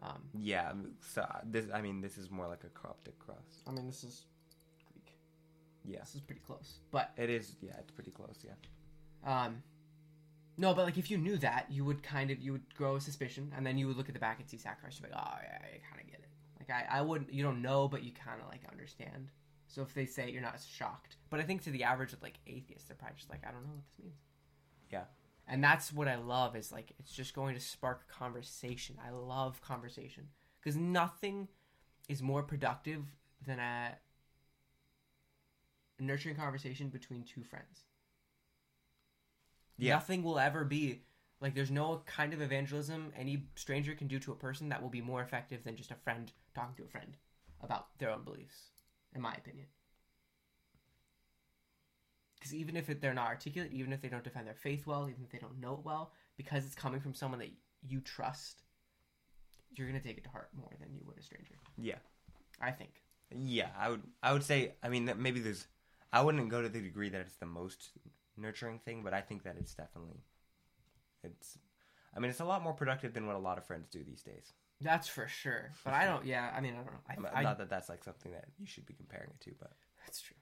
um, 0.03 0.23
Yeah. 0.39 0.73
So 1.01 1.23
uh, 1.23 1.41
this, 1.45 1.67
I 1.75 1.81
mean, 1.81 2.01
this 2.01 2.17
is 2.19 2.31
more 2.31 2.47
like 2.47 2.63
a 2.65 2.69
Coptic 2.69 3.19
cross. 3.19 3.63
I 3.67 3.73
mean 3.73 3.87
this 3.87 4.05
is 4.05 4.27
Greek. 4.93 5.17
Yeah, 5.85 6.01
This 6.01 6.15
is 6.15 6.21
pretty 6.21 6.43
close, 6.47 6.79
but 6.93 7.11
it 7.17 7.31
is. 7.31 7.57
Yeah, 7.61 7.73
it's 7.81 7.91
pretty 7.91 8.11
close. 8.13 8.39
Yeah. 8.45 8.53
Um, 9.25 9.63
no, 10.59 10.75
but 10.75 10.85
like 10.85 10.99
if 10.99 11.11
you 11.11 11.19
knew 11.19 11.37
that, 11.39 11.67
you 11.71 11.85
would 11.85 12.03
kind 12.03 12.31
of 12.31 12.41
you 12.41 12.53
would 12.53 12.75
grow 12.75 12.97
a 12.97 13.01
suspicion, 13.01 13.53
and 13.57 13.67
then 13.67 13.77
you 13.79 13.87
would 13.87 13.97
look 13.97 14.09
at 14.09 14.15
the 14.15 14.21
back 14.21 14.41
and 14.41 14.49
see 14.49 14.59
sacrifice. 14.59 15.01
You're 15.01 15.11
like, 15.11 15.19
oh, 15.19 15.39
yeah, 15.43 15.59
I 15.59 15.81
kind 15.89 16.01
of 16.01 16.07
get 16.07 16.21
it. 16.21 16.29
Like 16.59 16.71
I, 16.71 16.99
I 16.99 17.03
wouldn't. 17.03 17.33
You 17.33 17.43
don't 17.43 17.63
know, 17.63 17.89
but 17.89 18.03
you 18.03 18.13
kind 18.13 18.41
of 18.41 18.49
like 18.49 18.63
understand. 18.71 19.31
So 19.69 19.83
if 19.83 19.93
they 19.95 20.07
say 20.07 20.25
it, 20.25 20.31
you're 20.31 20.43
not 20.43 20.59
shocked. 20.61 21.17
But 21.29 21.41
I 21.41 21.43
think 21.43 21.63
to 21.65 21.71
the 21.71 21.85
average 21.85 22.13
of 22.13 22.23
like 22.23 22.39
atheist, 22.47 22.89
they're 22.89 22.97
probably 22.97 23.17
just 23.17 23.31
like, 23.31 23.43
I 23.47 23.51
don't 23.51 23.63
know 23.63 23.75
what 23.75 23.85
this 23.85 24.05
means. 24.05 24.19
Yeah. 24.91 25.05
And 25.49 25.63
that's 25.63 25.93
what 25.93 26.09
I 26.09 26.17
love 26.17 26.57
is 26.57 26.73
like 26.73 26.93
it's 26.99 27.13
just 27.13 27.35
going 27.35 27.55
to 27.55 27.61
spark 27.61 28.09
conversation. 28.09 28.97
I 29.05 29.11
love 29.11 29.61
conversation 29.61 30.29
because 30.61 30.77
nothing 30.77 31.49
is 32.09 32.23
more 32.23 32.43
productive 32.43 33.03
than 33.47 33.59
a 33.59 33.97
nurturing 36.01 36.37
conversation 36.37 36.89
between 36.89 37.23
two 37.23 37.43
friends. 37.43 37.85
Yeah. 39.79 39.95
Nothing 39.95 40.23
will 40.23 40.39
ever 40.39 40.65
be 40.65 41.03
like 41.41 41.55
there's 41.55 41.71
no 41.71 42.03
kind 42.07 42.33
of 42.33 42.41
evangelism 42.41 43.13
any 43.17 43.45
stranger 43.55 43.95
can 43.95 44.07
do 44.07 44.19
to 44.21 44.33
a 44.33 44.37
person 44.37 44.71
that 44.71 44.83
will 44.83 44.89
be 44.89 45.01
more 45.01 45.23
effective 45.23 45.65
than 45.65 45.77
just 45.77 45.91
a 45.91 45.97
friend 45.97 46.33
talking 46.55 46.75
to 46.77 46.85
a 46.85 46.89
friend 46.89 47.17
about 47.63 47.99
their 47.99 48.11
own 48.11 48.25
beliefs, 48.25 48.71
in 49.15 49.21
my 49.21 49.35
opinion. 49.35 49.67
Because 52.39 52.55
even 52.55 52.77
if 52.77 52.89
it, 52.89 53.01
they're 53.01 53.15
not 53.15 53.29
articulate, 53.29 53.73
even 53.73 53.93
if 53.93 54.01
they 54.01 54.09
don't 54.09 54.25
defend 54.25 54.47
their 54.47 54.55
faith 54.55 54.87
well, 54.87 55.09
even 55.09 55.25
if 55.25 55.31
they 55.31 55.39
don't 55.39 55.61
know 55.61 55.75
it 55.75 55.85
well, 55.85 56.13
because 56.37 56.65
it's 56.65 56.75
coming 56.75 57.01
from 57.01 57.15
someone 57.15 57.41
that 57.41 57.51
you 57.87 58.01
trust, 58.01 58.63
you're 59.75 59.87
gonna 59.87 60.01
take 60.01 60.19
it 60.19 60.25
to 60.25 60.31
heart 60.31 60.51
more 60.55 60.71
than 60.81 60.95
you 60.95 61.03
would 61.07 61.19
a 61.19 61.23
stranger. 61.23 61.55
Yeah. 61.77 61.97
I 62.61 62.71
think. 62.71 63.03
Yeah, 63.35 63.69
I 63.79 63.91
would. 63.91 64.03
I 64.23 64.33
would 64.33 64.45
say. 64.45 64.75
I 64.83 64.89
mean, 64.89 65.07
that 65.07 65.19
maybe 65.19 65.41
there's. 65.41 65.67
I 66.13 66.23
wouldn't 66.23 66.49
go 66.49 66.63
to 66.63 66.69
the 66.69 66.81
degree 66.81 67.09
that 67.09 67.23
it's 67.23 67.37
the 67.37 67.47
most 67.47 67.91
nurturing 68.37 68.79
thing, 68.81 69.03
but 69.03 69.13
I 69.15 69.21
think 69.21 69.43
that 69.45 69.57
it's 69.59 69.75
definitely. 69.75 70.23
It's. 71.23 71.59
I 72.15 72.21
mean, 72.21 72.31
it's 72.31 72.41
a 72.41 72.45
lot 72.45 72.63
more 72.63 72.73
productive 72.73 73.13
than 73.13 73.27
what 73.27 73.37
a 73.37 73.39
lot 73.41 73.59
of 73.59 73.65
friends 73.67 73.89
do 73.91 74.03
these 74.05 74.23
days. 74.23 74.53
That's 74.81 75.09
for 75.09 75.27
sure. 75.27 75.73
But 75.85 75.95
I 75.95 76.05
don't. 76.07 76.25
Yeah, 76.25 76.51
I 76.57 76.61
mean, 76.61 76.75
I 76.75 76.77
don't 76.77 76.87
know. 76.87 76.93
I, 77.09 77.13
I'm- 77.15 77.27
I, 77.35 77.43
Not 77.43 77.59
that 77.59 77.71
that's 77.71 77.89
like 77.89 78.05
something 78.05 78.33
that 78.33 78.47
you 78.59 78.67
should 78.67 78.87
be 78.87 78.95
comparing 78.95 79.31
it 79.31 79.41
to, 79.41 79.53
but. 79.59 79.73
That's 80.05 80.21
true. 80.21 80.37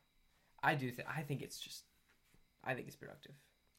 I 0.63 0.75
do 0.75 0.91
think. 0.91 1.09
I 1.09 1.23
think 1.23 1.43
it's 1.43 1.59
just. 1.59 1.85
I 2.65 2.75
think 2.75 2.87
it's 2.87 2.97
productive. 2.97 3.35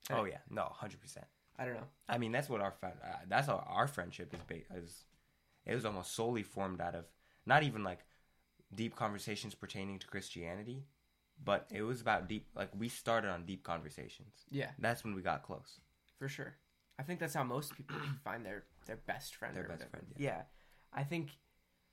I- 0.10 0.20
Oh 0.20 0.26
yeah, 0.26 0.38
no, 0.50 0.64
hundred 0.72 1.00
percent. 1.02 1.26
I 1.58 1.64
don't 1.66 1.76
know. 1.76 1.88
I 2.10 2.18
mean, 2.18 2.32
that's 2.32 2.50
what 2.50 2.62
our 2.62 2.72
friend. 2.72 2.96
Uh, 3.04 3.16
that's 3.28 3.48
how 3.48 3.64
our 3.68 3.88
friendship 3.88 4.34
is. 4.34 4.40
Ba- 4.48 4.76
is 4.78 5.06
it 5.66 5.74
was 5.74 5.86
almost 5.86 6.14
solely 6.14 6.44
formed 6.44 6.82
out 6.82 6.96
of 6.96 7.06
not 7.46 7.64
even 7.64 7.84
like 7.84 8.00
deep 8.74 8.96
conversations 8.96 9.56
pertaining 9.56 10.00
to 10.00 10.08
Christianity, 10.08 10.84
but 11.44 11.68
it 11.72 11.82
was 11.82 12.02
about 12.02 12.28
deep. 12.28 12.48
Like 12.56 12.70
we 12.78 12.90
started 12.90 13.30
on 13.30 13.46
deep 13.46 13.64
conversations. 13.64 14.46
Yeah, 14.50 14.72
That's 14.80 15.04
when 15.04 15.16
we 15.16 15.22
got 15.22 15.44
close. 15.44 15.80
for 16.18 16.28
sure. 16.28 16.56
I 16.98 17.04
think 17.04 17.20
that's 17.20 17.34
how 17.34 17.44
most 17.44 17.76
people 17.76 17.98
find 18.24 18.46
their 18.46 18.64
their 18.86 18.98
best 18.98 19.36
friend. 19.36 19.56
Their 19.56 19.64
best 19.64 19.80
whatever. 19.80 19.90
friend, 19.92 20.08
yeah. 20.18 20.28
Yeah, 20.30 20.42
I 20.94 21.04
think. 21.04 21.30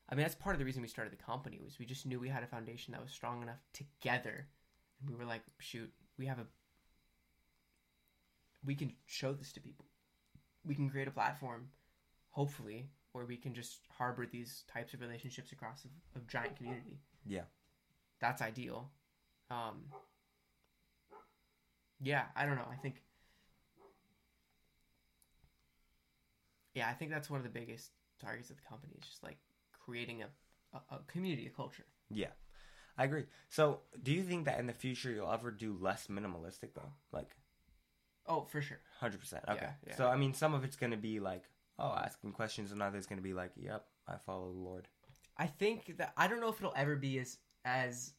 I 0.09 0.15
mean, 0.15 0.23
that's 0.25 0.35
part 0.35 0.55
of 0.55 0.59
the 0.59 0.65
reason 0.65 0.83
we 0.83 0.89
started 0.89 1.13
the 1.13 1.23
company 1.23 1.59
was 1.65 1.79
we 1.79 1.87
just 1.87 2.05
knew 2.07 2.21
we 2.21 2.29
had 2.29 2.43
a 2.43 2.47
foundation 2.47 2.93
that 2.93 3.01
was 3.01 3.11
strong 3.11 3.41
enough 3.43 3.61
together, 3.73 4.47
and 5.01 5.09
we 5.11 5.17
were 5.17 5.25
like, 5.25 5.43
shoot, 5.59 5.91
we 6.19 6.27
have 6.27 6.39
a. 6.39 6.47
We 8.65 8.75
can 8.75 8.93
show 9.07 9.33
this 9.33 9.53
to 9.53 9.61
people. 9.61 9.87
we 10.65 10.75
can 10.77 10.89
create 10.89 11.09
a 11.09 11.13
platform, 11.13 11.69
hopefully, 12.31 12.87
where 13.13 13.25
we 13.27 13.37
can 13.37 13.53
just 13.55 13.81
harbor 13.99 14.25
these 14.31 14.63
types 14.73 14.95
of 14.95 15.01
relationships 15.01 15.51
across 15.51 15.85
a, 15.85 16.19
a 16.19 16.23
giant 16.29 16.57
community. 16.57 17.01
Yeah. 17.27 17.43
That's 18.21 18.41
ideal. 18.41 18.91
Um, 19.53 19.83
yeah, 22.01 22.25
I 22.35 22.47
don't 22.47 22.57
know. 22.57 22.69
I 22.71 22.77
think. 22.77 23.03
Yeah, 26.75 26.89
I 26.89 26.95
think 26.95 27.11
that's 27.11 27.29
one 27.29 27.39
of 27.39 27.45
the 27.45 27.51
biggest 27.51 27.91
targets 28.21 28.51
of 28.51 28.57
the 28.57 28.63
company 28.63 28.95
is 28.99 29.07
just 29.07 29.23
like 29.23 29.37
creating 29.85 30.23
a, 30.23 30.29
a, 30.77 30.97
a 30.97 30.99
community, 31.07 31.47
a 31.47 31.51
culture. 31.51 31.85
Yeah, 32.11 32.29
I 32.97 33.05
agree. 33.05 33.25
So, 33.51 33.81
do 34.03 34.13
you 34.13 34.23
think 34.23 34.47
that 34.47 34.59
in 34.59 34.67
the 34.67 34.73
future 34.73 35.11
you'll 35.11 35.31
ever 35.31 35.51
do 35.51 35.77
less 35.79 36.07
minimalistic 36.07 36.75
though? 36.75 36.93
Like, 37.13 37.37
Oh, 38.27 38.47
for 38.51 38.63
sure. 38.63 38.79
hundred 39.01 39.19
percent. 39.21 39.45
Okay. 39.49 39.59
Yeah, 39.63 39.73
yeah. 39.89 39.97
So, 39.97 40.07
I 40.07 40.17
mean, 40.17 40.33
some 40.33 40.55
of 40.55 40.65
it's 40.65 40.77
gonna 40.77 40.97
be 40.97 41.21
like, 41.21 41.45
oh, 41.79 41.93
asking 41.93 42.33
questions, 42.33 42.73
and 42.73 42.81
others 42.83 43.07
gonna 43.07 43.21
be 43.21 43.35
like, 43.35 43.53
yep, 43.57 43.85
I 44.09 44.17
follow 44.17 44.51
the 44.53 44.59
Lord. 44.59 44.89
I 45.37 45.47
think 45.47 45.99
that 45.99 46.13
I 46.17 46.27
don't 46.29 46.41
know 46.41 46.49
if 46.49 46.59
it'll 46.59 46.73
ever 46.77 46.97
be 46.97 47.19
as 47.19 47.39
as 47.65 48.15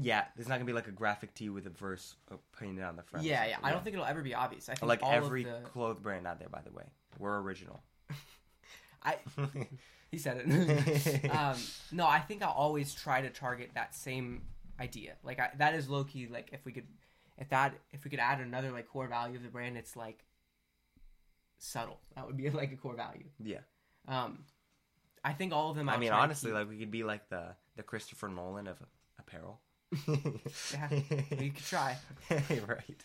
yeah, 0.00 0.24
there's 0.36 0.48
not 0.48 0.54
gonna 0.54 0.64
be 0.64 0.72
like 0.72 0.86
a 0.88 0.92
graphic 0.92 1.34
tee 1.34 1.48
with 1.48 1.66
a 1.66 1.70
verse 1.70 2.14
uh, 2.30 2.36
painted 2.58 2.84
on 2.84 2.96
the 2.96 3.02
front. 3.02 3.26
yeah, 3.26 3.46
yeah. 3.46 3.56
I 3.62 3.72
don't 3.72 3.82
think 3.82 3.94
it'll 3.94 4.06
ever 4.06 4.22
be 4.22 4.34
obvious. 4.34 4.68
I 4.68 4.74
think 4.74 4.88
like 4.88 5.02
all 5.02 5.12
every 5.12 5.44
the, 5.44 5.60
clothes 5.64 5.98
brand 6.00 6.26
out 6.26 6.38
there, 6.38 6.48
by 6.48 6.60
the 6.62 6.72
way, 6.72 6.84
we're 7.18 7.40
original. 7.40 7.82
I 9.04 9.16
he 10.10 10.18
said 10.18 10.42
it. 10.44 11.30
um, 11.34 11.56
no, 11.90 12.06
I 12.06 12.20
think 12.20 12.42
I'll 12.42 12.52
always 12.52 12.94
try 12.94 13.22
to 13.22 13.30
target 13.30 13.70
that 13.74 13.94
same 13.94 14.42
idea. 14.78 15.14
Like 15.24 15.40
I, 15.40 15.50
that 15.58 15.74
is 15.74 15.88
low 15.88 16.04
key. 16.04 16.28
Like 16.30 16.50
if 16.52 16.64
we 16.64 16.72
could, 16.72 16.86
if 17.38 17.48
that 17.48 17.74
if 17.92 18.04
we 18.04 18.10
could 18.10 18.20
add 18.20 18.40
another 18.40 18.70
like 18.70 18.88
core 18.88 19.08
value 19.08 19.36
of 19.36 19.42
the 19.42 19.48
brand, 19.48 19.76
it's 19.76 19.96
like 19.96 20.24
subtle. 21.58 21.98
That 22.14 22.26
would 22.26 22.36
be 22.36 22.50
like 22.50 22.72
a 22.72 22.76
core 22.76 22.94
value. 22.94 23.24
yeah, 23.42 23.58
Um, 24.06 24.44
I 25.24 25.32
think 25.32 25.52
all 25.52 25.70
of 25.70 25.76
them. 25.76 25.88
I 25.88 25.94
I'll 25.94 25.98
mean, 25.98 26.12
honestly, 26.12 26.52
like 26.52 26.68
we 26.68 26.78
could 26.78 26.90
be 26.90 27.02
like 27.04 27.28
the 27.28 27.56
the 27.76 27.82
Christopher 27.82 28.28
Nolan 28.28 28.66
of 28.68 28.78
apparel. 29.18 29.60
Yeah, 30.06 30.88
we 31.38 31.50
could 31.50 31.64
try. 31.64 31.96
right. 32.30 33.04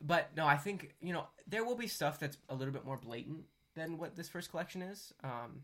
But 0.00 0.30
no, 0.36 0.46
I 0.46 0.56
think 0.56 0.94
you 1.00 1.12
know 1.12 1.24
there 1.46 1.64
will 1.64 1.76
be 1.76 1.86
stuff 1.86 2.18
that's 2.18 2.36
a 2.48 2.54
little 2.54 2.72
bit 2.72 2.84
more 2.84 2.96
blatant 2.96 3.44
than 3.74 3.98
what 3.98 4.16
this 4.16 4.28
first 4.28 4.50
collection 4.50 4.82
is. 4.82 5.12
Um, 5.22 5.62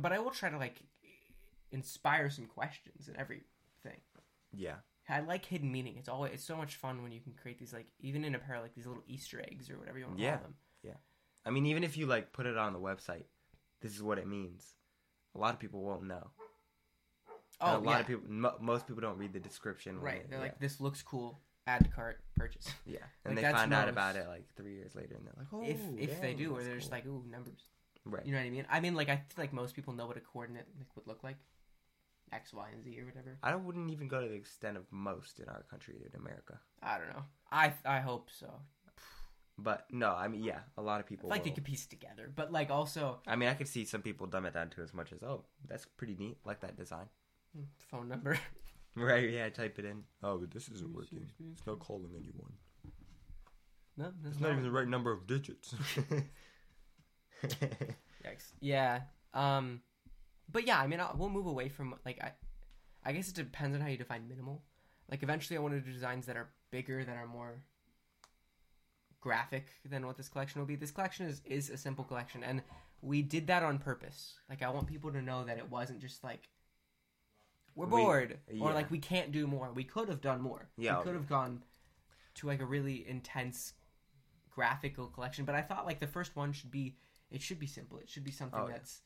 but 0.00 0.12
I 0.12 0.18
will 0.18 0.30
try 0.30 0.50
to 0.50 0.58
like 0.58 0.76
inspire 1.70 2.30
some 2.30 2.46
questions 2.46 3.08
in 3.08 3.16
everything. 3.18 4.00
Yeah. 4.52 4.76
I 5.08 5.20
like 5.20 5.44
hidden 5.44 5.70
meaning. 5.70 5.96
It's 5.98 6.08
always 6.08 6.32
it's 6.32 6.44
so 6.44 6.56
much 6.56 6.76
fun 6.76 7.02
when 7.02 7.12
you 7.12 7.20
can 7.20 7.32
create 7.32 7.58
these 7.58 7.72
like 7.72 7.86
even 8.00 8.24
in 8.24 8.34
apparel 8.34 8.62
like 8.62 8.74
these 8.74 8.86
little 8.86 9.02
Easter 9.06 9.40
eggs 9.40 9.68
or 9.68 9.78
whatever 9.78 9.98
you 9.98 10.06
want 10.06 10.16
to 10.18 10.22
Yeah. 10.22 10.34
call 10.36 10.42
them. 10.44 10.54
Yeah. 10.82 10.92
I 11.44 11.50
mean, 11.50 11.66
even 11.66 11.82
if 11.84 11.96
you 11.96 12.06
like 12.06 12.32
put 12.32 12.46
it 12.46 12.56
on 12.56 12.72
the 12.72 12.78
website, 12.78 13.24
this 13.80 13.94
is 13.94 14.02
what 14.02 14.18
it 14.18 14.26
means. 14.28 14.64
A 15.34 15.38
lot 15.38 15.52
of 15.54 15.60
people 15.60 15.82
won't 15.82 16.04
know. 16.04 16.30
Oh, 17.62 17.76
a 17.76 17.78
lot 17.78 17.84
yeah. 17.92 17.98
of 18.00 18.06
people, 18.06 18.24
mo- 18.28 18.56
most 18.60 18.86
people 18.86 19.00
don't 19.02 19.18
read 19.18 19.32
the 19.32 19.40
description. 19.40 20.00
right. 20.00 20.22
they- 20.24 20.28
They're 20.30 20.38
yeah. 20.38 20.44
like, 20.44 20.58
this 20.60 20.80
looks 20.80 21.02
cool. 21.02 21.40
Add 21.66 21.84
to 21.84 21.90
cart. 21.90 22.20
Purchase. 22.36 22.66
yeah, 22.86 22.98
and 23.24 23.36
like, 23.36 23.44
they 23.44 23.52
find 23.52 23.72
out 23.72 23.88
about 23.88 24.16
it 24.16 24.26
like 24.26 24.48
three 24.56 24.74
years 24.74 24.96
later, 24.96 25.14
and 25.14 25.24
they're 25.24 25.34
like, 25.38 25.46
oh, 25.52 25.62
if 25.62 25.78
if 25.96 26.20
they 26.20 26.34
do, 26.34 26.52
or 26.56 26.62
they're 26.62 26.76
just 26.78 26.90
like, 26.90 27.06
ooh, 27.06 27.22
numbers. 27.30 27.62
right. 28.04 28.26
You 28.26 28.32
know 28.32 28.38
what 28.38 28.46
I 28.46 28.50
mean? 28.50 28.66
I 28.68 28.80
mean, 28.80 28.94
like 28.96 29.08
I 29.08 29.16
feel 29.16 29.38
like 29.44 29.52
most 29.52 29.76
people 29.76 29.94
know 29.94 30.06
what 30.08 30.16
a 30.16 30.20
coordinate 30.20 30.66
like, 30.76 30.88
would 30.96 31.06
look 31.06 31.22
like, 31.22 31.36
X, 32.32 32.52
Y, 32.52 32.66
and 32.74 32.82
Z 32.82 32.98
or 33.00 33.04
whatever. 33.04 33.38
I 33.44 33.54
wouldn't 33.54 33.90
even 33.92 34.08
go 34.08 34.20
to 34.20 34.26
the 34.26 34.34
extent 34.34 34.76
of 34.76 34.84
most 34.90 35.38
in 35.38 35.48
our 35.48 35.62
country 35.70 35.94
in 36.04 36.20
America, 36.20 36.58
I 36.82 36.98
don't 36.98 37.10
know. 37.10 37.22
I 37.52 37.74
I 37.84 38.00
hope 38.00 38.28
so. 38.36 38.48
but 39.56 39.86
no, 39.92 40.10
I 40.12 40.26
mean, 40.26 40.42
yeah, 40.42 40.60
a 40.76 40.82
lot 40.82 40.98
of 40.98 41.06
people. 41.06 41.28
like 41.28 41.44
they 41.44 41.50
will. 41.50 41.54
could 41.56 41.64
piece 41.64 41.84
it 41.84 41.90
together, 41.90 42.28
but 42.34 42.50
like 42.50 42.70
also 42.70 43.20
I 43.26 43.36
mean, 43.36 43.48
I 43.48 43.54
could 43.54 43.68
see 43.68 43.84
some 43.84 44.02
people 44.02 44.26
dumb 44.26 44.46
it 44.46 44.54
down 44.54 44.70
to 44.70 44.82
as 44.82 44.92
much 44.92 45.12
as, 45.12 45.22
oh, 45.22 45.44
that's 45.68 45.86
pretty 45.96 46.16
neat, 46.18 46.38
like 46.44 46.60
that 46.62 46.76
design. 46.76 47.06
Phone 47.90 48.08
number. 48.08 48.38
Right? 48.94 49.30
Yeah, 49.30 49.48
type 49.48 49.78
it 49.78 49.86
in. 49.86 50.02
Oh, 50.22 50.36
but 50.36 50.50
this 50.50 50.68
isn't 50.68 50.94
working. 50.94 51.26
It's 51.54 51.66
not 51.66 51.78
calling 51.78 52.10
anyone. 52.14 52.52
no, 53.96 54.12
that's 54.22 54.34
It's 54.34 54.42
not 54.42 54.50
even 54.50 54.64
the 54.64 54.70
right 54.70 54.86
number 54.86 55.10
of 55.10 55.26
digits. 55.26 55.74
Yikes. 57.42 58.52
Yeah. 58.60 59.00
Um, 59.32 59.80
but 60.50 60.66
yeah, 60.66 60.78
I 60.78 60.86
mean, 60.86 61.00
I'll, 61.00 61.14
we'll 61.16 61.30
move 61.30 61.46
away 61.46 61.70
from 61.70 61.94
like 62.04 62.22
I, 62.22 62.32
I 63.02 63.12
guess 63.12 63.28
it 63.28 63.34
depends 63.34 63.74
on 63.74 63.80
how 63.80 63.88
you 63.88 63.96
define 63.96 64.28
minimal. 64.28 64.62
Like 65.10 65.22
eventually, 65.22 65.56
I 65.56 65.60
want 65.60 65.72
to 65.72 65.80
do 65.80 65.90
designs 65.90 66.26
that 66.26 66.36
are 66.36 66.50
bigger, 66.70 67.02
that 67.02 67.16
are 67.16 67.26
more 67.26 67.62
graphic 69.20 69.68
than 69.88 70.06
what 70.06 70.16
this 70.16 70.28
collection 70.28 70.60
will 70.60 70.66
be. 70.66 70.76
This 70.76 70.90
collection 70.90 71.26
is 71.26 71.40
is 71.46 71.70
a 71.70 71.76
simple 71.76 72.04
collection, 72.04 72.44
and 72.44 72.62
we 73.00 73.22
did 73.22 73.46
that 73.46 73.62
on 73.62 73.78
purpose. 73.78 74.34
Like 74.50 74.62
I 74.62 74.68
want 74.68 74.86
people 74.86 75.10
to 75.12 75.22
know 75.22 75.44
that 75.44 75.58
it 75.58 75.70
wasn't 75.70 76.00
just 76.00 76.22
like 76.22 76.48
we're 77.74 77.86
We- 77.86 78.02
bored 78.02 78.38
or 78.60 78.72
like 78.72 78.90
we 78.90 78.98
can't 78.98 79.32
do 79.32 79.46
more. 79.46 79.72
We 79.72 79.84
could 79.84 80.08
have 80.08 80.20
done 80.20 80.40
more. 80.40 80.68
Yeah, 80.76 80.98
we 80.98 81.04
could 81.04 81.14
have 81.14 81.28
gone 81.28 81.62
to 82.34 82.46
like 82.46 82.60
a 82.60 82.64
really 82.66 83.06
intense 83.08 83.74
graphical 84.50 85.06
collection, 85.08 85.44
but 85.44 85.54
I 85.54 85.62
thought 85.62 85.86
like 85.86 86.00
the 86.00 86.06
first 86.06 86.36
one 86.36 86.52
should 86.52 86.70
be 86.70 86.96
it 87.30 87.40
should 87.42 87.58
be 87.58 87.66
simple. 87.66 87.98
It 87.98 88.08
should 88.10 88.24
be 88.24 88.30
something 88.30 88.58
Oh, 88.60 88.66
yeah. 88.66 88.72
that's 88.74 89.00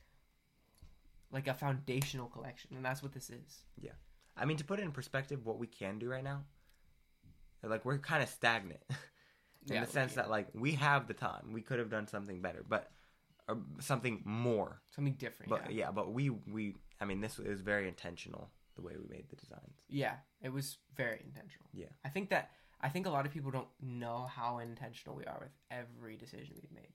like 1.30 1.46
a 1.48 1.54
foundational 1.54 2.26
collection, 2.28 2.70
and 2.76 2.84
that's 2.84 3.02
what 3.02 3.12
this 3.12 3.30
is. 3.30 3.62
Yeah. 3.80 3.92
I 4.36 4.44
mean, 4.44 4.56
to 4.58 4.64
put 4.64 4.78
it 4.80 4.82
in 4.82 4.92
perspective, 4.92 5.46
what 5.46 5.58
we 5.58 5.66
can 5.66 5.98
do 5.98 6.08
right 6.10 6.24
now, 6.24 6.44
like 7.62 7.84
we're 7.84 7.98
kind 7.98 8.22
of 8.22 8.28
stagnant 8.28 8.80
in 9.68 9.74
Yeah, 9.74 9.84
the 9.84 9.90
sense 9.90 10.12
yeah. 10.16 10.22
that 10.22 10.30
like 10.30 10.48
we 10.54 10.72
have 10.72 11.06
the 11.06 11.14
time, 11.14 11.52
we 11.52 11.62
could 11.62 11.78
have 11.78 11.90
done 11.90 12.06
something 12.06 12.40
better, 12.40 12.64
but 12.68 12.90
or 13.48 13.58
something 13.80 14.22
more. 14.24 14.80
Something 14.94 15.14
different. 15.14 15.50
But 15.50 15.70
yeah. 15.70 15.84
yeah, 15.86 15.90
but 15.92 16.12
we 16.12 16.30
we 16.30 16.74
I 17.00 17.04
mean, 17.04 17.20
this 17.20 17.38
is 17.38 17.60
very 17.60 17.86
intentional 17.88 18.50
the 18.76 18.82
way 18.82 18.92
we 18.96 19.06
made 19.08 19.28
the 19.28 19.36
designs. 19.36 19.76
yeah, 19.88 20.14
it 20.42 20.52
was 20.52 20.78
very 20.96 21.20
intentional. 21.24 21.68
Yeah. 21.72 21.86
I 22.04 22.08
think 22.08 22.30
that 22.30 22.50
I 22.80 22.88
think 22.88 23.06
a 23.06 23.10
lot 23.10 23.26
of 23.26 23.32
people 23.32 23.50
don't 23.50 23.68
know 23.82 24.28
how 24.30 24.58
intentional 24.58 25.16
we 25.16 25.24
are 25.24 25.38
with 25.40 25.52
every 25.70 26.16
decision 26.16 26.54
we've 26.60 26.70
made. 26.72 26.92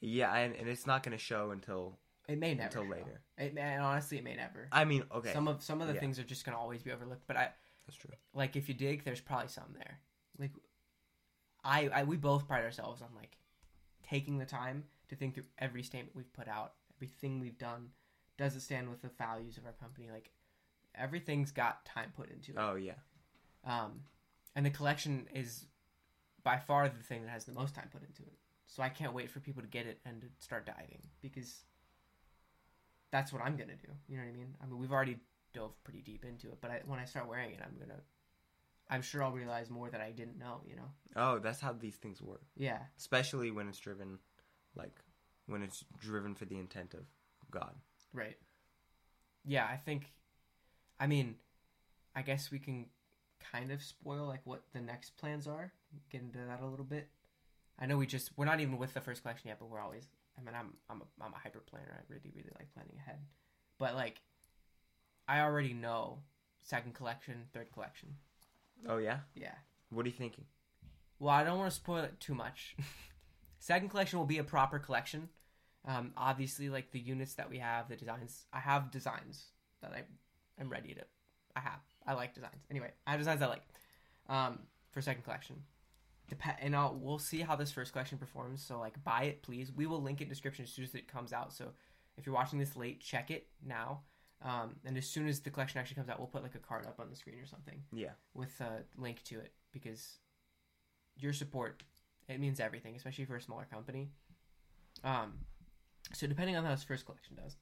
Yeah, 0.00 0.34
and, 0.36 0.54
and 0.54 0.68
it's 0.68 0.86
not 0.86 1.02
going 1.02 1.16
to 1.16 1.22
show 1.22 1.50
until 1.50 1.98
It 2.28 2.38
may 2.38 2.54
never 2.54 2.66
until 2.66 2.84
show. 2.84 2.90
later. 2.90 3.20
It 3.38 3.54
may, 3.54 3.62
and 3.62 3.82
honestly, 3.82 4.18
it 4.18 4.24
may 4.24 4.36
never. 4.36 4.68
I 4.70 4.84
mean, 4.84 5.04
okay, 5.14 5.32
Some 5.32 5.48
of 5.48 5.62
some 5.62 5.80
of 5.80 5.88
the 5.88 5.94
Yeah. 5.94 6.00
things 6.00 6.18
are 6.18 6.24
just 6.24 6.44
gonna 6.44 6.58
always 6.58 6.82
be 6.82 6.92
overlooked. 6.92 7.26
But 7.26 7.36
I 7.36 7.48
that's 7.86 7.96
true. 7.96 8.10
like 8.34 8.54
if 8.56 8.68
you 8.68 8.74
dig, 8.74 9.04
there's 9.04 9.20
probably 9.20 9.48
some 9.48 9.72
there. 9.74 9.98
Like 10.38 10.52
I, 11.64 11.88
I 11.88 12.04
we 12.04 12.16
both 12.16 12.46
pride 12.46 12.64
ourselves 12.64 13.00
on 13.02 13.08
like 13.16 13.38
taking 14.08 14.38
the 14.38 14.44
time 14.46 14.84
to 15.08 15.16
think 15.16 15.34
through 15.34 15.44
every 15.58 15.82
statement 15.82 16.14
we've 16.14 16.32
put 16.32 16.48
out, 16.48 16.74
everything 16.96 17.40
we've 17.40 17.58
done. 17.58 17.88
Does 18.38 18.54
it 18.54 18.60
stand 18.60 18.90
with 18.90 19.00
the 19.00 19.08
values 19.08 19.56
of 19.56 19.64
our 19.64 19.72
company? 19.72 20.08
Like 20.12 20.30
everything's 20.98 21.52
got 21.52 21.84
time 21.84 22.12
put 22.16 22.30
into 22.30 22.52
it. 22.52 22.58
Oh 22.58 22.74
yeah, 22.76 22.94
Um, 23.64 24.00
and 24.54 24.64
the 24.64 24.70
collection 24.70 25.26
is 25.34 25.66
by 26.42 26.58
far 26.58 26.88
the 26.88 27.02
thing 27.02 27.22
that 27.24 27.30
has 27.30 27.44
the 27.44 27.52
most 27.52 27.74
time 27.74 27.88
put 27.92 28.02
into 28.02 28.22
it. 28.22 28.34
So 28.66 28.82
I 28.82 28.88
can't 28.88 29.12
wait 29.12 29.30
for 29.30 29.40
people 29.40 29.62
to 29.62 29.68
get 29.68 29.86
it 29.86 30.00
and 30.04 30.20
to 30.22 30.26
start 30.38 30.66
diving 30.66 31.02
because 31.22 31.64
that's 33.10 33.32
what 33.32 33.42
I'm 33.42 33.56
gonna 33.56 33.76
do. 33.76 33.88
You 34.08 34.16
know 34.18 34.24
what 34.24 34.30
I 34.30 34.32
mean? 34.32 34.54
I 34.62 34.66
mean, 34.66 34.78
we've 34.78 34.92
already 34.92 35.18
dove 35.54 35.72
pretty 35.84 36.00
deep 36.02 36.24
into 36.24 36.48
it, 36.48 36.58
but 36.60 36.70
I, 36.70 36.82
when 36.86 36.98
I 36.98 37.04
start 37.04 37.28
wearing 37.28 37.52
it, 37.52 37.60
I'm 37.64 37.78
gonna, 37.78 38.00
I'm 38.90 39.02
sure 39.02 39.22
I'll 39.22 39.32
realize 39.32 39.70
more 39.70 39.88
that 39.90 40.00
I 40.00 40.10
didn't 40.10 40.38
know. 40.38 40.60
You 40.68 40.76
know? 40.76 40.90
oh 41.16 41.38
that's 41.38 41.60
how 41.60 41.72
these 41.72 41.96
things 41.96 42.20
work. 42.20 42.42
Yeah, 42.56 42.78
Especially 42.98 43.50
when 43.50 43.68
it's 43.68 43.78
driven, 43.78 44.18
like 44.74 44.98
when 45.46 45.62
it's 45.62 45.84
driven 45.98 46.34
for 46.34 46.44
the 46.44 46.58
intent 46.58 46.94
of 46.94 47.04
God. 47.50 47.74
right. 48.12 48.36
Yeah, 49.44 49.64
I 49.64 49.76
think. 49.76 50.12
I 50.98 51.06
mean, 51.06 51.36
I 52.14 52.22
guess 52.22 52.50
we 52.50 52.58
can 52.58 52.86
kind 53.52 53.70
of 53.70 53.82
spoil 53.82 54.26
like 54.26 54.40
what 54.44 54.62
the 54.72 54.80
next 54.80 55.16
plans 55.16 55.46
are. 55.46 55.72
Get 56.10 56.22
into 56.22 56.38
that 56.38 56.60
a 56.62 56.66
little 56.66 56.84
bit. 56.84 57.08
I 57.78 57.86
know 57.86 57.96
we 57.98 58.06
just 58.06 58.30
we're 58.36 58.46
not 58.46 58.60
even 58.60 58.78
with 58.78 58.94
the 58.94 59.00
first 59.00 59.22
collection 59.22 59.48
yet, 59.48 59.58
but 59.58 59.68
we're 59.68 59.80
always. 59.80 60.08
I 60.38 60.42
mean, 60.42 60.54
I'm 60.54 60.74
I'm 60.90 61.02
a, 61.02 61.24
I'm 61.24 61.32
a 61.34 61.38
hyper 61.38 61.60
planner. 61.60 61.94
I 61.98 62.02
really 62.12 62.32
really 62.34 62.50
like 62.58 62.72
planning 62.74 62.96
ahead, 62.98 63.18
but 63.78 63.94
like, 63.94 64.20
I 65.28 65.40
already 65.40 65.72
know 65.74 66.18
second 66.62 66.94
collection, 66.94 67.44
third 67.52 67.72
collection. 67.72 68.16
Oh 68.88 68.98
yeah, 68.98 69.20
Yeah. 69.34 69.54
what 69.90 70.04
are 70.04 70.08
you 70.08 70.14
thinking? 70.14 70.44
Well, 71.18 71.30
I 71.34 71.44
don't 71.44 71.58
want 71.58 71.70
to 71.70 71.76
spoil 71.76 72.04
it 72.04 72.20
too 72.20 72.34
much. 72.34 72.76
second 73.58 73.88
collection 73.88 74.18
will 74.18 74.26
be 74.26 74.38
a 74.38 74.44
proper 74.44 74.78
collection. 74.78 75.28
Um, 75.86 76.12
obviously, 76.16 76.68
like 76.68 76.90
the 76.90 76.98
units 76.98 77.34
that 77.34 77.48
we 77.48 77.58
have, 77.58 77.88
the 77.88 77.96
designs. 77.96 78.44
I 78.52 78.60
have 78.60 78.90
designs 78.90 79.46
that 79.82 79.92
I 79.92 80.02
am 80.60 80.68
ready 80.68 80.94
to. 80.94 81.02
I 81.54 81.60
have. 81.60 81.80
I 82.06 82.14
like 82.14 82.34
designs. 82.34 82.64
Anyway, 82.70 82.90
I 83.06 83.12
have 83.12 83.20
designs 83.20 83.42
I 83.42 83.46
like 83.46 83.62
um, 84.28 84.60
for 84.90 85.00
second 85.00 85.22
collection. 85.24 85.56
Dep- 86.28 86.58
and 86.60 86.74
I'll, 86.76 86.94
we'll 87.00 87.18
see 87.18 87.40
how 87.40 87.56
this 87.56 87.70
first 87.72 87.92
collection 87.92 88.18
performs. 88.18 88.62
So 88.62 88.78
like, 88.78 89.02
buy 89.04 89.24
it, 89.24 89.42
please. 89.42 89.72
We 89.72 89.86
will 89.86 90.02
link 90.02 90.20
it 90.20 90.24
in 90.24 90.28
description 90.28 90.64
as 90.64 90.70
soon 90.70 90.84
as 90.84 90.94
it 90.94 91.08
comes 91.08 91.32
out. 91.32 91.52
So 91.52 91.72
if 92.16 92.26
you're 92.26 92.34
watching 92.34 92.58
this 92.58 92.76
late, 92.76 93.00
check 93.00 93.30
it 93.30 93.46
now. 93.64 94.00
Um, 94.42 94.76
and 94.84 94.98
as 94.98 95.06
soon 95.06 95.28
as 95.28 95.40
the 95.40 95.50
collection 95.50 95.80
actually 95.80 95.96
comes 95.96 96.08
out, 96.10 96.18
we'll 96.18 96.28
put 96.28 96.42
like 96.42 96.54
a 96.54 96.58
card 96.58 96.86
up 96.86 97.00
on 97.00 97.08
the 97.08 97.16
screen 97.16 97.38
or 97.38 97.46
something 97.46 97.82
Yeah, 97.92 98.10
with 98.34 98.60
a 98.60 98.82
link 99.00 99.22
to 99.24 99.38
it 99.38 99.52
because 99.72 100.18
your 101.18 101.32
support 101.32 101.82
It 102.28 102.40
means 102.40 102.60
everything, 102.60 102.96
especially 102.96 103.24
for 103.24 103.36
a 103.36 103.40
smaller 103.40 103.66
company. 103.70 104.10
Um, 105.04 105.34
so 106.12 106.26
depending 106.26 106.56
on 106.56 106.64
how 106.64 106.70
this 106.70 106.84
first 106.84 107.06
collection 107.06 107.36
does, 107.36 107.56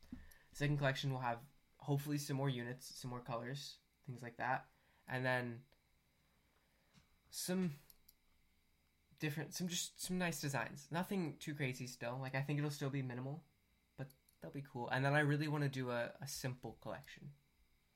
second 0.53 0.79
collection 0.79 1.13
will 1.13 1.21
have 1.21 1.39
hopefully 1.85 2.19
some 2.19 2.37
more 2.37 2.49
units, 2.49 2.93
some 3.01 3.11
more 3.11 3.21
colors, 3.21 3.77
things 4.07 4.23
like 4.23 4.37
that, 4.39 4.65
and 5.09 5.25
then 5.25 5.61
some 7.31 7.73
different, 9.21 9.55
some 9.55 9.69
just 9.69 10.03
some 10.03 10.19
nice 10.19 10.41
designs. 10.41 10.89
Nothing 10.91 11.35
too 11.39 11.55
crazy 11.55 11.87
still. 11.87 12.19
Like 12.21 12.35
I 12.35 12.41
think 12.41 12.59
it'll 12.59 12.71
still 12.71 12.91
be 12.91 13.03
minimal, 13.03 13.45
but 13.99 14.09
that'll 14.41 14.55
be 14.55 14.65
cool. 14.73 14.89
And 14.91 15.05
then 15.05 15.13
I 15.13 15.21
really 15.21 15.49
want 15.49 15.65
to 15.65 15.69
do 15.69 15.91
a, 15.91 16.11
a 16.23 16.27
simple 16.27 16.79
collection, 16.83 17.29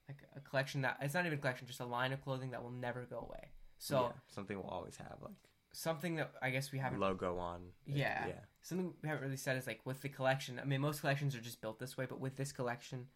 like 0.07 0.19
a 0.37 0.41
collection 0.41 0.83
that 0.83 0.99
it's 1.01 1.15
not 1.15 1.25
even 1.25 1.39
a 1.39 1.41
collection, 1.41 1.67
just 1.67 1.81
a 1.81 1.87
line 1.87 2.13
of 2.13 2.21
clothing 2.21 2.51
that 2.51 2.63
will 2.63 2.71
never 2.71 3.07
go 3.09 3.21
away. 3.21 3.53
So 3.79 4.03
yeah, 4.03 4.13
something 4.27 4.57
we'll 4.57 4.71
always 4.71 4.97
have 4.99 5.17
like 5.23 5.35
something 5.73 6.17
that 6.17 6.33
I 6.43 6.51
guess 6.51 6.73
we 6.73 6.79
haven't 6.79 7.01
logo 7.01 7.39
on. 7.39 7.61
Yeah. 7.87 8.27
yeah, 8.27 8.33
something 8.61 8.93
we 9.03 9.09
haven't 9.09 9.25
really 9.25 9.37
said 9.37 9.57
is 9.57 9.67
like 9.67 9.81
with 9.85 10.03
the 10.03 10.09
collection. 10.09 10.61
I 10.61 10.67
mean, 10.67 10.81
most 10.81 11.01
collections 11.01 11.35
are 11.35 11.41
just 11.41 11.61
built 11.63 11.79
this 11.79 11.97
way, 11.97 12.07
but 12.07 12.21
with 12.21 12.37
this 12.37 12.53
collection, 12.53 13.07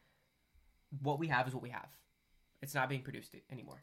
what 1.01 1.19
we 1.19 1.29
have 1.29 1.49
is 1.49 1.55
what 1.55 1.63
we 1.63 1.71
have. 1.71 1.89
It's 2.61 2.75
not 2.75 2.89
being 2.89 3.03
produced 3.03 3.35
anymore. 3.51 3.81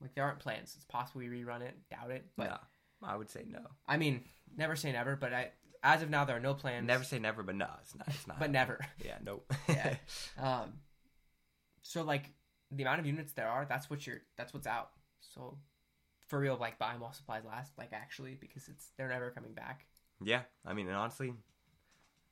Like 0.00 0.14
there 0.14 0.24
aren't 0.24 0.38
plans. 0.40 0.74
It's 0.76 0.84
possible 0.84 1.20
we 1.20 1.28
rerun 1.28 1.62
it. 1.62 1.74
Doubt 1.90 2.10
it. 2.10 2.26
But 2.36 2.50
no, 2.50 3.08
I 3.08 3.16
would 3.16 3.30
say 3.30 3.44
no. 3.48 3.60
I 3.88 3.96
mean, 3.96 4.22
never 4.56 4.76
say 4.76 4.92
never. 4.92 5.16
But 5.16 5.32
I, 5.32 5.50
as 5.82 6.02
of 6.02 6.10
now, 6.10 6.24
there 6.24 6.36
are 6.36 6.40
no 6.40 6.54
plans. 6.54 6.86
Never 6.86 7.04
say 7.04 7.18
never, 7.18 7.42
but 7.42 7.54
no, 7.54 7.68
it's 7.80 7.94
not. 7.96 8.08
It's 8.08 8.26
not. 8.26 8.38
But 8.38 8.50
never. 8.50 8.78
Yeah, 9.04 9.16
nope. 9.24 9.50
Yeah. 9.68 9.94
Um, 10.40 10.74
so 11.82 12.02
like 12.02 12.30
the 12.70 12.82
amount 12.82 13.00
of 13.00 13.06
units 13.06 13.32
there 13.32 13.48
are, 13.48 13.66
that's 13.68 13.88
what 13.88 14.06
you're. 14.06 14.20
That's 14.36 14.52
what's 14.52 14.66
out. 14.66 14.90
So 15.20 15.58
for 16.26 16.38
real, 16.38 16.56
like 16.60 16.78
buy 16.78 16.92
them 16.92 17.00
while 17.00 17.12
supplies 17.12 17.44
last. 17.44 17.72
Like 17.78 17.92
actually, 17.92 18.36
because 18.40 18.68
it's 18.68 18.88
they're 18.96 19.08
never 19.08 19.30
coming 19.30 19.52
back. 19.52 19.86
yeah, 20.22 20.42
I 20.66 20.72
mean, 20.74 20.86
and 20.88 20.96
honestly, 20.96 21.34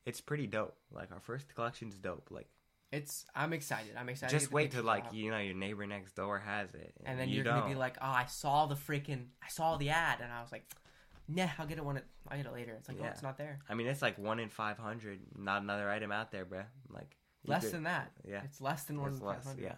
it's 0.05 0.21
pretty 0.21 0.47
dope. 0.47 0.77
Like 0.91 1.11
our 1.13 1.21
first 1.21 1.55
collection's 1.55 1.97
dope. 1.97 2.29
Like 2.31 2.49
It's. 2.93 3.25
I'm 3.35 3.53
excited. 3.55 3.93
I'm 3.99 4.09
excited. 4.11 4.39
just 4.39 4.53
wait 4.53 4.71
till 4.71 4.85
like 4.85 5.07
out. 5.07 5.15
you 5.15 5.31
know 5.31 5.39
your 5.39 5.55
neighbor 5.55 5.87
next 5.87 6.15
door 6.15 6.39
has 6.39 6.75
it, 6.75 6.93
and 7.07 7.19
then 7.19 7.29
you 7.31 7.37
you're 7.37 7.45
don't. 7.45 7.61
gonna 7.61 7.69
be 7.71 7.75
like, 7.75 7.97
"Oh, 8.01 8.07
I 8.07 8.27
saw 8.27 8.67
the 8.67 8.75
freaking, 8.75 9.27
I 9.43 9.49
saw 9.49 9.77
the 9.79 9.89
ad," 9.91 10.19
and 10.21 10.31
I 10.31 10.43
was 10.43 10.53
like, 10.53 10.65
"Nah, 11.27 11.49
I'll 11.59 11.67
get 11.67 11.79
it 11.79 11.85
when 11.85 11.97
it, 11.97 12.05
I'll 12.29 12.37
get 12.37 12.45
it 12.47 12.53
later." 12.53 12.75
It's 12.79 12.89
like, 12.89 12.99
oh, 13.01 13.05
Yeah. 13.05 13.11
it's 13.11 13.23
not 13.23 13.39
there. 13.39 13.61
I 13.69 13.75
mean, 13.75 13.87
it's 13.87 14.03
like 14.03 14.19
one 14.19 14.39
in 14.39 14.51
five 14.51 14.77
hundred. 14.77 15.21
Not 15.39 15.63
another 15.63 15.89
item 15.89 16.13
out 16.13 16.31
there, 16.33 16.45
bruh. 16.45 16.67
Like 16.91 17.17
Less 17.47 17.65
could- 17.65 17.73
than 17.73 17.83
that. 17.85 18.13
yeah, 18.29 18.43
It's 18.45 18.61
less 18.61 18.85
than 18.85 19.01
one 19.01 19.15
in 19.15 19.19
less. 19.21 19.39
500. 19.45 19.63
Yeah, 19.63 19.75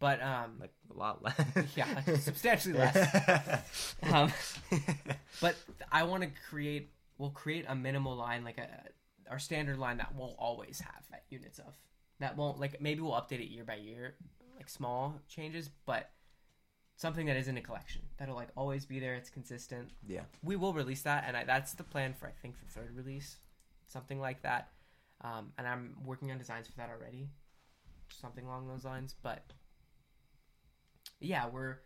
But 0.00 0.20
um, 0.20 0.56
like 0.60 0.72
a 0.92 0.98
lot 0.98 1.22
less. 1.22 1.40
Yeah, 1.76 2.02
substantially 2.16 2.74
less. 2.74 3.94
um, 4.02 4.32
but 5.40 5.54
I 5.92 6.02
want 6.02 6.24
to 6.24 6.30
create. 6.50 6.90
We'll 7.18 7.30
create 7.30 7.66
a 7.68 7.74
minimal 7.76 8.16
line, 8.16 8.42
like 8.42 8.58
a 8.58 8.68
our 9.30 9.38
standard 9.38 9.78
line 9.78 9.98
that 9.98 10.14
we'll 10.16 10.34
always 10.38 10.80
have 10.80 11.20
units 11.30 11.60
of. 11.60 11.78
That 12.22 12.36
won't 12.36 12.60
like 12.60 12.80
maybe 12.80 13.00
we'll 13.00 13.14
update 13.14 13.40
it 13.40 13.50
year 13.50 13.64
by 13.64 13.74
year, 13.74 14.14
like 14.56 14.68
small 14.68 15.20
changes, 15.28 15.68
but 15.86 16.10
something 16.94 17.26
that 17.26 17.36
isn't 17.36 17.56
a 17.56 17.60
collection 17.60 18.02
that'll 18.16 18.36
like 18.36 18.50
always 18.56 18.86
be 18.86 19.00
there. 19.00 19.14
It's 19.14 19.28
consistent. 19.28 19.90
yeah, 20.06 20.20
we 20.40 20.54
will 20.54 20.72
release 20.72 21.02
that, 21.02 21.24
and 21.26 21.36
I, 21.36 21.42
that's 21.42 21.74
the 21.74 21.82
plan 21.82 22.14
for 22.14 22.28
I 22.28 22.30
think 22.40 22.54
the 22.60 22.72
third 22.72 22.96
release, 22.96 23.38
something 23.86 24.20
like 24.20 24.40
that. 24.42 24.68
Um, 25.22 25.52
and 25.58 25.66
I'm 25.66 25.96
working 26.04 26.30
on 26.30 26.38
designs 26.38 26.68
for 26.68 26.76
that 26.76 26.90
already, 26.90 27.28
something 28.08 28.44
along 28.44 28.68
those 28.68 28.84
lines. 28.84 29.16
But 29.20 29.44
yeah, 31.18 31.48
we're 31.48 31.78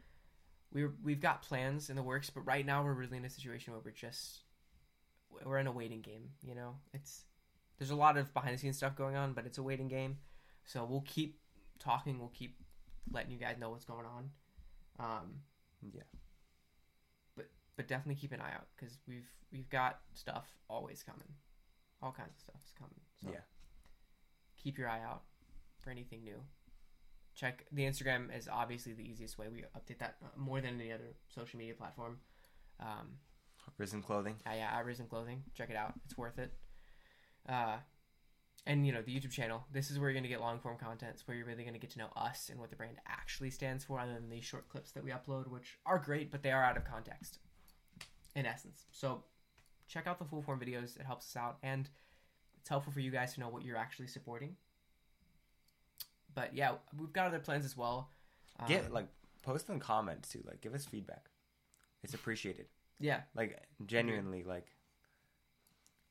we're 0.70 0.92
we've 1.02 1.20
got 1.20 1.40
plans 1.40 1.88
in 1.88 1.96
the 1.96 2.02
works, 2.02 2.28
but 2.28 2.42
right 2.42 2.66
now 2.66 2.84
we're 2.84 2.92
really 2.92 3.16
in 3.16 3.24
a 3.24 3.30
situation 3.30 3.72
where 3.72 3.80
we're 3.82 3.90
just 3.90 4.42
we're 5.46 5.58
in 5.58 5.66
a 5.66 5.72
waiting 5.72 6.02
game. 6.02 6.28
You 6.42 6.54
know, 6.54 6.74
it's 6.92 7.24
there's 7.78 7.90
a 7.90 7.96
lot 7.96 8.16
of 8.16 8.32
behind 8.34 8.54
the 8.54 8.58
scenes 8.58 8.76
stuff 8.76 8.96
going 8.96 9.16
on, 9.16 9.32
but 9.32 9.46
it's 9.46 9.58
a 9.58 9.62
waiting 9.62 9.88
game. 9.88 10.18
So 10.64 10.84
we'll 10.84 11.04
keep 11.06 11.38
talking. 11.78 12.18
We'll 12.18 12.28
keep 12.28 12.56
letting 13.10 13.30
you 13.30 13.38
guys 13.38 13.56
know 13.58 13.70
what's 13.70 13.84
going 13.84 14.06
on. 14.06 14.30
Um, 14.98 15.40
yeah. 15.92 16.02
but 17.36 17.46
but 17.76 17.86
definitely 17.86 18.14
keep 18.20 18.32
an 18.32 18.40
eye 18.40 18.52
out 18.54 18.66
because 18.76 18.98
we've 19.06 19.28
we've 19.52 19.68
got 19.68 20.00
stuff 20.14 20.46
always 20.68 21.02
coming, 21.02 21.28
all 22.02 22.12
kinds 22.12 22.32
of 22.34 22.40
stuff 22.40 22.60
is 22.64 22.72
coming. 22.78 23.00
So 23.22 23.28
Yeah. 23.32 23.40
keep 24.56 24.78
your 24.78 24.88
eye 24.88 25.02
out 25.02 25.22
for 25.80 25.90
anything 25.90 26.24
new. 26.24 26.40
Check 27.34 27.66
the 27.70 27.82
Instagram 27.82 28.34
is 28.36 28.48
obviously 28.50 28.94
the 28.94 29.02
easiest 29.08 29.36
way. 29.38 29.48
We 29.52 29.62
update 29.78 29.98
that 29.98 30.16
uh, 30.24 30.28
more 30.38 30.60
than 30.62 30.80
any 30.80 30.90
other 30.90 31.14
social 31.28 31.58
media 31.58 31.74
platform. 31.74 32.18
Um, 32.80 33.18
Risen 33.78 34.02
clothing. 34.02 34.36
yeah, 34.46 34.54
yeah, 34.54 34.78
at 34.78 34.84
Risen 34.86 35.06
Clothing. 35.06 35.42
Check 35.54 35.68
it 35.70 35.76
out. 35.76 35.92
It's 36.06 36.16
worth 36.16 36.38
it. 36.38 36.52
Uh, 37.48 37.76
and 38.66 38.84
you 38.86 38.92
know 38.92 39.02
the 39.02 39.14
YouTube 39.14 39.30
channel. 39.30 39.64
This 39.72 39.90
is 39.90 39.98
where 39.98 40.10
you're 40.10 40.18
gonna 40.18 40.28
get 40.28 40.40
long 40.40 40.58
form 40.58 40.76
content. 40.76 41.12
It's 41.14 41.26
where 41.28 41.36
you're 41.36 41.46
really 41.46 41.64
gonna 41.64 41.78
get 41.78 41.90
to 41.90 41.98
know 41.98 42.10
us 42.16 42.48
and 42.50 42.58
what 42.58 42.70
the 42.70 42.76
brand 42.76 42.96
actually 43.06 43.50
stands 43.50 43.84
for, 43.84 44.00
other 44.00 44.14
than 44.14 44.28
these 44.28 44.44
short 44.44 44.68
clips 44.68 44.90
that 44.92 45.04
we 45.04 45.10
upload, 45.12 45.48
which 45.48 45.78
are 45.86 45.98
great, 45.98 46.30
but 46.32 46.42
they 46.42 46.50
are 46.50 46.64
out 46.64 46.76
of 46.76 46.84
context. 46.84 47.38
In 48.34 48.44
essence, 48.44 48.84
so 48.90 49.22
check 49.88 50.06
out 50.06 50.18
the 50.18 50.24
full 50.24 50.42
form 50.42 50.60
videos. 50.60 50.98
It 50.98 51.06
helps 51.06 51.26
us 51.26 51.36
out, 51.40 51.58
and 51.62 51.88
it's 52.60 52.68
helpful 52.68 52.92
for 52.92 53.00
you 53.00 53.10
guys 53.10 53.32
to 53.34 53.40
know 53.40 53.48
what 53.48 53.64
you're 53.64 53.76
actually 53.78 54.08
supporting. 54.08 54.56
But 56.34 56.54
yeah, 56.54 56.72
we've 56.98 57.12
got 57.12 57.28
other 57.28 57.38
plans 57.38 57.64
as 57.64 57.76
well. 57.76 58.10
Um, 58.60 58.66
Get 58.68 58.92
like 58.92 59.06
post 59.42 59.68
in 59.70 59.78
comments 59.80 60.28
too. 60.28 60.42
Like 60.46 60.60
give 60.60 60.74
us 60.74 60.84
feedback. 60.84 61.30
It's 62.02 62.14
appreciated. 62.14 62.66
yeah, 63.00 63.22
Like 63.34 63.62
genuinely, 63.86 64.44
like 64.44 64.66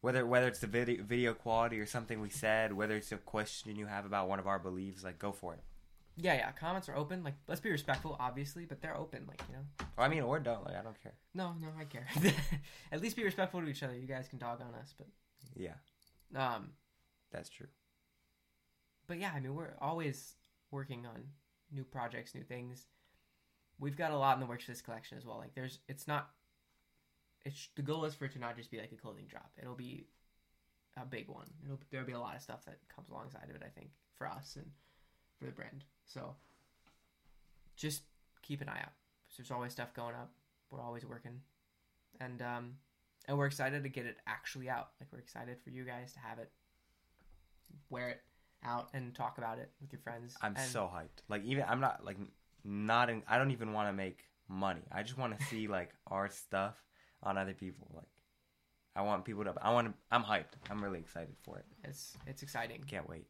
whether 0.06 0.26
whether 0.26 0.47
it's 0.47 0.60
the 0.60 0.68
video 0.68 1.03
video 1.03 1.34
quality 1.34 1.80
or 1.80 1.86
something 1.88 2.22
we 2.22 2.30
said, 2.30 2.72
whether 2.72 2.95
it's 2.95 3.12
a 3.12 3.18
question 3.18 3.76
you 3.76 3.88
have 3.88 4.06
about 4.06 4.30
one 4.30 4.38
of 4.39 4.45
our 4.47 4.60
beliefs, 4.60 5.03
like 5.03 5.18
go 5.20 5.32
for 5.32 5.53
it. 5.56 5.64
yeah, 6.16 6.36
yeah. 6.36 6.51
Comments 6.51 6.88
are 6.89 6.95
open. 6.95 7.24
Like, 7.24 7.34
let's 7.47 7.60
be 7.60 7.72
respectful, 7.72 8.16
obviously, 8.20 8.66
but 8.66 8.82
they're 8.82 8.95
open. 8.95 9.26
Like, 9.28 9.41
you 9.49 9.56
know. 9.56 9.86
Or 9.97 10.03
I 10.06 10.08
mean, 10.08 10.22
or 10.22 10.39
don't. 10.39 10.64
Like 10.66 10.76
I 10.78 10.84
don't 10.84 11.01
care. 11.01 11.16
No, 11.34 11.53
no, 11.60 11.70
I 11.80 11.86
care. 11.86 12.08
At 12.91 13.01
least 13.01 13.16
be 13.16 13.24
respectful 13.24 13.62
to 13.62 13.68
each 13.68 13.84
other. 13.84 13.95
You 13.97 14.08
guys 14.08 14.28
can 14.28 14.38
dog 14.39 14.62
on 14.62 14.74
us, 14.80 14.93
but 14.97 15.08
Yeah, 15.56 15.74
um, 16.36 16.70
that's 17.32 17.49
true. 17.49 17.68
but 19.08 19.18
yeah, 19.20 19.32
I 19.36 19.39
mean, 19.39 19.56
we're 19.56 19.76
always 19.82 20.36
working 20.72 21.06
on 21.06 21.24
new 21.72 21.84
projects, 21.84 22.36
new 22.36 22.43
things. 22.43 22.86
We've 23.80 23.97
got 23.97 24.12
a 24.12 24.18
lot 24.18 24.36
in 24.36 24.39
the 24.39 24.45
works 24.45 24.66
for 24.66 24.72
this 24.72 24.82
collection 24.82 25.18
as 25.18 25.26
well. 25.26 25.38
Like, 25.38 25.53
there's, 25.56 25.80
it's 25.89 26.08
not, 26.08 26.30
it's 27.46 27.70
the 27.76 27.82
goal 27.82 28.06
is 28.06 28.16
for 28.16 28.26
it 28.26 28.34
to 28.34 28.39
not 28.39 28.58
just 28.58 28.72
be 28.72 28.80
like 28.80 28.91
a 28.91 28.96
clothing 28.96 29.26
drop. 29.30 29.52
It'll 29.62 29.76
be 29.76 30.08
a 31.02 31.06
big 31.06 31.28
one. 31.30 31.48
It'll 31.64 31.80
there'll 31.91 32.06
be 32.08 32.14
a 32.14 32.20
lot 32.20 32.36
of 32.36 32.41
stuff 32.41 32.66
that 32.66 32.78
comes 32.93 33.10
alongside 33.10 33.48
of 33.50 33.56
it. 33.56 33.62
I 33.66 33.70
think 33.70 33.89
for 34.18 34.28
us 34.28 34.56
and 34.56 34.66
for 35.39 35.46
the 35.46 35.52
brand. 35.52 35.84
So 36.06 36.36
just 37.76 38.04
keep 38.41 38.62
an 38.62 38.70
eye 38.70 38.80
out. 38.82 38.93
There's 39.38 39.52
always 39.52 39.72
stuff 39.74 39.93
going 39.93 40.16
up. 40.16 40.32
We're 40.72 40.82
always 40.82 41.06
working, 41.06 41.41
and 42.20 42.41
um, 42.41 42.72
and 43.28 43.38
we're 43.38 43.46
excited 43.48 43.84
to 43.84 43.89
get 43.89 44.06
it 44.06 44.18
actually 44.28 44.70
out. 44.70 44.89
Like 45.00 45.10
we're 45.12 45.20
excited 45.20 45.58
for 45.64 45.70
you 45.70 45.84
guys 45.84 46.14
to 46.14 46.20
have 46.20 46.39
it, 46.39 46.50
wear 47.89 48.10
it 48.10 48.22
out, 48.64 48.89
and 48.93 49.14
talk 49.14 49.38
about 49.38 49.60
it 49.60 49.72
with 49.82 49.91
your 49.91 50.00
friends. 50.02 50.36
I'm 50.41 50.56
And- 50.56 50.70
so 50.72 50.89
hyped. 50.93 51.22
Like 51.30 51.43
even 51.43 51.66
I'm 51.68 51.80
not 51.82 52.04
like 52.06 52.18
not 52.64 53.10
in. 53.10 53.24
I 53.28 53.38
don't 53.38 53.52
even 53.52 53.74
want 53.74 53.89
to 53.89 53.93
make 53.93 54.24
money. 54.48 54.82
I 54.91 55.04
just 55.04 55.18
want 55.18 55.38
to 55.38 55.46
see 55.48 55.68
like 55.68 55.91
our 56.08 56.30
stuff 56.30 56.76
on 57.26 57.38
other 57.38 57.53
people. 57.53 57.88
Like 57.93 58.07
I 58.95 59.01
want 59.01 59.26
people 59.26 59.43
to. 59.43 59.53
I 59.61 59.71
want 59.73 59.88
to. 59.88 59.93
I'm 60.11 60.23
hyped. 60.23 60.53
I'm 60.69 60.84
really 60.84 60.99
excited 60.99 61.36
for 61.43 61.57
it. 61.57 61.65
it's 61.84 62.15
it's 62.28 62.43
exciting 62.43 62.82
Can't 62.88 63.09
wait. 63.09 63.28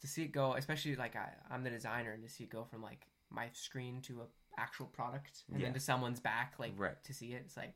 to 0.00 0.06
see 0.06 0.22
it 0.22 0.32
go. 0.32 0.54
Especially 0.54 0.96
like 0.96 1.16
I, 1.16 1.28
I'm 1.50 1.64
the 1.64 1.70
designer, 1.70 2.12
and 2.12 2.22
to 2.22 2.28
see 2.28 2.44
it 2.44 2.50
go 2.50 2.64
from 2.64 2.82
like 2.82 3.06
my 3.30 3.48
screen 3.52 4.00
to 4.02 4.22
a 4.22 4.26
actual 4.60 4.86
product, 4.86 5.42
and 5.50 5.58
Yeah. 5.60 5.66
then 5.66 5.74
to 5.74 5.80
someone's 5.80 6.20
back, 6.20 6.54
like 6.58 6.72
Right. 6.76 7.02
to 7.04 7.12
see 7.12 7.32
it. 7.34 7.42
It's 7.44 7.56
like 7.56 7.74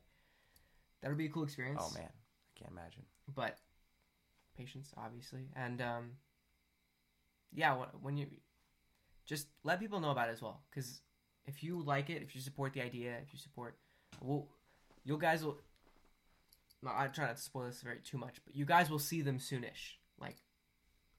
that'll 1.01 1.17
be 1.17 1.25
a 1.25 1.29
cool 1.29 1.43
experience. 1.43 1.81
Oh 1.83 1.93
man, 1.93 2.09
I 2.09 2.59
can't 2.59 2.71
imagine. 2.71 3.03
but 3.35 3.57
patience 4.57 4.91
obviously 4.97 5.47
and 5.55 5.81
um 5.81 6.11
yeah 7.53 7.73
wh- 7.75 8.03
when 8.03 8.17
you 8.17 8.27
just 9.25 9.47
let 9.63 9.79
people 9.79 10.01
know 10.01 10.11
about 10.11 10.27
it 10.27 10.33
as 10.33 10.41
well 10.41 10.61
because 10.69 10.99
if 11.45 11.63
you 11.63 11.81
like 11.81 12.09
it 12.09 12.21
if 12.21 12.35
you 12.35 12.41
support 12.41 12.73
the 12.73 12.81
idea 12.81 13.15
if 13.23 13.31
you 13.31 13.39
support 13.39 13.77
well 14.21 14.49
you 15.09 15.17
guys 15.17 15.43
will 15.43 15.59
no, 16.83 16.91
i 16.95 17.07
try 17.07 17.25
not 17.25 17.37
to 17.37 17.41
spoil 17.41 17.65
this 17.65 17.81
very 17.81 17.99
too 18.03 18.17
much 18.17 18.35
but 18.45 18.55
you 18.55 18.65
guys 18.65 18.89
will 18.89 18.99
see 18.99 19.21
them 19.21 19.39
soonish 19.39 19.97
like 20.19 20.37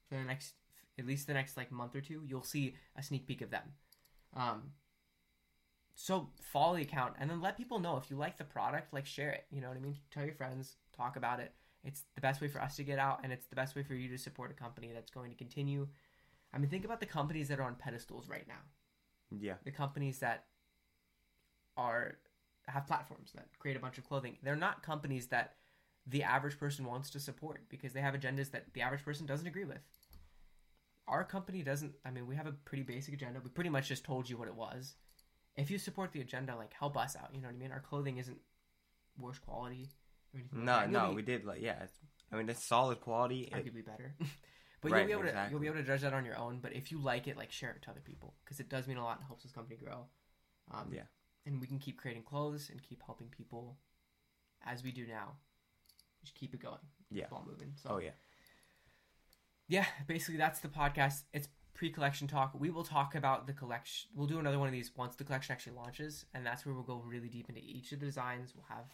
for 0.09 0.17
the 0.17 0.25
next 0.25 0.55
at 0.99 1.07
least 1.07 1.27
the 1.27 1.35
next 1.35 1.57
like 1.57 1.71
month 1.71 1.95
or 1.95 2.01
two 2.01 2.23
you'll 2.27 2.43
see 2.43 2.75
a 2.97 3.03
sneak 3.03 3.27
peek 3.27 3.43
of 3.43 3.51
them 3.51 3.73
um 4.37 4.63
so 5.95 6.29
follow 6.41 6.77
the 6.77 6.83
account 6.83 7.15
and 7.19 7.29
then 7.29 7.41
let 7.41 7.57
people 7.57 7.79
know 7.79 7.97
if 7.97 8.11
you 8.11 8.17
like 8.17 8.37
the 8.39 8.45
product 8.45 8.93
like 8.95 9.07
share 9.07 9.31
it 9.31 9.45
you 9.51 9.61
know 9.61 9.69
what 9.69 9.77
i 9.77 9.81
mean 9.81 9.97
tell 10.11 10.25
your 10.25 10.35
friends 10.35 10.77
talk 10.97 11.17
about 11.17 11.41
it 11.41 11.53
it's 11.85 12.05
the 12.15 12.21
best 12.21 12.41
way 12.41 12.49
for 12.49 12.61
us 12.61 12.77
to 12.77 12.85
get 12.85 12.99
out, 12.99 13.21
and 13.23 13.33
it's 13.33 13.47
the 13.47 13.57
best 13.57 13.75
way 13.75 13.83
for 13.83 13.95
you 13.95 14.09
to 14.09 14.19
support 14.19 14.51
a 14.51 14.55
company 14.55 14.91
that's 14.93 15.11
going 15.11 15.31
to 15.31 15.37
continue. 15.37 15.89
I 16.53 16.59
mean, 16.59 16.69
think 16.69 16.85
about 16.85 17.01
the 17.01 17.07
companies 17.07 17.49
that 17.49 17.59
are 17.59 17.63
on 17.63 17.77
pedestals 17.77 18.29
right 18.29 18.47
now. 18.47 18.61
Yeah. 19.31 19.55
The 19.65 19.71
companies 19.71 20.19
that 20.19 20.45
are 21.77 22.19
have 22.71 22.87
platforms 22.87 23.33
that 23.35 23.49
create 23.59 23.77
a 23.77 23.81
bunch 23.81 23.99
of 23.99 24.05
clothing. 24.05 24.37
They're 24.43 24.57
not 24.57 24.83
companies 24.83 25.27
that 25.29 25.55
the 26.07 26.23
average 26.23 26.59
person 26.59 26.85
wants 26.85 27.11
to 27.11 27.21
support 27.21 27.63
because 27.69 27.93
they 27.93 28.01
have 28.01 28.15
agendas 28.15 28.51
that 28.53 28.73
the 28.73 28.83
average 28.83 29.05
person 29.05 29.27
doesn't 29.27 29.47
agree 29.47 29.65
with. 29.65 29.81
Our 31.09 31.25
company 31.25 31.63
doesn't. 31.63 31.95
I 32.05 32.11
mean, 32.11 32.27
we 32.27 32.37
have 32.37 32.47
a 32.47 32.53
pretty 32.53 32.83
basic 32.85 33.15
agenda. 33.15 33.41
We 33.43 33.51
pretty 33.51 33.71
much 33.71 33.89
just 33.89 34.05
told 34.05 34.29
you 34.31 34.37
what 34.37 34.49
it 34.49 34.55
was. 34.55 34.95
If 35.57 35.71
you 35.71 35.79
support 35.79 36.13
the 36.13 36.21
agenda, 36.21 36.55
like 36.57 36.73
help 36.73 36.97
us 36.97 37.17
out. 37.17 37.31
You 37.35 37.41
know 37.41 37.49
what 37.49 37.55
I 37.55 37.59
mean? 37.59 37.73
Our 37.73 37.81
clothing 37.81 38.19
isn't 38.19 38.39
worse 39.19 39.39
quality. 39.39 39.89
Or 40.33 40.39
anything 40.41 40.65
like 40.65 40.91
No, 40.91 41.01
no, 41.01 41.11
be- 41.11 41.17
we 41.17 41.23
did 41.23 41.45
like 41.45 41.61
yeah. 41.61 41.83
It's, 41.83 41.99
I 42.33 42.37
mean, 42.37 42.49
it's 42.49 42.65
solid 42.65 43.01
quality. 43.01 43.43
It- 43.43 43.53
arguably 43.53 43.85
better. 43.85 44.15
but 44.81 44.93
Right, 44.93 45.09
you'll 45.09 45.21
be 45.21 45.29
able 45.29 45.33
to 45.35 45.49
you'll 45.51 45.61
be 45.61 45.67
able 45.67 45.77
to 45.79 45.83
judge 45.83 46.03
that 46.03 46.15
on 46.15 46.25
your 46.25 46.39
own. 46.39 46.61
But 46.63 46.75
if 46.75 46.93
you 46.93 46.99
like 46.99 47.27
it, 47.27 47.37
like 47.37 47.51
share 47.51 47.71
it 47.71 47.83
to 47.83 47.91
other 47.91 48.01
people 48.05 48.35
because 48.45 48.61
it 48.61 48.69
does 48.69 48.87
mean 48.87 48.97
a 48.97 49.05
lot 49.05 49.19
and 49.19 49.27
helps 49.27 49.43
this 49.43 49.53
company 49.53 49.77
grow. 49.77 50.07
Um, 50.71 50.91
Yeah. 50.93 51.03
And 51.47 51.61
we 51.61 51.67
can 51.67 51.79
keep 51.79 51.99
creating 51.99 52.23
clothes 52.23 52.69
and 52.71 52.83
keep 52.83 53.03
helping 53.05 53.29
people 53.29 53.77
as 54.67 54.83
we 54.83 54.93
do 54.93 55.07
now. 55.07 55.33
Just 56.23 56.35
keep 56.35 56.55
it 56.55 56.63
going. 56.63 56.79
Yeah. 57.11 57.25
Keep 57.25 57.33
on 57.33 57.47
moving. 57.47 57.73
So 57.83 57.91
oh 57.93 57.99
yeah. 57.99 58.11
yeah, 59.69 59.87
basically 60.07 60.37
that's 60.37 60.61
the 60.61 60.69
podcast. 60.69 61.23
It's 61.33 61.49
pre-collection 61.75 62.29
talk. 62.29 62.53
We 62.59 62.71
will 62.71 62.85
talk 62.85 63.15
about 63.15 63.47
the 63.47 63.53
collection. 63.53 64.11
We'll 64.15 64.27
do 64.27 64.39
another 64.39 64.59
one 64.59 64.69
of 64.69 64.73
these 64.73 64.91
once 64.97 65.17
the 65.17 65.25
collection 65.25 65.53
actually 65.53 65.77
launches, 65.77 66.27
and 66.35 66.45
that's 66.45 66.67
where 66.67 66.75
we'll 66.75 66.85
go 66.85 67.03
really 67.07 67.29
deep 67.29 67.49
into 67.49 67.63
each 67.63 67.93
of 67.93 68.01
the 68.01 68.07
designs. 68.07 68.53
We'll 68.55 68.67
have 68.69 68.87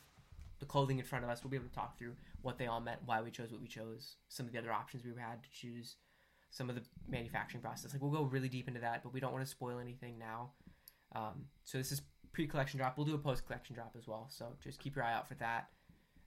the 0.59 0.67
clothing 0.67 0.99
in 0.99 1.05
front 1.05 1.25
of 1.25 1.31
us. 1.31 1.43
We'll 1.43 1.51
be 1.51 1.57
able 1.57 1.69
to 1.69 1.75
talk 1.75 1.99
through 1.99 2.15
what 2.43 2.59
they 2.59 2.67
all 2.67 2.81
meant, 2.81 3.01
why 3.05 3.21
we 3.21 3.31
chose 3.31 3.51
what 3.51 3.61
we 3.61 3.67
chose, 3.67 4.17
some 4.29 4.47
of 4.47 4.53
the 4.53 4.59
other 4.59 4.73
options 4.73 5.05
we 5.05 5.11
had 5.21 5.43
to 5.43 5.51
choose, 5.53 5.97
some 6.51 6.71
of 6.71 6.77
the 6.77 6.83
manufacturing 7.09 7.61
process. 7.61 7.93
Like 7.93 8.03
we'll 8.03 8.13
go 8.13 8.23
really 8.23 8.49
deep 8.49 8.69
into 8.69 8.81
that, 8.81 9.03
but 9.03 9.13
we 9.13 9.21
don't 9.21 9.33
want 9.33 9.45
to 9.45 9.51
spoil 9.51 9.79
anything 9.79 10.19
now. 10.19 10.53
Um, 11.15 11.47
so 11.65 11.79
this 11.79 11.93
is 11.93 12.03
pre-collection 12.37 12.77
drop. 12.79 12.99
We'll 12.99 13.07
do 13.07 13.15
a 13.15 13.19
post-collection 13.19 13.75
drop 13.75 13.95
as 13.99 14.07
well. 14.07 14.27
So 14.29 14.45
just 14.63 14.79
keep 14.79 14.95
your 14.95 15.05
eye 15.05 15.15
out 15.15 15.27
for 15.27 15.35
that. 15.37 15.69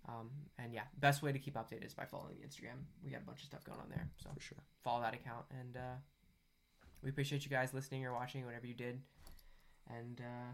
Um, 0.08 0.32
and 0.58 0.74
yeah, 0.74 0.86
best 1.00 1.22
way 1.22 1.32
to 1.32 1.38
keep 1.38 1.54
updated 1.54 1.86
is 1.86 1.94
by 1.94 2.06
following 2.06 2.34
the 2.42 2.48
Instagram. 2.48 2.80
We 3.06 3.12
got 3.12 3.22
a 3.22 3.26
bunch 3.26 3.42
of 3.42 3.46
stuff 3.46 3.64
going 3.64 3.80
on 3.80 3.90
there. 3.90 4.10
So 4.24 4.32
For 4.34 4.40
sure. 4.42 4.58
follow 4.84 5.02
that 5.02 5.14
account 5.14 5.46
and 5.60 5.78
uh, 5.78 5.96
we 7.04 7.10
appreciate 7.12 7.44
you 7.46 7.52
guys 7.52 7.76
listening 7.76 8.06
or 8.08 8.14
watching 8.14 8.44
whatever 8.44 8.66
you 8.66 8.74
did 8.74 9.00
and 9.88 10.20
uh, 10.20 10.52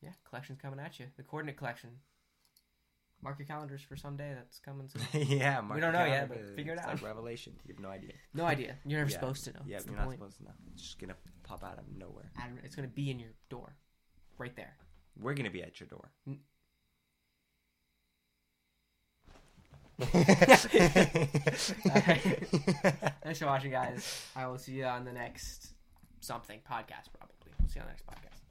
yeah 0.00 0.10
collection's 0.28 0.58
coming 0.60 0.80
at 0.80 0.98
you 0.98 1.06
the 1.16 1.22
coordinate 1.22 1.56
collection 1.56 1.90
mark 3.22 3.38
your 3.38 3.46
calendars 3.46 3.80
for 3.82 3.94
someday 3.96 4.32
that's 4.34 4.58
coming 4.58 4.88
soon 4.88 5.22
yeah. 5.28 5.60
mark 5.60 5.80
don't 5.80 5.92
know 5.92 6.04
yet, 6.04 6.28
but 6.28 6.56
figure 6.56 6.72
it 6.72 6.78
It's 6.78 6.86
out. 6.86 6.94
Like 6.94 7.04
Revelation. 7.04 7.52
You 7.66 7.74
have 7.74 7.82
no 7.82 7.88
idea. 7.90 8.12
no 8.34 8.44
idea 8.44 8.76
you're 8.84 8.98
never 9.00 9.10
Yeah. 9.12 9.20
supposed 9.20 9.44
to 9.44 9.52
know 9.52 9.60
Yeah, 9.66 9.76
That's 9.76 9.86
you're 9.86 9.96
not 9.96 10.06
point. 10.06 10.18
supposed 10.18 10.36
to 10.38 10.44
know. 10.44 10.50
It's 10.72 10.82
just 10.82 10.98
gonna 10.98 11.14
pop 11.52 11.64
out 11.70 11.78
of 11.78 11.84
nowhere. 11.96 12.30
It's 12.64 12.74
going 12.74 12.88
to 12.88 12.94
be 12.94 13.10
in 13.10 13.18
your 13.18 13.32
door 13.48 13.76
right 14.38 14.54
there 14.56 14.74
We're 15.20 15.34
gonna 15.34 15.50
be 15.50 15.62
at 15.62 15.78
your 15.78 15.88
door. 15.88 16.10
Alright. 21.86 22.42
thanks 23.22 23.38
for 23.38 23.46
watching 23.46 23.70
guys 23.70 24.26
i 24.34 24.46
will 24.46 24.58
see 24.58 24.72
you 24.72 24.84
on 24.84 25.04
the 25.04 25.12
next 25.12 25.74
something 26.20 26.58
podcast 26.58 27.12
probably 27.16 27.36
we'll 27.60 27.68
see 27.68 27.78
you 27.78 27.82
on 27.82 27.86
the 27.86 27.92
next 27.92 28.06
podcast 28.06 28.41